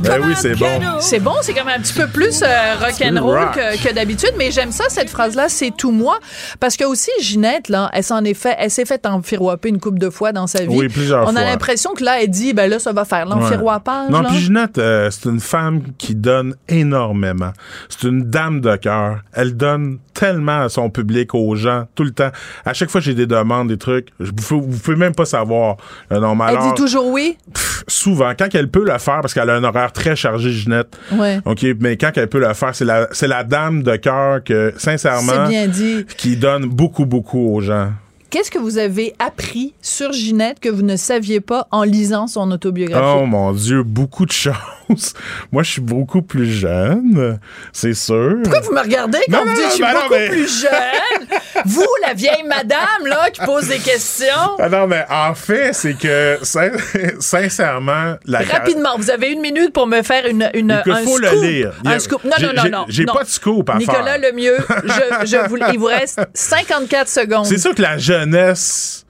Ben 0.03 0.19
comme 0.19 0.29
oui, 0.29 0.35
c'est 0.37 0.55
bon. 0.55 0.67
C'est 1.01 1.21
bon, 1.21 1.33
c'est 1.43 1.53
quand 1.55 1.65
même 1.65 1.79
un 1.79 1.83
petit 1.83 1.95
peu 1.95 2.07
plus 2.07 2.43
euh, 2.43 2.47
rock'n'roll 2.81 3.39
rock. 3.39 3.55
que, 3.55 3.89
que 3.89 3.95
d'habitude, 3.95 4.33
mais 4.39 4.51
j'aime 4.51 4.73
ça, 4.73 4.85
cette 4.89 5.11
phrase-là, 5.11 5.49
c'est 5.49 5.71
tout 5.77 5.91
moi. 5.91 6.19
Parce 6.61 6.77
que 6.77 6.85
aussi, 6.85 7.11
Ginette, 7.21 7.69
là, 7.69 7.91
elle 7.93 8.05
s'en 8.05 8.23
est 8.25 8.35
fait, 8.35 8.55
elle 8.59 8.71
s'est 8.71 8.85
fait 8.85 9.07
enfiroiper 9.07 9.69
une 9.71 9.81
couple 9.81 9.99
de 9.99 10.11
fois 10.11 10.33
dans 10.33 10.47
sa 10.47 10.61
vie. 10.65 10.69
Oui, 10.77 10.89
plusieurs 10.89 11.27
On 11.27 11.37
a 11.37 11.45
l'impression 11.45 11.93
que 11.95 12.05
là, 12.05 12.23
elle 12.23 12.31
dit, 12.31 12.53
ben 12.53 12.69
là, 12.71 12.79
ça 12.79 12.93
va 12.93 13.05
faire 13.05 13.27
l'enfiroipage. 13.27 14.11
Non, 14.11 14.21
là. 14.23 14.29
puis 14.29 14.39
Ginette, 14.39 14.79
euh, 14.79 15.11
c'est 15.11 15.29
une 15.29 15.41
femme 15.41 15.83
qui 15.99 16.15
donne 16.15 16.55
énormément. 16.69 17.53
C'est 17.89 18.09
une 18.09 18.25
dame 18.25 18.61
de 18.61 18.77
cœur. 18.77 19.21
Elle 19.33 19.57
donne 19.57 19.99
tellement 20.15 20.63
à 20.63 20.69
son 20.69 20.91
public, 20.91 21.35
aux 21.35 21.55
gens, 21.57 21.85
tout 21.95 22.05
le 22.05 22.11
temps. 22.11 22.31
À 22.65 22.73
chaque 22.73 22.91
fois 22.91 23.01
j'ai 23.01 23.15
des 23.15 23.27
demandes, 23.27 23.69
des 23.69 23.77
trucs, 23.77 24.09
je- 24.19 24.27
vous, 24.27 24.33
pouvez- 24.33 24.67
vous 24.67 24.79
pouvez 24.79 24.97
même 24.97 25.15
pas 25.15 25.25
savoir. 25.27 25.77
le 26.11 26.19
Mais 26.35 26.45
Elle 26.49 26.57
alors, 26.57 26.75
dit 26.75 26.81
toujours 26.81 27.07
oui? 27.07 27.37
pff, 27.53 27.85
souvent, 27.87 28.33
quand 28.39 28.49
elle 28.55 28.69
peut 28.71 28.85
le 28.85 28.99
faire, 28.99 29.21
parce 29.21 29.35
qu'elle 29.35 29.51
a 29.51 29.55
un 29.55 29.65
horaire 29.65 29.93
très 29.93 30.17
chargé, 30.17 30.51
Ginette. 30.51 30.97
Ouais. 31.13 31.41
OK, 31.45 31.65
mais 31.81 31.97
quand 31.97 32.11
elle 32.17 32.29
peut 32.29 32.41
le 32.41 32.53
faire, 32.55 32.75
c'est 32.75 32.85
la, 32.85 33.09
c'est 33.13 33.29
la 33.29 33.45
dame 33.45 33.83
de 33.83 33.97
cœur 33.97 34.43
que, 34.45 34.73
sincèrement, 34.77 35.47
bien 35.49 35.67
dit. 35.69 36.05
qui 36.17 36.37
donne 36.37 36.67
beaucoup, 36.67 37.07
beaucoup 37.07 37.55
aux 37.55 37.61
gens. 37.61 37.91
Qu'est-ce 38.29 38.51
que 38.51 38.59
vous 38.59 38.77
avez 38.79 39.15
appris 39.21 39.73
sur 39.81 40.13
Ginette 40.13 40.59
que 40.59 40.69
vous 40.69 40.83
ne 40.83 40.97
saviez 40.97 41.41
pas 41.41 41.69
en 41.71 41.85
lisant 41.85 42.27
son 42.27 42.51
autobiographie? 42.51 43.21
Oh 43.23 43.25
mon 43.25 43.53
Dieu, 43.53 43.85
beaucoup 43.85 44.27
de 44.27 44.33
choses. 44.33 44.53
Moi, 45.53 45.63
je 45.63 45.71
suis 45.71 45.81
beaucoup 45.81 46.23
plus 46.23 46.47
jeune, 46.51 47.39
c'est 47.73 47.95
sûr. 47.95 48.37
Pourquoi 48.43 48.61
vous 48.61 48.73
me 48.73 48.81
regardez 48.81 49.19
quand 49.31 49.45
Non, 49.45 49.51
vous 49.51 49.55
dites 49.55 49.63
non, 49.65 49.69
je 49.69 49.75
suis 49.75 49.83
ben 49.83 49.93
non, 49.93 50.01
beaucoup 50.03 50.15
mais- 50.15 50.29
plus 50.29 50.61
jeune? 50.63 51.29
vous, 51.67 51.87
la 52.07 52.15
vieille 52.15 52.45
madame, 52.47 53.07
là, 53.07 53.31
qui 53.33 53.41
pose 53.45 53.69
des 53.69 53.79
questions. 53.79 54.27
Ah 54.59 54.69
non, 54.69 54.87
mais 54.87 55.05
en 55.11 55.35
fait, 55.35 55.73
c'est 55.73 55.95
que, 55.95 56.39
sin- 56.43 56.71
sincèrement, 57.21 58.17
la 58.27 58.41
Rapidement, 58.41 58.97
vous 58.97 59.11
avez 59.11 59.31
une 59.33 59.41
minute 59.41 59.73
pour 59.73 59.87
me 59.87 60.03
faire 60.03 60.27
une, 60.27 60.49
une 60.55 60.71
un 60.71 60.83
faut 61.05 61.19
le 61.19 61.31
lire. 61.43 61.73
Il 61.85 61.91
a- 61.91 61.95
Un 61.95 61.99
scoop. 61.99 62.23
Non, 62.25 62.31
non, 62.41 62.53
non, 62.55 62.63
j'ai- 62.63 62.71
non. 62.71 62.85
j'ai 62.89 63.05
pas 63.07 63.25
de 63.25 63.29
scoop 63.29 63.69
à 63.71 63.77
Nicolas 63.77 64.05
faire. 64.19 64.31
Lemieux, 64.33 64.57
je, 64.85 65.27
je 65.27 65.49
vous, 65.49 65.57
il 65.73 65.79
vous 65.79 65.87
reste 65.87 66.21
54 66.35 67.09
secondes. 67.09 67.47
C'est 67.47 67.59
sûr 67.59 67.75
que 67.75 67.83
la 67.83 67.99
jeunesse, 67.99 69.05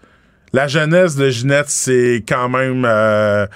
la 0.53 0.67
jeunesse 0.69 1.17
de 1.17 1.29
Ginette, 1.29 1.69
c'est 1.69 2.25
quand 2.27 2.49
même... 2.49 2.85
Euh, 2.87 3.47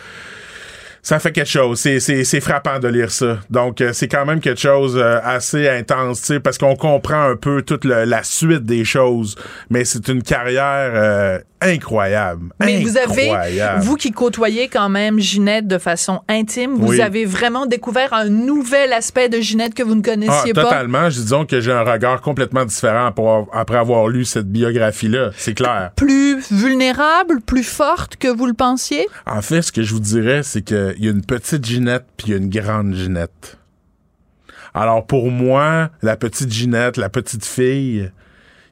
ça 1.10 1.18
fait 1.18 1.32
quelque 1.32 1.48
chose. 1.48 1.80
C'est 1.80 2.40
frappant 2.40 2.78
de 2.78 2.86
lire 2.86 3.10
ça. 3.10 3.40
Donc, 3.50 3.80
euh, 3.80 3.92
c'est 3.92 4.06
quand 4.06 4.24
même 4.24 4.38
quelque 4.38 4.60
chose 4.60 4.96
euh, 4.96 5.18
assez 5.24 5.68
intense, 5.68 6.30
parce 6.44 6.56
qu'on 6.56 6.76
comprend 6.76 7.30
un 7.30 7.34
peu 7.34 7.62
toute 7.62 7.84
la 7.84 8.22
suite 8.22 8.64
des 8.64 8.84
choses. 8.84 9.34
Mais 9.70 9.84
c'est 9.84 10.06
une 10.06 10.22
carrière 10.22 10.92
euh, 10.94 11.40
incroyable. 11.60 12.52
Mais 12.60 12.82
vous 12.82 12.96
avez, 12.96 13.32
vous 13.80 13.96
qui 13.96 14.12
côtoyez 14.12 14.68
quand 14.68 14.88
même 14.88 15.18
Ginette 15.18 15.66
de 15.66 15.78
façon 15.78 16.20
intime, 16.28 16.74
vous 16.74 17.00
avez 17.00 17.24
vraiment 17.24 17.66
découvert 17.66 18.12
un 18.12 18.28
nouvel 18.28 18.92
aspect 18.92 19.28
de 19.28 19.40
Ginette 19.40 19.74
que 19.74 19.82
vous 19.82 19.94
ne 19.94 20.02
connaissiez 20.02 20.52
ah, 20.52 20.54
pas. 20.54 20.62
Totalement. 20.62 21.08
Disons 21.08 21.46
que 21.46 21.60
j'ai 21.60 21.72
un 21.72 21.82
regard 21.82 22.20
complètement 22.20 22.64
différent 22.64 23.12
après 23.52 23.78
avoir 23.78 24.08
lu 24.08 24.24
cette 24.24 24.48
biographie-là. 24.48 25.30
C'est 25.36 25.54
clair. 25.54 25.92
Plus 25.96 26.40
vulnérable, 26.50 27.40
plus 27.40 27.64
forte 27.64 28.16
que 28.16 28.28
vous 28.28 28.46
le 28.46 28.54
pensiez? 28.54 29.06
En 29.26 29.42
fait, 29.42 29.62
ce 29.62 29.72
que 29.72 29.82
je 29.82 29.92
vous 29.94 30.00
dirais, 30.00 30.42
c'est 30.42 30.62
qu'il 30.62 30.96
y 30.98 31.08
a 31.08 31.10
une 31.10 31.24
petite 31.24 31.64
Ginette 31.64 32.06
puis 32.16 32.28
il 32.28 32.30
y 32.30 32.34
a 32.34 32.38
une 32.38 32.50
grande 32.50 32.94
Ginette. 32.94 33.58
Alors 34.74 35.06
pour 35.06 35.30
moi, 35.30 35.90
la 36.02 36.16
petite 36.16 36.52
Ginette, 36.52 36.96
la 36.96 37.08
petite 37.08 37.44
fille, 37.44 38.10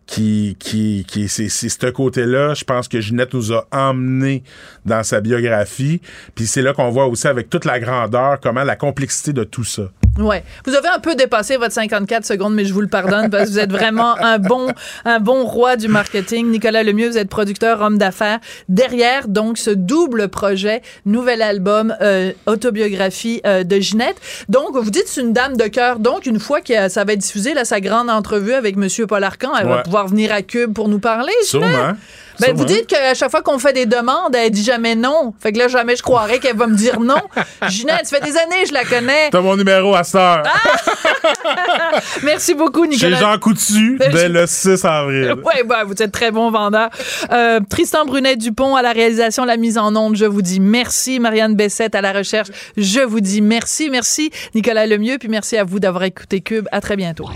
qui, 0.08 0.56
qui, 0.58 1.04
qui 1.06 1.28
c'est, 1.28 1.48
ce 1.50 1.90
côté-là, 1.90 2.54
je 2.54 2.64
pense 2.64 2.88
que 2.88 2.98
Ginette 2.98 3.34
nous 3.34 3.52
a 3.52 3.68
emmené 3.70 4.42
dans 4.86 5.02
sa 5.02 5.20
biographie. 5.20 6.00
Puis 6.34 6.46
c'est 6.46 6.62
là 6.62 6.72
qu'on 6.72 6.90
voit 6.90 7.06
aussi 7.06 7.28
avec 7.28 7.50
toute 7.50 7.66
la 7.66 7.78
grandeur 7.78 8.40
comment 8.40 8.64
la 8.64 8.74
complexité 8.74 9.34
de 9.34 9.44
tout 9.44 9.64
ça. 9.64 9.90
Ouais. 10.18 10.42
Vous 10.66 10.74
avez 10.74 10.88
un 10.88 10.98
peu 10.98 11.14
dépassé 11.14 11.56
votre 11.56 11.72
54 11.72 12.26
secondes, 12.26 12.54
mais 12.54 12.64
je 12.64 12.74
vous 12.74 12.80
le 12.80 12.88
pardonne 12.88 13.30
parce 13.30 13.44
que 13.44 13.50
vous 13.50 13.58
êtes 13.58 13.70
vraiment 13.70 14.16
un 14.18 14.38
bon, 14.38 14.68
un 15.04 15.20
bon 15.20 15.44
roi 15.44 15.76
du 15.76 15.88
marketing. 15.88 16.50
Nicolas 16.50 16.82
Lemieux, 16.82 17.08
vous 17.08 17.18
êtes 17.18 17.28
producteur, 17.28 17.80
homme 17.80 17.98
d'affaires. 17.98 18.40
Derrière, 18.68 19.28
donc, 19.28 19.58
ce 19.58 19.70
double 19.70 20.28
projet, 20.28 20.82
nouvel 21.06 21.40
album, 21.40 21.94
euh, 22.00 22.32
autobiographie 22.46 23.40
euh, 23.46 23.62
de 23.62 23.78
Ginette. 23.78 24.16
Donc, 24.48 24.76
vous 24.76 24.90
dites 24.90 25.06
c'est 25.06 25.20
une 25.20 25.32
dame 25.32 25.56
de 25.56 25.64
cœur. 25.64 26.00
Donc, 26.00 26.26
une 26.26 26.40
fois 26.40 26.60
que 26.60 26.88
ça 26.88 27.04
va 27.04 27.12
être 27.12 27.20
diffusé, 27.20 27.54
là, 27.54 27.64
sa 27.64 27.80
grande 27.80 28.10
entrevue 28.10 28.54
avec 28.54 28.76
Monsieur 28.76 29.06
Paul 29.06 29.22
Arcan, 29.22 29.52
elle 29.56 29.68
va 29.68 29.82
pouvoir 29.82 30.08
venir 30.08 30.32
à 30.32 30.42
Cube 30.42 30.72
pour 30.74 30.88
nous 30.88 30.98
parler. 30.98 31.32
Sûrement. 31.42 31.94
Ben, 32.40 32.54
vous 32.54 32.64
dites 32.64 32.86
qu'à 32.86 33.14
chaque 33.14 33.30
fois 33.30 33.42
qu'on 33.42 33.58
fait 33.58 33.72
des 33.72 33.86
demandes, 33.86 34.34
elle 34.34 34.50
dit 34.50 34.62
jamais 34.62 34.94
non. 34.94 35.34
Fait 35.40 35.52
que 35.52 35.58
là, 35.58 35.68
jamais 35.68 35.96
je 35.96 36.02
croirais 36.02 36.38
qu'elle 36.38 36.56
va 36.56 36.66
me 36.66 36.76
dire 36.76 37.00
non. 37.00 37.16
Ginette, 37.68 38.06
ça 38.06 38.18
fait 38.18 38.24
des 38.24 38.36
années, 38.36 38.66
je 38.66 38.72
la 38.72 38.84
connais. 38.84 39.30
T'as 39.30 39.40
mon 39.40 39.56
numéro 39.56 39.94
à 39.94 40.04
sœur. 40.04 40.44
Ah! 40.46 42.00
Merci 42.22 42.54
beaucoup, 42.54 42.86
Nicolas. 42.86 43.16
Chez 43.16 43.22
Jean 43.22 43.38
Coutu, 43.38 43.98
dès 44.12 44.28
le 44.28 44.46
6 44.46 44.84
avril. 44.84 45.34
Oui, 45.44 45.62
ben, 45.64 45.84
vous 45.84 46.00
êtes 46.00 46.12
très 46.12 46.30
bon 46.30 46.50
vendeur. 46.50 46.90
Euh, 47.32 47.60
Tristan 47.68 48.04
Brunet-Dupont 48.04 48.76
à 48.76 48.82
la 48.82 48.92
réalisation, 48.92 49.44
la 49.44 49.56
mise 49.56 49.78
en 49.78 49.94
onde, 49.96 50.16
je 50.16 50.24
vous 50.24 50.42
dis 50.42 50.60
merci. 50.60 51.18
Marianne 51.20 51.54
Bessette 51.54 51.94
à 51.94 52.00
la 52.00 52.12
recherche, 52.12 52.48
je 52.76 53.00
vous 53.00 53.20
dis 53.20 53.40
merci. 53.40 53.90
Merci, 53.90 54.30
Nicolas 54.54 54.86
Lemieux, 54.86 55.18
puis 55.18 55.28
merci 55.28 55.56
à 55.56 55.64
vous 55.64 55.80
d'avoir 55.80 56.04
écouté 56.04 56.40
Cube. 56.40 56.66
À 56.72 56.80
très 56.80 56.96
bientôt. 56.96 57.28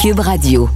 Cube 0.00 0.20
Radio. 0.20 0.68